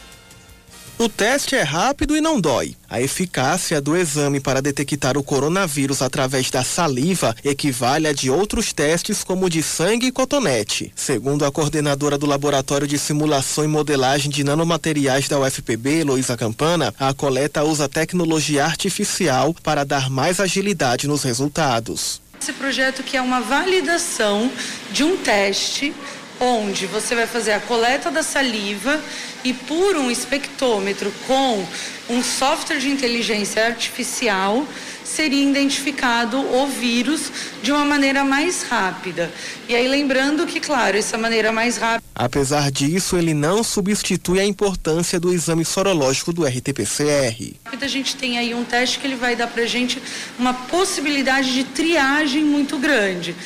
O 0.99 1.09
teste 1.09 1.57
é 1.57 1.63
rápido 1.63 2.17
e 2.17 2.21
não 2.21 2.41
dói. 2.41 2.77
A 2.89 3.01
eficácia 3.01 3.81
do 3.81 3.97
exame 3.97 4.39
para 4.39 4.63
detectar 4.63 5.17
o 5.17 5.23
coronavírus 5.23 6.01
através 6.01 6.51
da 6.51 6.63
saliva 6.63 7.35
equivale 7.43 8.07
a 8.07 8.13
de 8.13 8.31
outros 8.31 8.73
testes 8.73 9.25
como 9.25 9.51
de 9.51 9.63
sangue 9.63 10.07
e 10.07 10.13
cotonete. 10.13 10.93
Segundo 10.95 11.45
a 11.45 11.51
coordenadora 11.51 12.17
do 12.17 12.27
Laboratório 12.27 12.87
de 12.87 12.99
Simulação 12.99 13.65
e 13.65 13.69
Modelagem 13.69 14.31
de 14.31 14.45
Nanomateriais 14.45 15.29
da 15.29 15.41
UFPB, 15.41 16.05
Luísa 16.05 16.37
Campana, 16.37 16.95
a 17.01 17.13
coleta 17.13 17.65
usa 17.65 17.89
tecnologia 17.89 18.65
artificial 18.65 19.55
para 19.63 19.85
dar 19.85 20.09
mais 20.09 20.39
agilidade 20.39 21.09
nos 21.09 21.23
resultados. 21.25 22.21
Esse 22.41 22.53
projeto 22.53 23.03
que 23.03 23.17
é 23.17 23.23
uma 23.23 23.41
validação 23.41 24.51
de 24.93 25.03
um 25.03 25.17
teste 25.17 25.95
onde 26.43 26.87
você 26.87 27.15
vai 27.15 27.27
fazer 27.27 27.53
a 27.53 27.61
coleta 27.61 28.11
da 28.11 28.23
saliva 28.23 29.01
e 29.45 29.55
por 29.55 29.97
um 29.97 30.11
espectrômetro 30.11 31.13
com 31.25 31.65
um 32.11 32.21
software 32.21 32.79
de 32.79 32.89
inteligência 32.89 33.65
artificial 33.65 34.67
seria 35.05 35.43
identificado 35.43 36.39
o 36.39 36.67
vírus 36.67 37.31
de 37.63 37.71
uma 37.71 37.85
maneira 37.85 38.25
mais 38.25 38.63
rápida. 38.63 39.31
E 39.69 39.75
aí 39.75 39.87
lembrando 39.87 40.47
que, 40.47 40.59
claro, 40.59 40.97
essa 40.97 41.19
maneira 41.19 41.53
mais 41.53 41.77
rápida. 41.77 42.03
Apesar 42.15 42.71
disso, 42.71 43.17
ele 43.17 43.35
não 43.35 43.63
substitui 43.63 44.41
a 44.41 44.45
importância 44.45 45.21
do 45.21 45.33
exame 45.33 45.65
sorológico 45.65 46.33
do 46.33 46.45
RT-PCR. 46.45 47.55
A 47.65 47.87
gente 47.87 48.17
tem 48.17 48.39
aí 48.39 48.55
um 48.55 48.65
teste 48.65 48.99
que 48.99 49.07
ele 49.07 49.17
vai 49.17 49.37
dar 49.37 49.49
para 49.49 49.65
gente 49.67 50.03
uma 50.39 50.55
possibilidade 50.55 51.53
de 51.53 51.65
triagem 51.65 52.45
muito 52.45 52.79
grande 52.79 53.37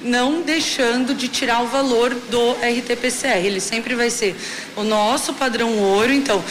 não 0.00 0.42
deixando 0.42 1.14
de 1.14 1.28
tirar 1.28 1.62
o 1.62 1.66
valor 1.66 2.14
do 2.14 2.52
RT-PCR. 2.52 3.44
Ele 3.44 3.60
sempre 3.60 3.94
vai 3.94 4.10
ser 4.10 4.36
o 4.76 4.82
nosso 4.82 5.34
padrão 5.34 5.78
ouro, 5.78 6.12
então 6.12 6.42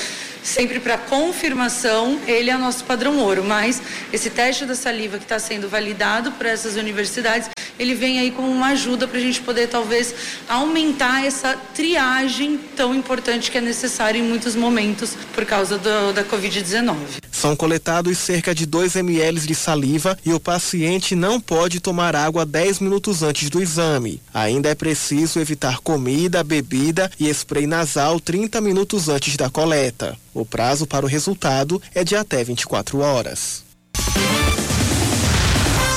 sempre 0.46 0.80
para 0.80 0.96
confirmação, 0.96 2.20
ele 2.28 2.52
é 2.52 2.58
nosso 2.58 2.84
padrão 2.84 3.18
ouro, 3.18 3.43
mas 3.43 3.82
esse 4.14 4.30
teste 4.30 4.64
da 4.64 4.76
saliva 4.76 5.18
que 5.18 5.24
está 5.24 5.39
sendo 5.39 5.68
validado 5.68 6.32
por 6.34 6.46
essas 6.46 6.76
universidades, 6.76 7.50
ele 7.80 7.96
vem 7.96 8.20
aí 8.20 8.30
como 8.30 8.50
uma 8.50 8.68
ajuda 8.68 9.08
para 9.08 9.18
a 9.18 9.22
gente 9.22 9.41
poder 9.41 9.68
talvez 9.68 10.14
aumentar 10.48 11.26
essa 11.26 11.58
triagem 11.74 12.60
tão 12.76 12.93
importante 12.93 13.50
que 13.50 13.58
é 13.58 13.62
necessária 13.62 14.20
em 14.20 14.22
muitos 14.22 14.56
momentos 14.56 15.18
por 15.34 15.46
causa 15.46 15.80
do, 15.80 16.14
da 16.14 16.24
Covid-19. 16.24 16.96
São 17.32 17.56
coletados 17.56 18.18
cerca 18.18 18.56
de 18.56 18.66
2 18.66 18.96
ml 18.96 19.41
de 19.41 19.56
saliva 19.56 20.18
e 20.26 20.32
o 20.32 20.39
paciente 20.39 21.16
não 21.16 21.41
pode 21.41 21.80
tomar 21.80 22.16
água 22.16 22.46
10 22.46 22.80
minutos 22.80 23.24
antes 23.24 23.50
do 23.50 23.62
exame. 23.62 24.22
Ainda 24.34 24.70
é 24.70 24.76
preciso 24.76 25.39
evitar 25.39 25.80
comida, 25.80 26.43
bebida 26.43 27.12
e 27.20 27.28
spray 27.30 27.68
nasal 27.68 28.20
30 28.20 28.62
minutos 28.62 29.10
antes 29.10 29.36
da 29.36 29.50
coleta. 29.50 30.18
O 30.36 30.46
prazo 30.46 30.86
para 30.86 31.06
o 31.06 31.08
resultado 31.08 31.82
é 31.94 32.04
de 32.04 32.14
até 32.14 32.44
24 32.44 33.00
horas. 33.00 33.64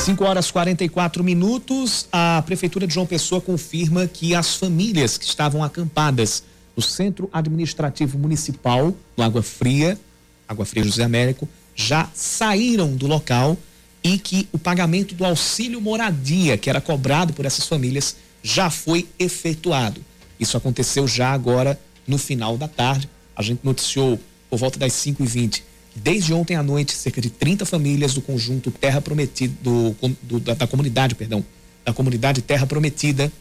5 0.04 0.24
horas 0.24 0.48
44 0.52 1.24
minutos. 1.24 2.06
A 2.12 2.40
Prefeitura 2.46 2.86
de 2.86 2.94
João 2.94 3.04
Pessoa 3.04 3.40
confirma 3.40 4.06
que 4.06 4.36
as 4.36 4.54
famílias 4.54 5.18
que 5.18 5.24
estavam 5.24 5.64
acampadas 5.64 6.44
no 6.76 6.80
Centro 6.80 7.28
Administrativo 7.32 8.16
Municipal, 8.16 8.94
no 9.16 9.24
Água 9.24 9.42
Fria, 9.42 9.98
Água 10.46 10.64
Fria 10.64 10.84
José 10.84 11.02
Américo, 11.02 11.48
já 11.74 12.08
saíram 12.14 12.94
do 12.94 13.08
local 13.08 13.56
e 14.04 14.20
que 14.20 14.48
o 14.52 14.58
pagamento 14.58 15.16
do 15.16 15.24
auxílio 15.24 15.80
moradia, 15.80 16.56
que 16.56 16.70
era 16.70 16.80
cobrado 16.80 17.32
por 17.32 17.44
essas 17.44 17.66
famílias, 17.66 18.14
já 18.40 18.70
foi 18.70 19.08
efetuado. 19.18 20.00
Isso 20.38 20.56
aconteceu 20.56 21.08
já 21.08 21.32
agora 21.32 21.76
no 22.06 22.16
final 22.16 22.56
da 22.56 22.68
tarde. 22.68 23.10
A 23.38 23.42
gente 23.42 23.60
noticiou 23.62 24.18
por 24.50 24.58
volta 24.58 24.80
das 24.80 24.92
5h20 24.94 25.62
desde 25.94 26.32
ontem 26.32 26.56
à 26.56 26.62
noite, 26.62 26.92
cerca 26.92 27.20
de 27.20 27.30
30 27.30 27.64
famílias 27.64 28.14
do 28.14 28.20
conjunto 28.20 28.70
Terra 28.70 29.00
Prometida, 29.00 29.54
do, 29.62 29.96
do, 30.22 30.40
da, 30.40 30.54
da, 30.54 30.66
comunidade, 30.66 31.14
perdão, 31.14 31.44
da 31.84 31.92
comunidade 31.92 32.42
Terra 32.42 32.66
Prometida, 32.66 33.32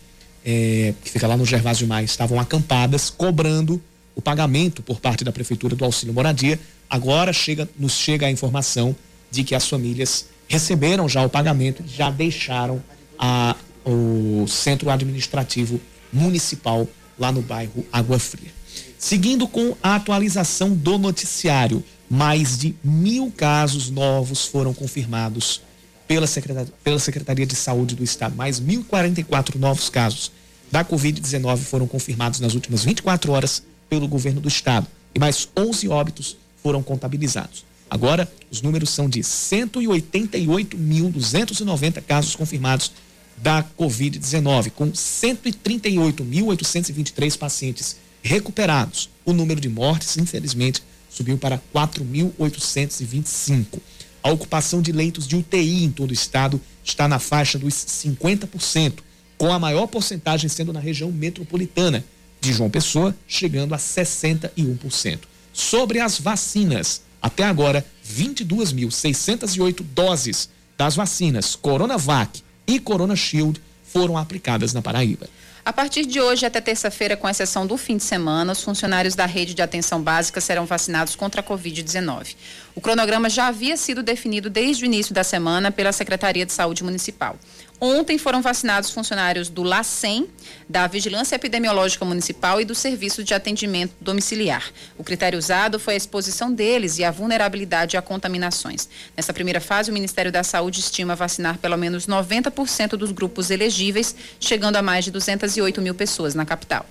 é, 0.45 0.93
que 1.04 1.10
fica 1.10 1.28
lá 1.28 1.36
no 1.36 1.45
Gervásio 1.45 1.88
Mais, 1.88 2.12
estavam 2.12 2.39
acampadas, 2.39 3.10
cobrando 3.10 3.82
o 4.16 4.22
pagamento 4.22 4.82
por 4.82 5.00
parte 5.00 5.24
da 5.24 5.32
Prefeitura 5.32 5.76
do 5.76 5.84
Auxílio 5.84 6.14
Moradia. 6.14 6.60
Agora 6.89 7.34
chega, 7.34 7.68
nos 7.78 7.93
chega 7.93 8.28
a 8.28 8.32
informação 8.32 8.95
de 9.30 9.43
que 9.43 9.54
as 9.54 9.68
famílias 9.68 10.28
receberam 10.48 11.10
já 11.10 11.24
o 11.24 11.30
pagamento, 11.30 11.84
já 11.86 12.10
deixaram 12.10 12.82
a, 13.20 13.56
o 13.86 14.45
centro 14.48 14.89
administrativo 14.89 15.80
municipal 16.12 16.88
lá 17.20 17.32
no 17.32 17.41
bairro 17.41 17.86
Água 17.91 18.18
Fria. 18.18 18.57
Seguindo 18.98 19.48
com 19.48 19.76
a 19.82 19.95
atualização 19.95 20.74
do 20.74 20.98
noticiário, 20.98 21.84
mais 22.10 22.58
de 22.58 22.76
mil 22.84 23.32
casos 23.36 23.91
novos 23.91 24.45
foram 24.45 24.74
confirmados 24.74 25.62
pela 26.08 26.26
Secretaria, 26.26 26.74
pela 26.84 26.98
Secretaria 26.98 27.45
de 27.45 27.56
Saúde 27.56 27.93
do 27.95 28.04
Estado. 28.04 28.36
Mais 28.36 28.60
1.044 28.60 29.54
novos 29.56 29.88
casos 29.89 30.32
da 30.72 30.84
Covid-19 30.84 31.58
foram 31.58 31.86
confirmados 31.86 32.39
nas 32.39 32.56
últimas 32.56 32.84
24 32.84 33.32
horas 33.32 33.62
pelo 33.89 34.08
governo 34.08 34.41
do 34.41 34.48
Estado. 34.48 34.88
E 35.14 35.20
mais 35.20 35.48
11 35.56 35.88
óbitos 35.89 36.36
foram 36.64 36.82
contabilizados. 36.82 37.64
Agora, 37.89 38.30
os 38.52 38.62
números 38.62 38.89
são 38.89 39.08
de 39.08 39.22
188.290 39.22 42.02
casos 42.02 42.36
confirmados 42.36 42.91
da 43.38 43.64
Covid-19, 43.64 44.72
com 44.72 44.91
138.823 44.91 47.38
pacientes 47.38 47.95
recuperados. 48.22 49.09
O 49.26 49.34
número 49.34 49.59
de 49.59 49.70
mortes, 49.70 50.18
infelizmente, 50.18 50.84
subiu 51.09 51.38
para 51.38 51.61
4.825. 51.74 53.80
A 54.24 54.32
ocupação 54.32 54.82
de 54.82 54.91
leitos 54.91 55.28
de 55.28 55.36
UTI 55.36 55.84
em 55.84 55.91
todo 55.91 56.11
o 56.11 56.13
estado 56.13 56.61
está 56.84 57.07
na 57.07 57.20
faixa 57.20 57.57
dos 57.57 57.74
50%, 57.74 58.99
com 59.38 59.51
a 59.51 59.59
maior 59.59 59.88
porcentagem 59.88 60.49
sendo 60.49 60.74
na 60.74 60.80
região 60.80 61.11
metropolitana 61.11 62.03
de 62.41 62.53
João 62.53 62.70
Pessoa, 62.70 63.15
chegando 63.28 63.74
a 63.74 63.78
61%. 63.78 65.20
Sobre 65.53 65.99
as 65.99 66.20
vacinas, 66.20 67.01
até 67.22 67.43
agora, 67.43 67.86
22.608 68.07 69.84
doses 69.93 70.49
das 70.78 70.95
vacinas 70.95 71.55
Coronavac 71.55 72.43
e 72.68 72.80
Corona 72.80 73.15
Shield 73.15 73.61
foram 73.84 74.18
aplicadas 74.18 74.74
na 74.74 74.82
Paraíba. 74.82 75.28
A 75.68 75.74
partir 75.74 76.05
de 76.05 76.22
hoje 76.22 76.45
até 76.45 76.61
terça-feira, 76.61 77.18
com 77.18 77.28
exceção 77.28 77.68
do 77.68 77.76
fim 77.76 77.97
de 77.97 78.03
semana, 78.03 78.53
os 78.53 78.63
funcionários 78.63 79.15
da 79.15 79.26
rede 79.26 79.53
de 79.53 79.61
atenção 79.61 80.01
básica 80.01 80.39
serão 80.39 80.65
vacinados 80.65 81.13
contra 81.13 81.41
a 81.41 81.43
Covid-19. 81.43 82.38
O 82.74 82.80
cronograma 82.80 83.30
já 83.30 83.47
havia 83.47 83.76
sido 83.76 84.01
definido 84.01 84.49
desde 84.49 84.86
o 84.86 84.86
início 84.86 85.13
da 85.13 85.26
semana 85.26 85.70
pela 85.70 85.91
Secretaria 85.91 86.45
de 86.45 86.53
Saúde 86.53 86.86
Municipal. 86.86 87.36
Ontem 87.80 88.17
foram 88.17 88.41
vacinados 88.41 88.89
funcionários 88.89 89.49
do 89.49 89.61
LACEN, 89.61 90.28
da 90.67 90.88
Vigilância 90.88 91.36
Epidemiológica 91.36 92.03
Municipal 92.03 92.59
e 92.59 92.65
do 92.65 92.73
Serviço 92.73 93.23
de 93.23 93.36
Atendimento 93.36 93.93
Domiciliar. 94.01 94.71
O 94.97 95.03
critério 95.03 95.38
usado 95.38 95.80
foi 95.80 95.93
a 95.93 95.97
exposição 95.97 96.51
deles 96.51 96.97
e 96.97 97.03
a 97.03 97.11
vulnerabilidade 97.11 97.95
a 97.95 98.01
contaminações. 98.01 98.89
Nessa 99.15 99.32
primeira 99.32 99.61
fase, 99.61 99.91
o 99.91 99.93
Ministério 99.93 100.32
da 100.32 100.43
Saúde 100.43 100.80
estima 100.80 101.15
vacinar 101.15 101.59
pelo 101.59 101.78
menos 101.78 102.07
90% 102.07 102.91
dos 102.91 103.11
grupos 103.11 103.51
elegíveis, 103.51 104.15
chegando 104.39 104.78
a 104.78 104.82
mais 104.82 105.05
de 105.05 105.11
208 105.11 105.80
mil 105.80 105.93
pessoas 105.93 106.34
na 106.34 106.45
capital. 106.45 106.84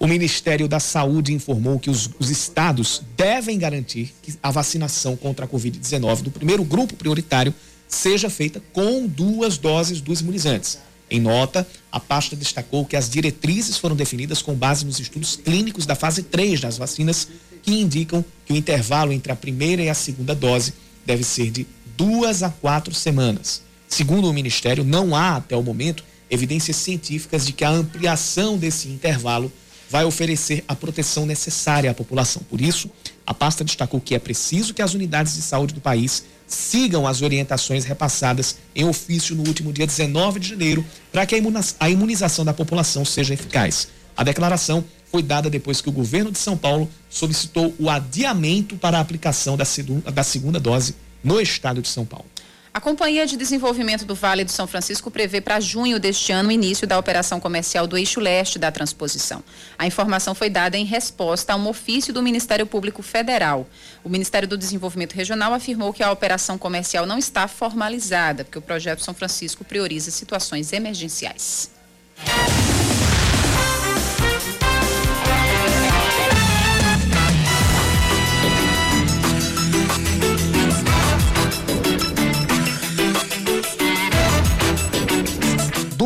O 0.00 0.08
Ministério 0.08 0.66
da 0.66 0.80
Saúde 0.80 1.32
informou 1.32 1.78
que 1.78 1.88
os, 1.88 2.10
os 2.18 2.28
estados 2.28 3.00
devem 3.16 3.56
garantir 3.56 4.12
a 4.42 4.50
vacinação 4.50 5.16
contra 5.16 5.44
a 5.44 5.48
Covid-19 5.48 6.22
do 6.22 6.30
primeiro 6.32 6.64
grupo 6.64 6.96
prioritário 6.96 7.54
seja 7.88 8.30
feita 8.30 8.62
com 8.72 9.06
duas 9.06 9.58
doses 9.58 10.00
dos 10.00 10.20
imunizantes. 10.20 10.78
Em 11.10 11.20
nota, 11.20 11.66
a 11.92 12.00
pasta 12.00 12.34
destacou 12.34 12.84
que 12.84 12.96
as 12.96 13.08
diretrizes 13.08 13.76
foram 13.76 13.94
definidas 13.94 14.42
com 14.42 14.54
base 14.54 14.84
nos 14.84 14.98
estudos 14.98 15.36
clínicos 15.36 15.86
da 15.86 15.94
fase 15.94 16.22
3 16.22 16.60
das 16.60 16.78
vacinas, 16.78 17.28
que 17.62 17.72
indicam 17.72 18.24
que 18.44 18.52
o 18.52 18.56
intervalo 18.56 19.12
entre 19.12 19.30
a 19.30 19.36
primeira 19.36 19.82
e 19.82 19.88
a 19.88 19.94
segunda 19.94 20.34
dose 20.34 20.74
deve 21.04 21.22
ser 21.22 21.50
de 21.50 21.66
duas 21.96 22.42
a 22.42 22.50
quatro 22.50 22.94
semanas. 22.94 23.62
Segundo 23.88 24.28
o 24.28 24.32
Ministério, 24.32 24.82
não 24.82 25.14
há, 25.14 25.36
até 25.36 25.56
o 25.56 25.62
momento, 25.62 26.04
evidências 26.30 26.76
científicas 26.76 27.46
de 27.46 27.52
que 27.52 27.64
a 27.64 27.70
ampliação 27.70 28.58
desse 28.58 28.88
intervalo 28.88 29.52
vai 29.88 30.04
oferecer 30.04 30.64
a 30.66 30.74
proteção 30.74 31.26
necessária 31.26 31.90
à 31.90 31.94
população. 31.94 32.42
Por 32.50 32.60
isso, 32.60 32.90
a 33.26 33.32
pasta 33.32 33.62
destacou 33.62 34.00
que 34.00 34.14
é 34.14 34.18
preciso 34.18 34.74
que 34.74 34.82
as 34.82 34.94
unidades 34.94 35.36
de 35.36 35.42
saúde 35.42 35.74
do 35.74 35.80
país 35.80 36.24
sigam 36.46 37.06
as 37.06 37.22
orientações 37.22 37.84
repassadas 37.84 38.56
em 38.74 38.84
ofício 38.84 39.34
no 39.34 39.46
último 39.46 39.72
dia 39.72 39.86
19 39.86 40.40
de 40.40 40.48
janeiro 40.48 40.84
para 41.12 41.26
que 41.26 41.34
a 41.80 41.90
imunização 41.90 42.44
da 42.44 42.52
população 42.52 43.04
seja 43.04 43.34
eficaz. 43.34 43.88
A 44.16 44.22
declaração 44.22 44.84
foi 45.10 45.22
dada 45.22 45.48
depois 45.48 45.80
que 45.80 45.88
o 45.88 45.92
governo 45.92 46.32
de 46.32 46.38
São 46.38 46.56
Paulo 46.56 46.90
solicitou 47.08 47.74
o 47.78 47.88
adiamento 47.88 48.76
para 48.76 48.98
a 48.98 49.00
aplicação 49.00 49.56
da 49.56 49.64
segunda, 49.64 50.10
da 50.10 50.22
segunda 50.22 50.58
dose 50.58 50.96
no 51.22 51.40
estado 51.40 51.80
de 51.80 51.88
São 51.88 52.04
Paulo. 52.04 52.26
A 52.74 52.80
Companhia 52.80 53.24
de 53.24 53.36
Desenvolvimento 53.36 54.04
do 54.04 54.16
Vale 54.16 54.42
do 54.42 54.50
São 54.50 54.66
Francisco 54.66 55.08
prevê 55.08 55.40
para 55.40 55.60
junho 55.60 56.00
deste 56.00 56.32
ano 56.32 56.48
o 56.48 56.52
início 56.52 56.88
da 56.88 56.98
operação 56.98 57.38
comercial 57.38 57.86
do 57.86 57.96
eixo 57.96 58.18
leste 58.18 58.58
da 58.58 58.72
transposição. 58.72 59.44
A 59.78 59.86
informação 59.86 60.34
foi 60.34 60.50
dada 60.50 60.76
em 60.76 60.84
resposta 60.84 61.52
a 61.52 61.56
um 61.56 61.68
ofício 61.68 62.12
do 62.12 62.20
Ministério 62.20 62.66
Público 62.66 63.00
Federal. 63.00 63.68
O 64.02 64.08
Ministério 64.08 64.48
do 64.48 64.58
Desenvolvimento 64.58 65.14
Regional 65.14 65.54
afirmou 65.54 65.92
que 65.92 66.02
a 66.02 66.10
operação 66.10 66.58
comercial 66.58 67.06
não 67.06 67.16
está 67.16 67.46
formalizada, 67.46 68.44
porque 68.44 68.58
o 68.58 68.62
projeto 68.62 69.04
São 69.04 69.14
Francisco 69.14 69.64
prioriza 69.64 70.10
situações 70.10 70.72
emergenciais. 70.72 71.70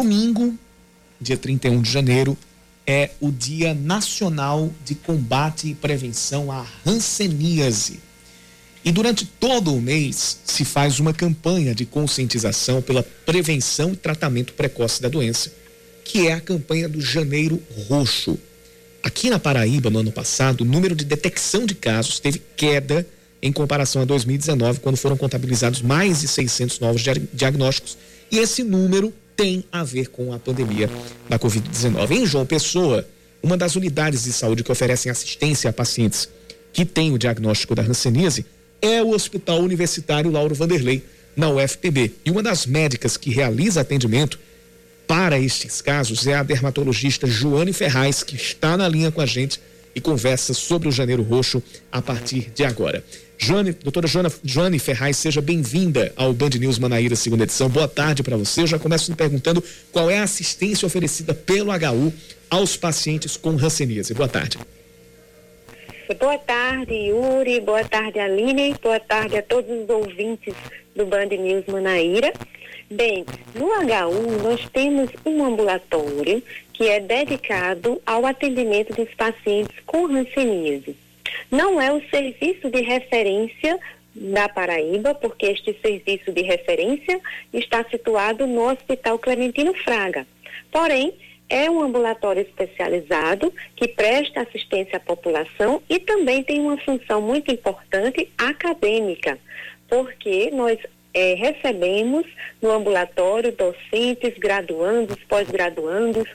Domingo, 0.09 0.59
dia 1.21 1.37
31 1.37 1.83
de 1.83 1.93
janeiro, 1.93 2.35
é 2.87 3.11
o 3.21 3.31
Dia 3.31 3.75
Nacional 3.75 4.73
de 4.83 4.95
Combate 4.95 5.69
e 5.69 5.75
Prevenção 5.75 6.51
à 6.51 6.67
Hanseníase. 6.87 8.01
E 8.83 8.91
durante 8.91 9.27
todo 9.27 9.75
o 9.75 9.83
mês 9.83 10.39
se 10.47 10.65
faz 10.65 10.99
uma 10.99 11.13
campanha 11.13 11.75
de 11.75 11.85
conscientização 11.85 12.81
pela 12.81 13.03
prevenção 13.03 13.93
e 13.93 13.97
tratamento 13.97 14.55
precoce 14.55 15.03
da 15.03 15.11
doença, 15.11 15.53
que 16.07 16.27
é 16.27 16.33
a 16.33 16.41
campanha 16.41 16.89
do 16.89 17.03
Janeiro 17.03 17.63
Roxo. 17.87 18.39
Aqui 19.03 19.29
na 19.29 19.39
Paraíba, 19.39 19.91
no 19.91 19.99
ano 19.99 20.11
passado, 20.11 20.63
o 20.63 20.65
número 20.65 20.97
de 20.97 21.05
detecção 21.05 21.67
de 21.67 21.75
casos 21.75 22.19
teve 22.19 22.41
queda 22.57 23.07
em 23.43 23.53
comparação 23.53 24.01
a 24.01 24.05
2019, 24.07 24.81
quando 24.81 24.97
foram 24.97 25.19
contabilizados 25.19 25.83
mais 25.83 26.23
de 26.23 26.29
600 26.29 26.81
novos 26.81 27.03
diagnósticos. 27.35 27.99
E 28.33 28.39
esse 28.39 28.65
número 28.65 29.13
tem 29.39 29.65
a 29.71 29.85
ver 29.85 30.09
com 30.09 30.33
a 30.33 30.39
pandemia 30.41 30.91
da 31.29 31.39
Covid-19. 31.39 32.11
Em 32.11 32.27
João 32.27 32.45
Pessoa, 32.45 33.07
uma 33.41 33.57
das 33.57 33.77
unidades 33.77 34.25
de 34.25 34.33
saúde 34.33 34.65
que 34.65 34.73
oferecem 34.73 35.13
assistência 35.13 35.71
a 35.71 35.73
pacientes 35.73 36.29
que 36.73 36.85
têm 36.85 37.13
o 37.13 37.19
diagnóstico 37.19 37.73
da 37.73 37.83
hanseníase 37.83 38.45
é 38.83 39.01
o 39.01 39.11
Hospital 39.11 39.61
Universitário 39.61 40.29
Lauro 40.29 40.57
Vanderlei, 40.57 41.05
na 41.37 41.49
UFPB. 41.51 42.15
E 42.25 42.33
uma 42.33 42.43
das 42.43 42.67
médicas 42.67 43.17
que 43.17 43.31
realiza 43.31 43.81
atendimento 43.81 44.41
para 45.07 45.39
estes 45.39 45.81
casos 45.81 46.27
é 46.27 46.35
a 46.35 46.43
dermatologista 46.43 47.29
Joane 47.29 47.73
Ferraz, 47.73 48.25
que 48.25 48.35
está 48.35 48.77
na 48.77 48.89
linha 48.89 49.13
com 49.13 49.21
a 49.21 49.27
gente 49.27 49.61
e 49.95 50.01
conversa 50.01 50.53
sobre 50.53 50.89
o 50.89 50.93
Janeiro 50.93 51.23
Roxo 51.23 51.63
a 51.93 52.03
partir 52.03 52.51
de 52.53 52.65
agora. 52.65 53.05
Joane, 53.41 53.73
doutora 53.73 54.09
Joana, 54.09 54.33
Joane 54.43 54.81
Ferraz, 54.81 55.17
seja 55.17 55.41
bem-vinda 55.41 56.13
ao 56.17 56.33
Band 56.33 56.51
News 56.59 56.77
Manaíra, 56.77 57.15
segunda 57.15 57.45
edição. 57.45 57.69
Boa 57.69 57.87
tarde 57.87 58.23
para 58.23 58.37
você. 58.37 58.63
Eu 58.63 58.67
já 58.67 58.81
começo 58.81 59.11
me 59.13 59.17
perguntando 59.17 59.63
qual 59.93 60.11
é 60.11 60.19
a 60.19 60.25
assistência 60.25 60.85
oferecida 60.85 61.33
pelo 61.33 61.71
HU 61.71 62.13
aos 62.51 62.77
pacientes 62.77 63.37
com 63.37 63.51
hanseníase. 63.51 64.13
Boa 64.13 64.29
tarde. 64.29 64.59
Boa 66.19 66.37
tarde, 66.39 66.93
Yuri. 66.93 67.61
Boa 67.61 67.85
tarde, 67.85 68.19
Aline. 68.19 68.75
Boa 68.83 68.99
tarde 68.99 69.37
a 69.37 69.43
todos 69.43 69.71
os 69.71 69.89
ouvintes 69.89 70.55
do 70.97 71.07
Band 71.07 71.27
News 71.27 71.65
Manaíra. 71.69 72.33
Bem, 72.91 73.25
no 73.55 73.67
HU 73.67 74.43
nós 74.43 74.69
temos 74.73 75.11
um 75.25 75.45
ambulatório 75.45 76.43
que 76.73 76.89
é 76.89 76.99
dedicado 76.99 78.03
ao 78.05 78.27
atendimento 78.27 78.93
dos 78.95 79.15
pacientes 79.15 79.77
com 79.87 80.07
hanseníase. 80.07 80.97
Não 81.51 81.81
é 81.81 81.93
o 81.93 82.03
serviço 82.11 82.71
de 82.71 82.81
referência 82.81 83.79
da 84.15 84.49
Paraíba, 84.49 85.15
porque 85.15 85.47
este 85.47 85.77
serviço 85.81 86.33
de 86.33 86.43
referência 86.43 87.21
está 87.53 87.85
situado 87.85 88.47
no 88.47 88.71
Hospital 88.71 89.19
Clementino 89.19 89.75
Fraga. 89.75 90.27
Porém, 90.71 91.15
é 91.49 91.71
um 91.71 91.83
ambulatório 91.83 92.43
especializado 92.43 93.53
que 93.75 93.89
presta 93.89 94.43
assistência 94.43 94.99
à 94.99 95.01
população 95.01 95.83
e 95.89 95.99
também 95.99 96.43
tem 96.43 96.61
uma 96.61 96.77
função 96.79 97.23
muito 97.23 97.51
importante 97.51 98.31
acadêmica, 98.37 99.39
porque 99.89 100.51
nós 100.51 100.79
é, 101.15 101.35
recebemos 101.35 102.27
no 102.61 102.71
ambulatório 102.71 103.53
docentes, 103.53 104.37
graduandos, 104.39 105.17
pós-graduandos 105.25 106.29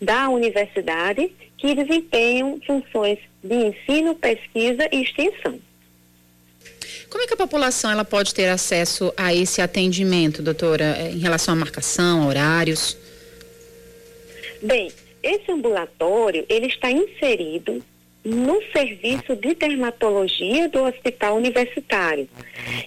da 0.00 0.30
universidade 0.30 1.30
que 1.58 1.74
desempenham 1.74 2.58
funções 2.66 3.18
de 3.44 3.54
ensino, 3.54 4.14
pesquisa 4.14 4.88
e 4.90 5.02
extensão. 5.02 5.60
Como 7.10 7.22
é 7.22 7.26
que 7.28 7.34
a 7.34 7.36
população 7.36 7.90
ela 7.90 8.04
pode 8.04 8.34
ter 8.34 8.48
acesso 8.48 9.12
a 9.16 9.32
esse 9.32 9.60
atendimento, 9.60 10.42
doutora, 10.42 10.96
em 11.12 11.18
relação 11.18 11.54
à 11.54 11.56
marcação, 11.56 12.26
horários? 12.26 12.96
Bem, 14.60 14.90
esse 15.22 15.52
ambulatório 15.52 16.44
ele 16.48 16.66
está 16.66 16.90
inserido 16.90 17.84
no 18.24 18.60
serviço 18.72 19.36
de 19.36 19.54
dermatologia 19.54 20.68
do 20.68 20.82
Hospital 20.82 21.36
Universitário. 21.36 22.26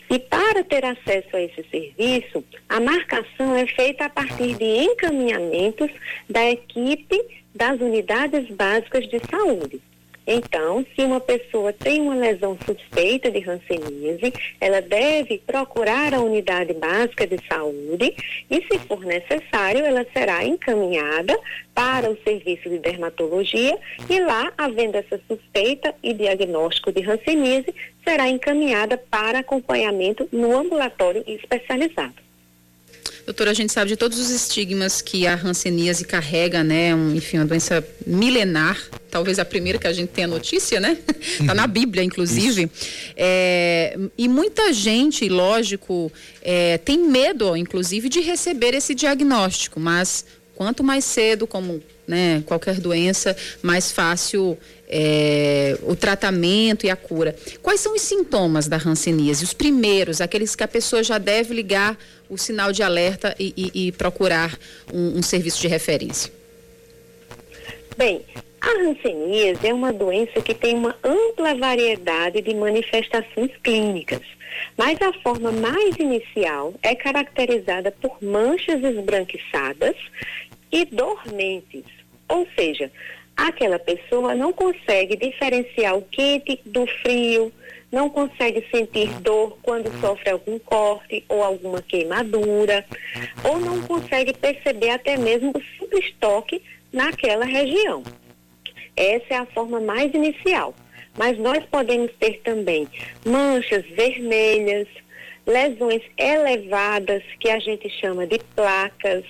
E 0.09 0.17
para 0.17 0.63
ter 0.63 0.83
acesso 0.83 1.35
a 1.35 1.41
esse 1.41 1.63
serviço, 1.69 2.43
a 2.67 2.79
marcação 2.79 3.55
é 3.55 3.67
feita 3.67 4.05
a 4.05 4.09
partir 4.09 4.55
de 4.55 4.65
encaminhamentos 4.65 5.91
da 6.27 6.49
equipe 6.49 7.23
das 7.53 7.79
unidades 7.79 8.49
básicas 8.49 9.07
de 9.07 9.21
saúde. 9.29 9.79
Então, 10.27 10.85
se 10.93 11.05
uma 11.05 11.21
pessoa 11.21 11.71
tem 11.71 12.01
uma 12.01 12.13
lesão 12.13 12.57
suspeita 12.65 13.31
de 13.31 13.49
hanseníase, 13.49 14.33
ela 14.59 14.81
deve 14.81 15.37
procurar 15.37 16.13
a 16.13 16.19
unidade 16.19 16.73
básica 16.73 17.25
de 17.25 17.39
saúde 17.47 18.13
e, 18.49 18.61
se 18.61 18.77
for 18.79 19.05
necessário, 19.05 19.85
ela 19.85 20.05
será 20.11 20.43
encaminhada 20.43 21.39
para 21.73 22.09
o 22.09 22.17
serviço 22.23 22.69
de 22.69 22.79
dermatologia 22.79 23.77
e 24.09 24.19
lá, 24.19 24.51
havendo 24.57 24.97
essa 24.97 25.17
suspeita 25.29 25.95
e 26.03 26.13
diagnóstico 26.13 26.91
de 26.91 27.09
hanseníase, 27.09 27.73
será 28.03 28.27
encaminhada 28.27 28.97
para 28.97 29.39
acompanhamento 29.39 30.27
no 30.31 30.57
ambulatório 30.57 31.23
especializado. 31.25 32.26
Doutora, 33.25 33.51
a 33.51 33.53
gente 33.53 33.71
sabe 33.73 33.89
de 33.89 33.97
todos 33.97 34.19
os 34.19 34.29
estigmas 34.29 35.01
que 35.01 35.27
a 35.27 35.35
hanseníase 35.35 36.05
carrega, 36.05 36.63
né? 36.63 36.93
Um, 36.93 37.15
enfim, 37.15 37.37
uma 37.37 37.45
doença 37.45 37.85
milenar, 38.05 38.81
talvez 39.09 39.39
a 39.39 39.45
primeira 39.45 39.79
que 39.79 39.87
a 39.87 39.93
gente 39.93 40.09
tenha 40.09 40.27
notícia, 40.27 40.79
né? 40.79 40.97
Está 41.39 41.53
na 41.55 41.67
Bíblia, 41.67 42.03
inclusive. 42.03 42.69
É, 43.15 43.97
e 44.17 44.27
muita 44.27 44.71
gente, 44.73 45.27
lógico, 45.27 46.11
é, 46.41 46.77
tem 46.77 46.99
medo, 46.99 47.55
inclusive, 47.55 48.09
de 48.09 48.19
receber 48.21 48.73
esse 48.73 48.93
diagnóstico, 48.95 49.79
mas 49.79 50.25
quanto 50.55 50.83
mais 50.83 51.05
cedo, 51.05 51.45
como 51.45 51.83
né, 52.07 52.41
qualquer 52.45 52.79
doença, 52.79 53.35
mais 53.61 53.91
fácil 53.91 54.57
é, 54.87 55.77
o 55.83 55.95
tratamento 55.95 56.85
e 56.85 56.89
a 56.89 56.95
cura. 56.95 57.35
Quais 57.61 57.79
são 57.79 57.93
os 57.93 58.01
sintomas 58.01 58.67
da 58.67 58.77
hanseníase? 58.77 59.43
Os 59.43 59.53
primeiros, 59.53 60.21
aqueles 60.21 60.55
que 60.55 60.63
a 60.63 60.67
pessoa 60.67 61.03
já 61.03 61.17
deve 61.17 61.53
ligar 61.53 61.97
o 62.29 62.37
sinal 62.37 62.71
de 62.71 62.83
alerta 62.83 63.35
e, 63.39 63.53
e, 63.57 63.87
e 63.87 63.91
procurar 63.91 64.57
um, 64.93 65.19
um 65.19 65.21
serviço 65.21 65.61
de 65.61 65.67
referência. 65.67 66.31
Bem, 67.97 68.21
a 68.61 68.69
hanseníase 68.81 69.67
é 69.67 69.73
uma 69.73 69.91
doença 69.93 70.41
que 70.41 70.53
tem 70.53 70.75
uma 70.75 70.95
ampla 71.03 71.55
variedade 71.55 72.41
de 72.41 72.53
manifestações 72.53 73.51
clínicas, 73.63 74.21
mas 74.77 75.01
a 75.01 75.13
forma 75.21 75.51
mais 75.51 75.95
inicial 75.97 76.73
é 76.81 76.95
caracterizada 76.95 77.91
por 77.91 78.17
manchas 78.21 78.83
esbranquiçadas 78.83 79.95
e 80.71 80.85
dormentes, 80.85 81.85
ou 82.27 82.47
seja, 82.55 82.91
aquela 83.37 83.77
pessoa 83.77 84.33
não 84.33 84.51
consegue 84.51 85.15
diferenciar 85.15 85.95
o 85.95 86.01
quente 86.01 86.59
do 86.65 86.87
frio, 86.87 87.53
não 87.91 88.09
consegue 88.09 88.65
sentir 88.69 89.07
dor 89.21 89.57
quando 89.61 89.89
sofre 90.01 90.31
algum 90.31 90.59
corte 90.59 91.23
ou 91.29 91.43
alguma 91.43 91.81
queimadura, 91.81 92.83
ou 93.43 93.59
não 93.59 93.81
consegue 93.83 94.33
perceber 94.33 94.89
até 94.89 95.15
mesmo 95.15 95.51
o 95.55 95.61
simples 95.79 96.13
toque 96.19 96.61
naquela 96.91 97.45
região. 97.45 98.03
Essa 98.95 99.25
é 99.29 99.37
a 99.37 99.45
forma 99.45 99.79
mais 99.79 100.13
inicial. 100.13 100.73
Mas 101.17 101.37
nós 101.39 101.63
podemos 101.65 102.11
ter 102.19 102.41
também 102.43 102.87
manchas 103.25 103.83
vermelhas, 103.87 104.87
lesões 105.45 106.01
elevadas, 106.15 107.23
que 107.39 107.49
a 107.49 107.57
gente 107.57 107.89
chama 107.89 108.27
de 108.27 108.37
placas, 108.55 109.23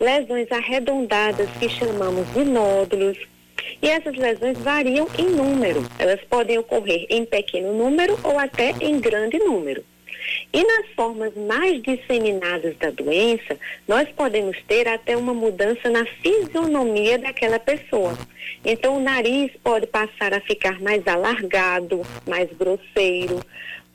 lesões 0.00 0.50
arredondadas, 0.50 1.48
que 1.58 1.68
chamamos 1.68 2.32
de 2.32 2.44
nódulos, 2.44 3.18
e 3.80 3.88
essas 3.88 4.16
lesões 4.16 4.58
variam 4.58 5.08
em 5.18 5.26
número. 5.30 5.82
Elas 5.98 6.20
podem 6.28 6.58
ocorrer 6.58 7.06
em 7.08 7.24
pequeno 7.24 7.72
número 7.72 8.18
ou 8.22 8.38
até 8.38 8.74
em 8.80 8.98
grande 9.00 9.38
número. 9.38 9.84
E 10.52 10.62
nas 10.64 10.86
formas 10.94 11.34
mais 11.34 11.82
disseminadas 11.82 12.76
da 12.76 12.90
doença, 12.90 13.58
nós 13.86 14.08
podemos 14.10 14.56
ter 14.66 14.88
até 14.88 15.16
uma 15.16 15.34
mudança 15.34 15.88
na 15.90 16.04
fisionomia 16.04 17.18
daquela 17.18 17.58
pessoa. 17.58 18.16
Então, 18.64 18.96
o 18.96 19.00
nariz 19.00 19.50
pode 19.62 19.86
passar 19.86 20.34
a 20.34 20.40
ficar 20.40 20.80
mais 20.80 21.06
alargado, 21.06 22.02
mais 22.26 22.48
grosseiro, 22.52 23.40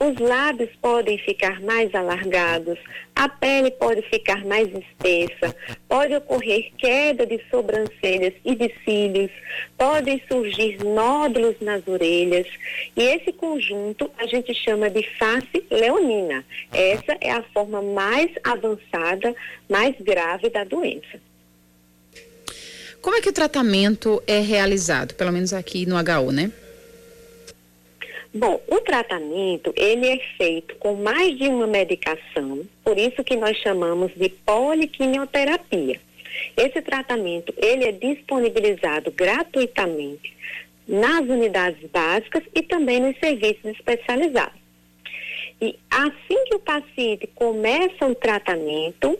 os 0.03 0.19
lábios 0.19 0.69
podem 0.81 1.17
ficar 1.17 1.61
mais 1.61 1.95
alargados, 1.95 2.77
a 3.15 3.29
pele 3.29 3.71
pode 3.71 4.01
ficar 4.09 4.43
mais 4.43 4.67
espessa, 4.67 5.55
pode 5.87 6.13
ocorrer 6.15 6.71
queda 6.77 7.25
de 7.25 7.41
sobrancelhas 7.49 8.33
e 8.43 8.53
de 8.53 8.73
cílios, 8.83 9.31
podem 9.77 10.21
surgir 10.27 10.83
nódulos 10.83 11.55
nas 11.61 11.87
orelhas. 11.87 12.47
E 12.97 13.01
esse 13.01 13.31
conjunto 13.31 14.11
a 14.17 14.25
gente 14.25 14.53
chama 14.53 14.89
de 14.89 15.03
face 15.17 15.63
leonina. 15.71 16.43
Essa 16.73 17.15
é 17.21 17.31
a 17.31 17.43
forma 17.53 17.81
mais 17.81 18.29
avançada, 18.43 19.33
mais 19.69 19.95
grave 20.01 20.49
da 20.49 20.65
doença. 20.65 21.21
Como 23.01 23.15
é 23.15 23.21
que 23.21 23.29
o 23.29 23.33
tratamento 23.33 24.21
é 24.25 24.39
realizado, 24.39 25.13
pelo 25.15 25.31
menos 25.31 25.53
aqui 25.53 25.85
no 25.85 25.95
HU, 25.95 26.31
né? 26.31 26.51
Bom, 28.33 28.59
o 28.67 28.79
tratamento, 28.81 29.71
ele 29.75 30.07
é 30.07 30.17
feito 30.37 30.75
com 30.77 30.95
mais 30.95 31.37
de 31.37 31.47
uma 31.47 31.67
medicação, 31.67 32.67
por 32.83 32.97
isso 32.97 33.23
que 33.23 33.35
nós 33.35 33.55
chamamos 33.57 34.11
de 34.15 34.27
poliquimioterapia. 34.29 36.01
Esse 36.57 36.81
tratamento, 36.81 37.53
ele 37.55 37.85
é 37.85 37.91
disponibilizado 37.91 39.11
gratuitamente 39.11 40.35
nas 40.87 41.21
unidades 41.21 41.87
básicas 41.91 42.43
e 42.55 42.63
também 42.63 42.99
nos 42.99 43.17
serviços 43.19 43.65
especializados. 43.65 44.59
E 45.61 45.77
assim 45.91 46.43
que 46.45 46.55
o 46.55 46.59
paciente 46.59 47.27
começa 47.35 48.05
o 48.07 48.15
tratamento, 48.15 49.17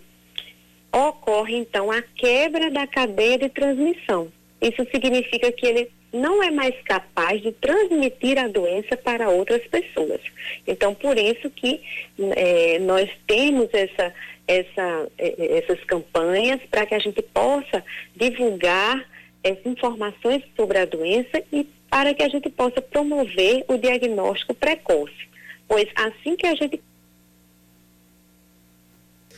ocorre 0.91 1.55
então 1.55 1.91
a 1.91 2.01
quebra 2.01 2.71
da 2.71 2.87
cadeia 2.87 3.37
de 3.37 3.49
transmissão. 3.49 4.31
Isso 4.63 4.89
significa 4.89 5.51
que 5.51 5.65
ele 5.65 5.91
não 6.13 6.41
é 6.41 6.49
mais 6.49 6.73
capaz 6.83 7.41
de 7.41 7.51
transmitir 7.51 8.37
a 8.37 8.47
doença 8.47 8.95
para 8.95 9.29
outras 9.29 9.61
pessoas. 9.67 10.21
Então, 10.65 10.95
por 10.95 11.17
isso 11.17 11.49
que 11.49 11.81
é, 12.17 12.79
nós 12.79 13.09
temos 13.27 13.67
essa, 13.73 14.13
essa, 14.47 15.07
é, 15.17 15.57
essas 15.57 15.83
campanhas 15.83 16.61
para 16.71 16.85
que 16.85 16.95
a 16.95 16.99
gente 16.99 17.21
possa 17.21 17.83
divulgar 18.15 19.05
essas 19.43 19.65
informações 19.65 20.41
sobre 20.55 20.77
a 20.77 20.85
doença 20.85 21.43
e 21.51 21.67
para 21.89 22.13
que 22.13 22.23
a 22.23 22.29
gente 22.29 22.49
possa 22.49 22.81
promover 22.81 23.65
o 23.67 23.77
diagnóstico 23.77 24.53
precoce. 24.53 25.27
Pois 25.67 25.89
assim 25.95 26.37
que 26.37 26.47
a 26.47 26.55
gente. 26.55 26.81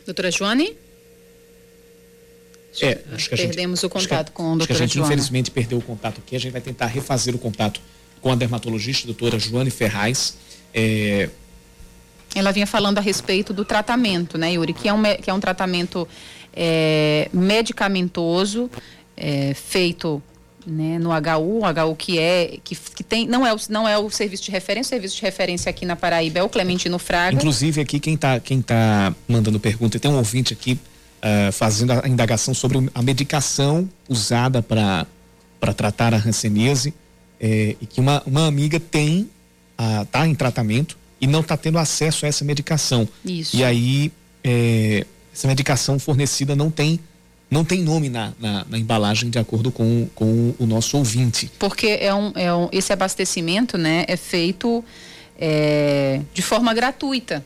Doutora 0.05 0.29
Joane? 0.29 0.84
É, 2.81 3.01
acho 3.13 3.29
que 3.29 3.37
Perdemos 3.37 3.79
gente, 3.79 3.85
o 3.85 3.89
contato 3.89 4.27
que, 4.27 4.33
com 4.33 4.53
a 4.53 4.55
Acho 4.55 4.67
que 4.67 4.73
a 4.73 4.75
gente, 4.75 4.93
Joana. 4.95 5.07
infelizmente, 5.07 5.51
perdeu 5.51 5.77
o 5.77 5.81
contato 5.81 6.19
aqui. 6.19 6.35
A 6.35 6.39
gente 6.39 6.51
vai 6.51 6.61
tentar 6.61 6.87
refazer 6.87 7.35
o 7.35 7.37
contato 7.37 7.79
com 8.21 8.31
a 8.31 8.35
dermatologista, 8.35 9.05
doutora 9.05 9.39
Joane 9.39 9.69
Ferraz. 9.69 10.37
É... 10.73 11.29
Ela 12.33 12.51
vinha 12.51 12.67
falando 12.67 12.97
a 12.97 13.01
respeito 13.01 13.53
do 13.53 13.63
tratamento, 13.63 14.37
né, 14.37 14.53
Yuri? 14.53 14.73
Que 14.73 14.89
é 14.89 14.93
um, 14.93 15.03
que 15.21 15.29
é 15.29 15.33
um 15.33 15.39
tratamento 15.39 16.07
é, 16.53 17.29
medicamentoso, 17.31 18.69
é, 19.15 19.53
feito 19.53 20.21
né, 20.65 20.97
no 20.97 21.11
HU, 21.11 21.59
o 21.59 21.89
HU 21.91 21.95
que 21.95 22.17
é 22.17 22.57
que, 22.63 22.75
que 22.75 23.03
tem 23.03 23.27
não 23.27 23.45
é 23.45 23.53
o, 23.53 23.57
não 23.69 23.87
é 23.87 23.97
o 23.97 24.09
serviço 24.09 24.43
de 24.43 24.51
referência, 24.51 24.89
o 24.89 24.95
serviço 24.95 25.15
de 25.15 25.21
referência 25.21 25.69
aqui 25.69 25.85
na 25.85 25.95
Paraíba 25.95 26.39
é 26.39 26.43
o 26.43 26.49
Clementino 26.49 26.97
Fraga. 26.97 27.35
Inclusive 27.35 27.81
aqui 27.81 27.99
quem 27.99 28.15
está 28.15 28.39
quem 28.39 28.61
tá 28.61 29.13
mandando 29.27 29.59
pergunta, 29.59 29.99
tem 29.99 30.09
um 30.09 30.17
ouvinte 30.17 30.53
aqui 30.53 30.79
uh, 31.25 31.51
fazendo 31.51 31.91
a 31.91 32.07
indagação 32.07 32.53
sobre 32.53 32.89
a 32.93 33.01
medicação 33.01 33.89
usada 34.07 34.61
para 34.61 35.07
tratar 35.75 36.13
a 36.13 36.17
hanseníase 36.17 36.93
é, 37.39 37.75
e 37.81 37.85
que 37.85 37.99
uma, 37.99 38.21
uma 38.25 38.45
amiga 38.45 38.79
tem 38.79 39.29
está 40.03 40.21
uh, 40.21 40.25
em 40.25 40.35
tratamento 40.35 40.97
e 41.19 41.27
não 41.27 41.41
está 41.41 41.57
tendo 41.57 41.77
acesso 41.77 42.25
a 42.25 42.29
essa 42.29 42.45
medicação. 42.45 43.07
Isso. 43.25 43.57
E 43.57 43.63
aí 43.63 44.11
é, 44.43 45.05
essa 45.33 45.47
medicação 45.47 45.97
fornecida 45.97 46.55
não 46.55 46.69
tem 46.69 46.99
não 47.49 47.63
tem 47.63 47.83
nome 47.83 48.09
na, 48.09 48.33
na, 48.39 48.65
na, 48.67 48.77
embalagem 48.77 49.29
de 49.29 49.37
acordo 49.37 49.71
com, 49.71 50.09
com 50.15 50.55
o 50.57 50.65
nosso 50.65 50.97
ouvinte. 50.97 51.49
Porque 51.59 51.99
é 52.01 52.13
um, 52.13 52.31
é 52.35 52.53
um, 52.53 52.67
esse 52.71 52.91
abastecimento 52.91 53.77
né, 53.77 54.03
é 54.07 54.17
feito 54.17 54.83
é, 55.39 56.21
de 56.33 56.41
forma 56.41 56.73
gratuita 56.73 57.45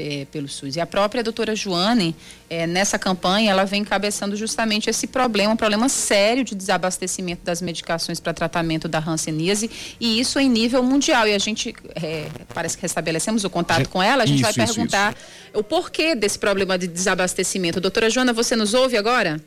é, 0.00 0.24
pelo 0.24 0.48
SUS. 0.48 0.76
E 0.76 0.80
a 0.80 0.86
própria 0.86 1.22
doutora 1.22 1.54
Joane, 1.54 2.16
é, 2.48 2.66
nessa 2.66 2.98
campanha, 2.98 3.50
ela 3.50 3.64
vem 3.64 3.82
encabeçando 3.82 4.36
justamente 4.36 4.88
esse 4.88 5.06
problema, 5.06 5.52
um 5.52 5.56
problema 5.56 5.88
sério 5.88 6.42
de 6.42 6.54
desabastecimento 6.54 7.44
das 7.44 7.60
medicações 7.60 8.18
para 8.18 8.32
tratamento 8.32 8.88
da 8.88 8.98
hanseníase, 8.98 9.70
e 10.00 10.20
isso 10.20 10.38
em 10.38 10.48
nível 10.48 10.82
mundial. 10.82 11.28
E 11.28 11.34
a 11.34 11.38
gente, 11.38 11.74
é, 11.94 12.28
parece 12.54 12.76
que 12.76 12.82
restabelecemos 12.82 13.44
o 13.44 13.50
contato 13.50 13.88
com 13.88 14.02
ela, 14.02 14.22
a 14.22 14.26
gente 14.26 14.42
isso, 14.42 14.54
vai 14.54 14.66
perguntar 14.66 15.12
isso, 15.12 15.22
isso. 15.50 15.60
o 15.60 15.62
porquê 15.62 16.14
desse 16.14 16.38
problema 16.38 16.78
de 16.78 16.86
desabastecimento. 16.86 17.80
Doutora 17.80 18.08
Joana, 18.08 18.32
você 18.32 18.56
nos 18.56 18.74
ouve 18.74 18.96
agora? 18.96 19.40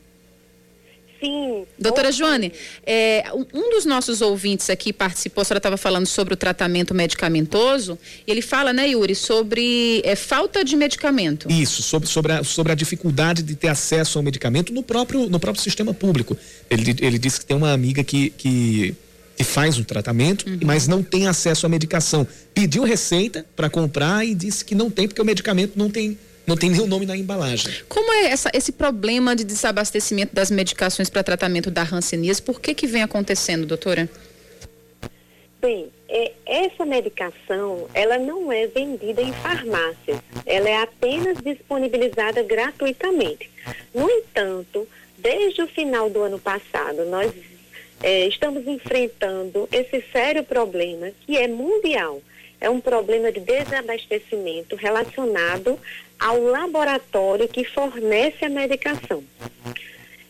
Sim. 1.23 1.65
Doutora 1.79 2.11
Joane, 2.11 2.51
é, 2.85 3.23
um 3.53 3.69
dos 3.69 3.85
nossos 3.85 4.21
ouvintes 4.21 4.69
aqui 4.69 4.91
participou, 4.91 5.41
a 5.41 5.45
senhora 5.45 5.59
estava 5.59 5.77
falando 5.77 6.05
sobre 6.05 6.33
o 6.33 6.37
tratamento 6.37 6.93
medicamentoso, 6.93 7.97
e 8.27 8.31
ele 8.31 8.41
fala, 8.41 8.73
né, 8.73 8.89
Yuri, 8.89 9.15
sobre 9.15 10.01
é, 10.03 10.17
falta 10.17 10.65
de 10.65 10.75
medicamento. 10.75 11.49
Isso, 11.49 11.81
sobre, 11.81 12.09
sobre, 12.09 12.33
a, 12.33 12.43
sobre 12.43 12.73
a 12.73 12.75
dificuldade 12.75 13.41
de 13.41 13.55
ter 13.55 13.69
acesso 13.69 14.17
ao 14.17 14.23
medicamento 14.23 14.73
no 14.73 14.83
próprio, 14.83 15.29
no 15.29 15.39
próprio 15.39 15.63
sistema 15.63 15.93
público. 15.93 16.35
Ele, 16.69 16.93
ele 16.99 17.17
disse 17.17 17.39
que 17.39 17.45
tem 17.45 17.55
uma 17.55 17.71
amiga 17.71 18.03
que, 18.03 18.29
que, 18.31 18.93
que 19.37 19.43
faz 19.45 19.77
o 19.77 19.85
tratamento, 19.85 20.45
uhum. 20.49 20.59
mas 20.63 20.89
não 20.89 21.01
tem 21.01 21.27
acesso 21.27 21.65
à 21.65 21.69
medicação. 21.69 22.27
Pediu 22.53 22.83
receita 22.83 23.45
para 23.55 23.69
comprar 23.69 24.25
e 24.25 24.35
disse 24.35 24.65
que 24.65 24.75
não 24.75 24.89
tem, 24.89 25.07
porque 25.07 25.21
o 25.21 25.25
medicamento 25.25 25.73
não 25.77 25.89
tem 25.89 26.17
não 26.45 26.57
tem 26.57 26.69
nenhum 26.69 26.87
nome 26.87 27.05
na 27.05 27.15
embalagem. 27.15 27.73
Como 27.87 28.11
é 28.11 28.25
essa, 28.25 28.49
esse 28.53 28.71
problema 28.71 29.35
de 29.35 29.43
desabastecimento 29.43 30.35
das 30.35 30.51
medicações 30.51 31.09
para 31.09 31.23
tratamento 31.23 31.71
da 31.71 31.83
hanseníase? 31.83 32.41
Por 32.41 32.59
que 32.59 32.73
que 32.73 32.85
vem 32.85 33.01
acontecendo, 33.01 33.65
doutora? 33.65 34.09
Bem, 35.61 35.89
é, 36.09 36.33
essa 36.45 36.85
medicação, 36.85 37.87
ela 37.93 38.17
não 38.19 38.51
é 38.51 38.67
vendida 38.67 39.21
em 39.21 39.31
farmácias. 39.31 40.19
Ela 40.45 40.69
é 40.69 40.81
apenas 40.81 41.37
disponibilizada 41.37 42.43
gratuitamente. 42.43 43.49
No 43.95 44.09
entanto, 44.09 44.85
desde 45.17 45.61
o 45.61 45.67
final 45.67 46.09
do 46.09 46.21
ano 46.21 46.37
passado, 46.37 47.05
nós 47.05 47.31
é, 48.01 48.27
estamos 48.27 48.67
enfrentando 48.67 49.69
esse 49.71 50.03
sério 50.11 50.43
problema 50.43 51.09
que 51.25 51.37
é 51.37 51.47
mundial. 51.47 52.21
É 52.59 52.69
um 52.69 52.81
problema 52.81 53.31
de 53.31 53.39
desabastecimento 53.39 54.75
relacionado 54.75 55.79
ao 56.23 56.41
laboratório 56.41 57.49
que 57.49 57.65
fornece 57.65 58.45
a 58.45 58.49
medicação. 58.49 59.21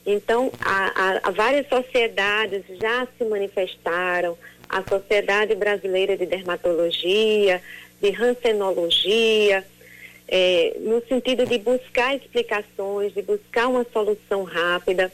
Então, 0.03 0.51
há, 0.59 1.21
há, 1.23 1.29
várias 1.29 1.67
sociedades 1.69 2.63
já 2.81 3.07
se 3.15 3.23
manifestaram, 3.23 4.35
a 4.67 4.81
Sociedade 4.81 5.53
Brasileira 5.53 6.17
de 6.17 6.25
Dermatologia, 6.25 7.61
de 8.01 8.09
Rancenologia, 8.09 9.63
é, 10.27 10.77
no 10.79 10.99
sentido 11.05 11.45
de 11.45 11.59
buscar 11.59 12.15
explicações, 12.15 13.13
de 13.13 13.21
buscar 13.21 13.67
uma 13.67 13.85
solução 13.93 14.43
rápida, 14.43 15.11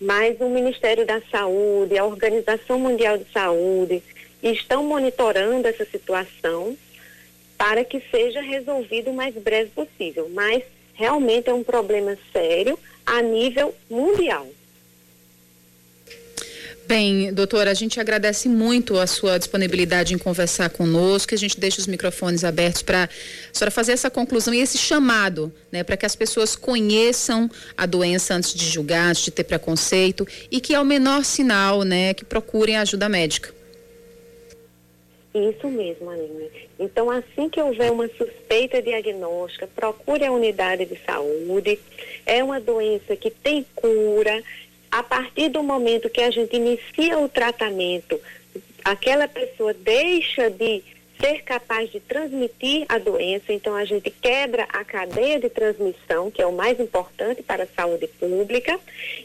mas 0.00 0.40
o 0.40 0.48
Ministério 0.48 1.04
da 1.04 1.20
Saúde, 1.28 1.98
a 1.98 2.04
Organização 2.04 2.78
Mundial 2.78 3.18
de 3.18 3.26
Saúde, 3.32 4.00
estão 4.40 4.84
monitorando 4.84 5.66
essa 5.66 5.84
situação 5.84 6.76
para 7.56 7.84
que 7.84 8.02
seja 8.10 8.40
resolvido 8.40 9.10
o 9.10 9.14
mais 9.14 9.34
breve 9.34 9.70
possível. 9.70 10.28
Mas 10.32 10.62
realmente 10.94 11.48
é 11.48 11.54
um 11.54 11.64
problema 11.64 12.16
sério 12.32 12.78
a 13.04 13.20
nível 13.20 13.74
mundial. 13.90 14.46
Bem, 16.86 17.32
doutora, 17.32 17.70
a 17.70 17.74
gente 17.74 17.98
agradece 17.98 18.46
muito 18.46 18.98
a 18.98 19.06
sua 19.06 19.38
disponibilidade 19.38 20.12
em 20.12 20.18
conversar 20.18 20.68
conosco, 20.68 21.34
a 21.34 21.38
gente 21.38 21.58
deixa 21.58 21.80
os 21.80 21.86
microfones 21.86 22.44
abertos 22.44 22.82
para 22.82 23.04
a 23.04 23.08
senhora 23.54 23.70
fazer 23.70 23.92
essa 23.92 24.10
conclusão 24.10 24.52
e 24.52 24.60
esse 24.60 24.76
chamado, 24.76 25.50
né, 25.72 25.82
para 25.82 25.96
que 25.96 26.04
as 26.04 26.14
pessoas 26.14 26.54
conheçam 26.54 27.50
a 27.74 27.86
doença 27.86 28.34
antes 28.34 28.52
de 28.52 28.66
julgar, 28.66 29.08
antes 29.08 29.24
de 29.24 29.30
ter 29.30 29.44
preconceito 29.44 30.28
e 30.50 30.60
que 30.60 30.74
ao 30.74 30.84
menor 30.84 31.24
sinal, 31.24 31.84
né, 31.84 32.12
que 32.12 32.24
procurem 32.24 32.76
ajuda 32.76 33.08
médica. 33.08 33.63
Isso 35.34 35.66
mesmo, 35.66 36.08
Aline. 36.10 36.48
Então, 36.78 37.10
assim 37.10 37.48
que 37.48 37.60
houver 37.60 37.90
uma 37.90 38.06
suspeita 38.06 38.80
diagnóstica, 38.80 39.66
procure 39.66 40.24
a 40.24 40.30
unidade 40.30 40.84
de 40.84 40.96
saúde. 41.04 41.80
É 42.24 42.42
uma 42.44 42.60
doença 42.60 43.16
que 43.16 43.30
tem 43.30 43.66
cura. 43.74 44.40
A 44.92 45.02
partir 45.02 45.48
do 45.48 45.60
momento 45.60 46.08
que 46.08 46.20
a 46.20 46.30
gente 46.30 46.54
inicia 46.54 47.18
o 47.18 47.28
tratamento, 47.28 48.20
aquela 48.84 49.26
pessoa 49.26 49.74
deixa 49.74 50.48
de 50.48 50.84
ser 51.20 51.42
capaz 51.42 51.90
de 51.90 51.98
transmitir 51.98 52.84
a 52.88 52.98
doença, 52.98 53.52
então 53.52 53.74
a 53.74 53.84
gente 53.84 54.10
quebra 54.10 54.68
a 54.68 54.84
cadeia 54.84 55.40
de 55.40 55.48
transmissão, 55.48 56.30
que 56.30 56.42
é 56.42 56.46
o 56.46 56.52
mais 56.52 56.78
importante 56.78 57.42
para 57.42 57.64
a 57.64 57.68
saúde 57.74 58.06
pública, 58.06 58.78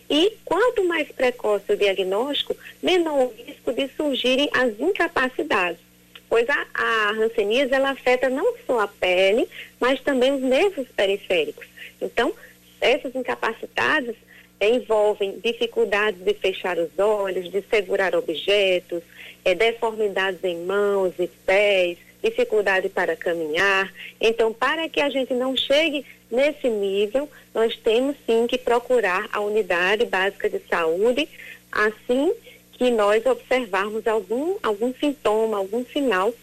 e 0.10 0.34
quanto 0.44 0.84
mais 0.86 1.08
precoce 1.12 1.72
o 1.72 1.78
diagnóstico, 1.78 2.56
menor 2.82 3.26
o 3.26 3.34
risco 3.36 3.74
de 3.74 3.88
surgirem 3.96 4.50
as 4.54 4.80
incapacidades 4.80 5.89
pois 6.30 6.48
a, 6.50 6.66
a 6.74 7.10
hanseníase 7.12 7.74
ela 7.74 7.92
afeta 7.92 8.30
não 8.30 8.54
só 8.66 8.82
a 8.82 8.88
pele, 8.88 9.48
mas 9.80 10.00
também 10.02 10.32
os 10.32 10.42
nervos 10.42 10.88
periféricos. 10.96 11.68
Então, 12.00 12.34
essas 12.80 13.14
incapacidades 13.16 14.16
envolvem 14.62 15.40
dificuldades 15.44 16.22
de 16.24 16.34
fechar 16.34 16.78
os 16.78 16.98
olhos, 16.98 17.50
de 17.50 17.62
segurar 17.70 18.16
objetos, 18.16 19.02
é, 19.44 19.56
deformidades 19.56 20.44
em 20.44 20.66
mãos 20.66 21.14
e 21.18 21.28
pés, 21.28 21.98
dificuldade 22.22 22.90
para 22.90 23.16
caminhar. 23.16 23.92
Então, 24.20 24.54
para 24.54 24.88
que 24.90 25.02
a 25.02 25.10
gente 25.10 25.34
não 25.34 25.56
chegue 25.56 26.06
nesse 26.30 26.70
nível, 26.70 27.30
nós 27.54 27.76
temos 27.78 28.16
sim 28.26 28.46
que 28.48 28.58
procurar 28.58 29.28
a 29.32 29.40
unidade 29.40 30.06
básica 30.06 30.50
de 30.50 30.60
saúde, 30.70 31.28
assim 31.72 32.34
que 32.80 32.90
nós 32.90 33.24
observarmos 33.26 34.08
algum, 34.08 34.56
algum 34.64 34.94
sintoma, 34.98 35.58
algum 35.58 35.86
sinal 35.86 36.34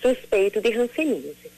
suspeito 0.00 0.60
de 0.60 0.72
hanseníase. 0.72 1.48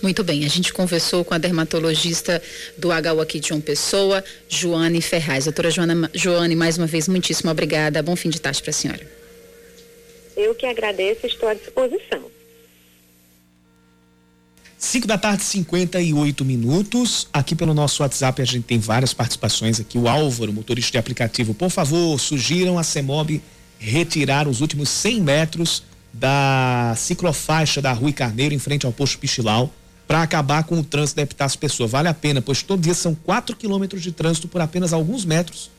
Muito 0.00 0.22
bem, 0.22 0.44
a 0.44 0.48
gente 0.48 0.72
conversou 0.72 1.24
com 1.24 1.34
a 1.34 1.38
dermatologista 1.38 2.40
do 2.78 2.88
HU 2.88 3.20
aqui 3.20 3.40
de 3.40 3.48
João 3.48 3.60
Pessoa, 3.60 4.22
Joane 4.48 5.02
Ferraz. 5.02 5.44
Doutora 5.44 5.70
Joana, 5.70 6.10
Joane, 6.14 6.54
mais 6.54 6.78
uma 6.78 6.86
vez, 6.86 7.08
muitíssimo 7.08 7.50
obrigada. 7.50 8.02
Bom 8.02 8.14
fim 8.14 8.30
de 8.30 8.40
tarde 8.40 8.62
para 8.62 8.70
a 8.70 8.72
senhora. 8.72 9.06
Eu 10.36 10.54
que 10.54 10.66
agradeço, 10.66 11.26
estou 11.26 11.48
à 11.48 11.54
disposição. 11.54 12.31
5 14.82 15.06
da 15.06 15.16
tarde, 15.16 15.44
58 15.44 16.44
minutos. 16.44 17.28
Aqui 17.32 17.54
pelo 17.54 17.72
nosso 17.72 18.02
WhatsApp 18.02 18.42
a 18.42 18.44
gente 18.44 18.64
tem 18.64 18.80
várias 18.80 19.14
participações 19.14 19.78
aqui. 19.78 19.96
O 19.96 20.08
Álvaro, 20.08 20.52
motorista 20.52 20.90
de 20.90 20.98
aplicativo, 20.98 21.54
por 21.54 21.70
favor, 21.70 22.18
sugiram 22.18 22.76
a 22.76 22.82
CEMOB 22.82 23.40
retirar 23.78 24.48
os 24.48 24.60
últimos 24.60 24.88
100 24.88 25.20
metros 25.20 25.84
da 26.12 26.94
ciclofaixa 26.96 27.80
da 27.80 27.92
Rui 27.92 28.12
Carneiro 28.12 28.52
em 28.52 28.58
frente 28.58 28.84
ao 28.84 28.92
posto 28.92 29.20
Pichilau 29.20 29.72
para 30.08 30.20
acabar 30.20 30.64
com 30.64 30.80
o 30.80 30.82
trânsito 30.82 31.16
da 31.16 31.22
Epitácio 31.22 31.60
Pessoa. 31.60 31.86
Vale 31.86 32.08
a 32.08 32.14
pena, 32.14 32.42
pois 32.42 32.60
todo 32.64 32.82
dia 32.82 32.92
são 32.92 33.14
4 33.14 33.54
quilômetros 33.54 34.02
de 34.02 34.10
trânsito 34.10 34.48
por 34.48 34.60
apenas 34.60 34.92
alguns 34.92 35.24
metros 35.24 35.70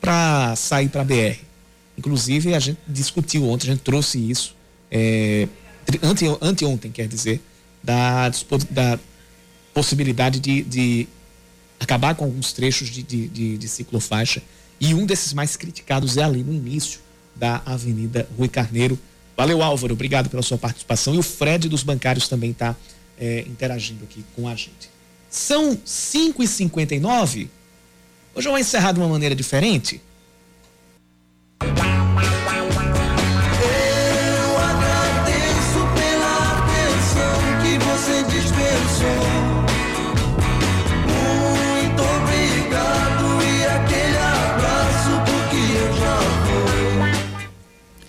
para 0.00 0.54
sair 0.54 0.88
para 0.88 1.00
a 1.00 1.04
BR. 1.04 1.38
Inclusive, 1.98 2.54
a 2.54 2.60
gente 2.60 2.78
discutiu 2.86 3.48
ontem, 3.48 3.66
a 3.66 3.72
gente 3.72 3.82
trouxe 3.82 4.30
isso, 4.30 4.54
é, 4.92 5.48
ante, 6.04 6.24
anteontem, 6.40 6.92
quer 6.92 7.08
dizer, 7.08 7.42
da, 7.84 8.30
da 8.70 8.98
possibilidade 9.74 10.40
de, 10.40 10.62
de, 10.62 11.08
acabar 11.78 12.14
com 12.14 12.24
alguns 12.24 12.52
trechos 12.52 12.88
de, 12.88 13.02
de, 13.02 13.58
de, 13.58 13.68
ciclofaixa. 13.68 14.42
E 14.80 14.94
um 14.94 15.04
desses 15.04 15.34
mais 15.34 15.54
criticados 15.56 16.16
é 16.16 16.22
ali 16.22 16.42
no 16.42 16.52
início 16.52 17.00
da 17.36 17.60
Avenida 17.66 18.26
Rui 18.38 18.48
Carneiro. 18.48 18.98
Valeu, 19.36 19.62
Álvaro, 19.62 19.92
obrigado 19.92 20.30
pela 20.30 20.42
sua 20.42 20.56
participação. 20.56 21.14
E 21.14 21.18
o 21.18 21.22
Fred 21.22 21.68
dos 21.68 21.82
Bancários 21.82 22.26
também 22.26 22.52
está 22.52 22.74
é, 23.18 23.40
interagindo 23.40 24.04
aqui 24.04 24.24
com 24.34 24.48
a 24.48 24.54
gente. 24.54 24.88
São 25.28 25.76
5h59. 25.76 27.48
Hoje 28.34 28.48
eu 28.48 28.52
vou 28.52 28.58
encerrar 28.58 28.92
de 28.92 29.00
uma 29.00 29.08
maneira 29.08 29.34
diferente. 29.34 30.00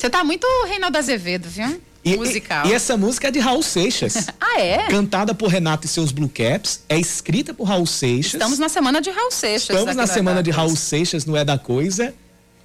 Você 0.06 0.10
tá 0.12 0.24
muito 0.24 0.46
Reinaldo 0.68 1.00
Azevedo, 1.00 1.50
viu? 1.50 1.82
E, 2.04 2.16
Musical. 2.16 2.68
E, 2.68 2.70
e, 2.70 2.74
essa 2.74 2.96
música 2.96 3.30
é 3.30 3.32
de 3.32 3.40
Raul 3.40 3.64
Seixas. 3.64 4.28
ah, 4.40 4.62
é? 4.62 4.88
Cantada 4.88 5.34
por 5.34 5.50
Renato 5.50 5.88
e 5.88 5.90
seus 5.90 6.12
Blue 6.12 6.30
Caps. 6.30 6.84
É 6.88 7.00
escrita 7.00 7.56
por 7.56 7.64
Raul 7.64 7.88
Seixas. 7.88 8.36
Estamos 8.36 8.60
na 8.60 8.70
semana 8.70 9.02
de 9.02 9.10
Raul 9.10 9.32
Seixas. 9.32 9.76
Estamos 9.76 9.96
na 9.96 10.06
semana 10.06 10.44
de 10.44 10.52
Raul 10.52 10.76
Seixas, 10.76 11.26
não 11.26 11.36
é 11.36 11.44
da 11.44 11.58
coisa. 11.58 12.14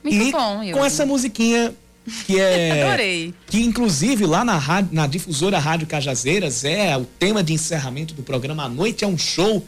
Muito 0.05 0.23
e 0.23 0.31
bom, 0.31 0.63
Yuri. 0.63 0.79
Com 0.79 0.85
essa 0.85 1.07
musiquinha 1.07 1.73
que 2.27 2.39
é. 2.39 2.83
Adorei. 2.85 3.33
Que 3.47 3.63
inclusive 3.63 4.27
lá 4.27 4.45
na, 4.45 4.59
rádio, 4.59 4.91
na 4.93 5.07
difusora 5.07 5.59
Rádio 5.59 5.87
Cajazeiras 5.87 6.63
é 6.63 6.95
o 6.95 7.07
tema 7.07 7.43
de 7.43 7.55
encerramento 7.55 8.13
do 8.13 8.23
programa. 8.23 8.65
A 8.65 8.69
noite 8.69 9.03
é 9.03 9.09
um 9.09 9.17
show 9.17 9.65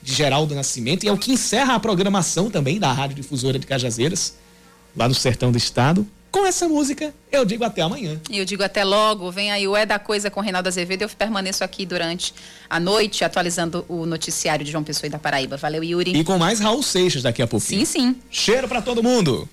de 0.00 0.14
Geraldo 0.14 0.54
Nascimento 0.54 1.04
e 1.04 1.08
é 1.08 1.12
o 1.12 1.18
que 1.18 1.30
encerra 1.30 1.74
a 1.74 1.80
programação 1.80 2.48
também 2.48 2.78
da 2.78 2.90
Rádio 2.90 3.16
Difusora 3.16 3.58
de 3.58 3.66
Cajazeiras, 3.66 4.36
lá 4.96 5.06
no 5.06 5.14
sertão 5.14 5.52
do 5.52 5.58
estado. 5.58 6.08
Com 6.30 6.46
essa 6.46 6.68
música, 6.68 7.12
eu 7.32 7.44
digo 7.44 7.64
até 7.64 7.82
amanhã. 7.82 8.20
E 8.30 8.38
eu 8.38 8.44
digo 8.44 8.62
até 8.62 8.84
logo. 8.84 9.30
Vem 9.32 9.50
aí 9.50 9.66
o 9.66 9.76
É 9.76 9.84
da 9.84 9.98
Coisa 9.98 10.30
com 10.30 10.40
Reinaldo 10.40 10.68
Azevedo. 10.68 11.02
Eu 11.02 11.08
permaneço 11.08 11.64
aqui 11.64 11.84
durante 11.84 12.32
a 12.68 12.78
noite, 12.78 13.24
atualizando 13.24 13.84
o 13.88 14.06
noticiário 14.06 14.64
de 14.64 14.70
João 14.70 14.84
Pessoa 14.84 15.08
e 15.08 15.10
da 15.10 15.18
Paraíba. 15.18 15.56
Valeu, 15.56 15.82
Yuri. 15.82 16.16
E 16.16 16.22
com 16.22 16.38
mais 16.38 16.60
Raul 16.60 16.82
Seixas 16.82 17.22
daqui 17.22 17.42
a 17.42 17.46
pouquinho. 17.48 17.84
Sim, 17.84 18.12
sim. 18.12 18.16
Cheiro 18.30 18.68
para 18.68 18.80
todo 18.80 19.02
mundo. 19.02 19.48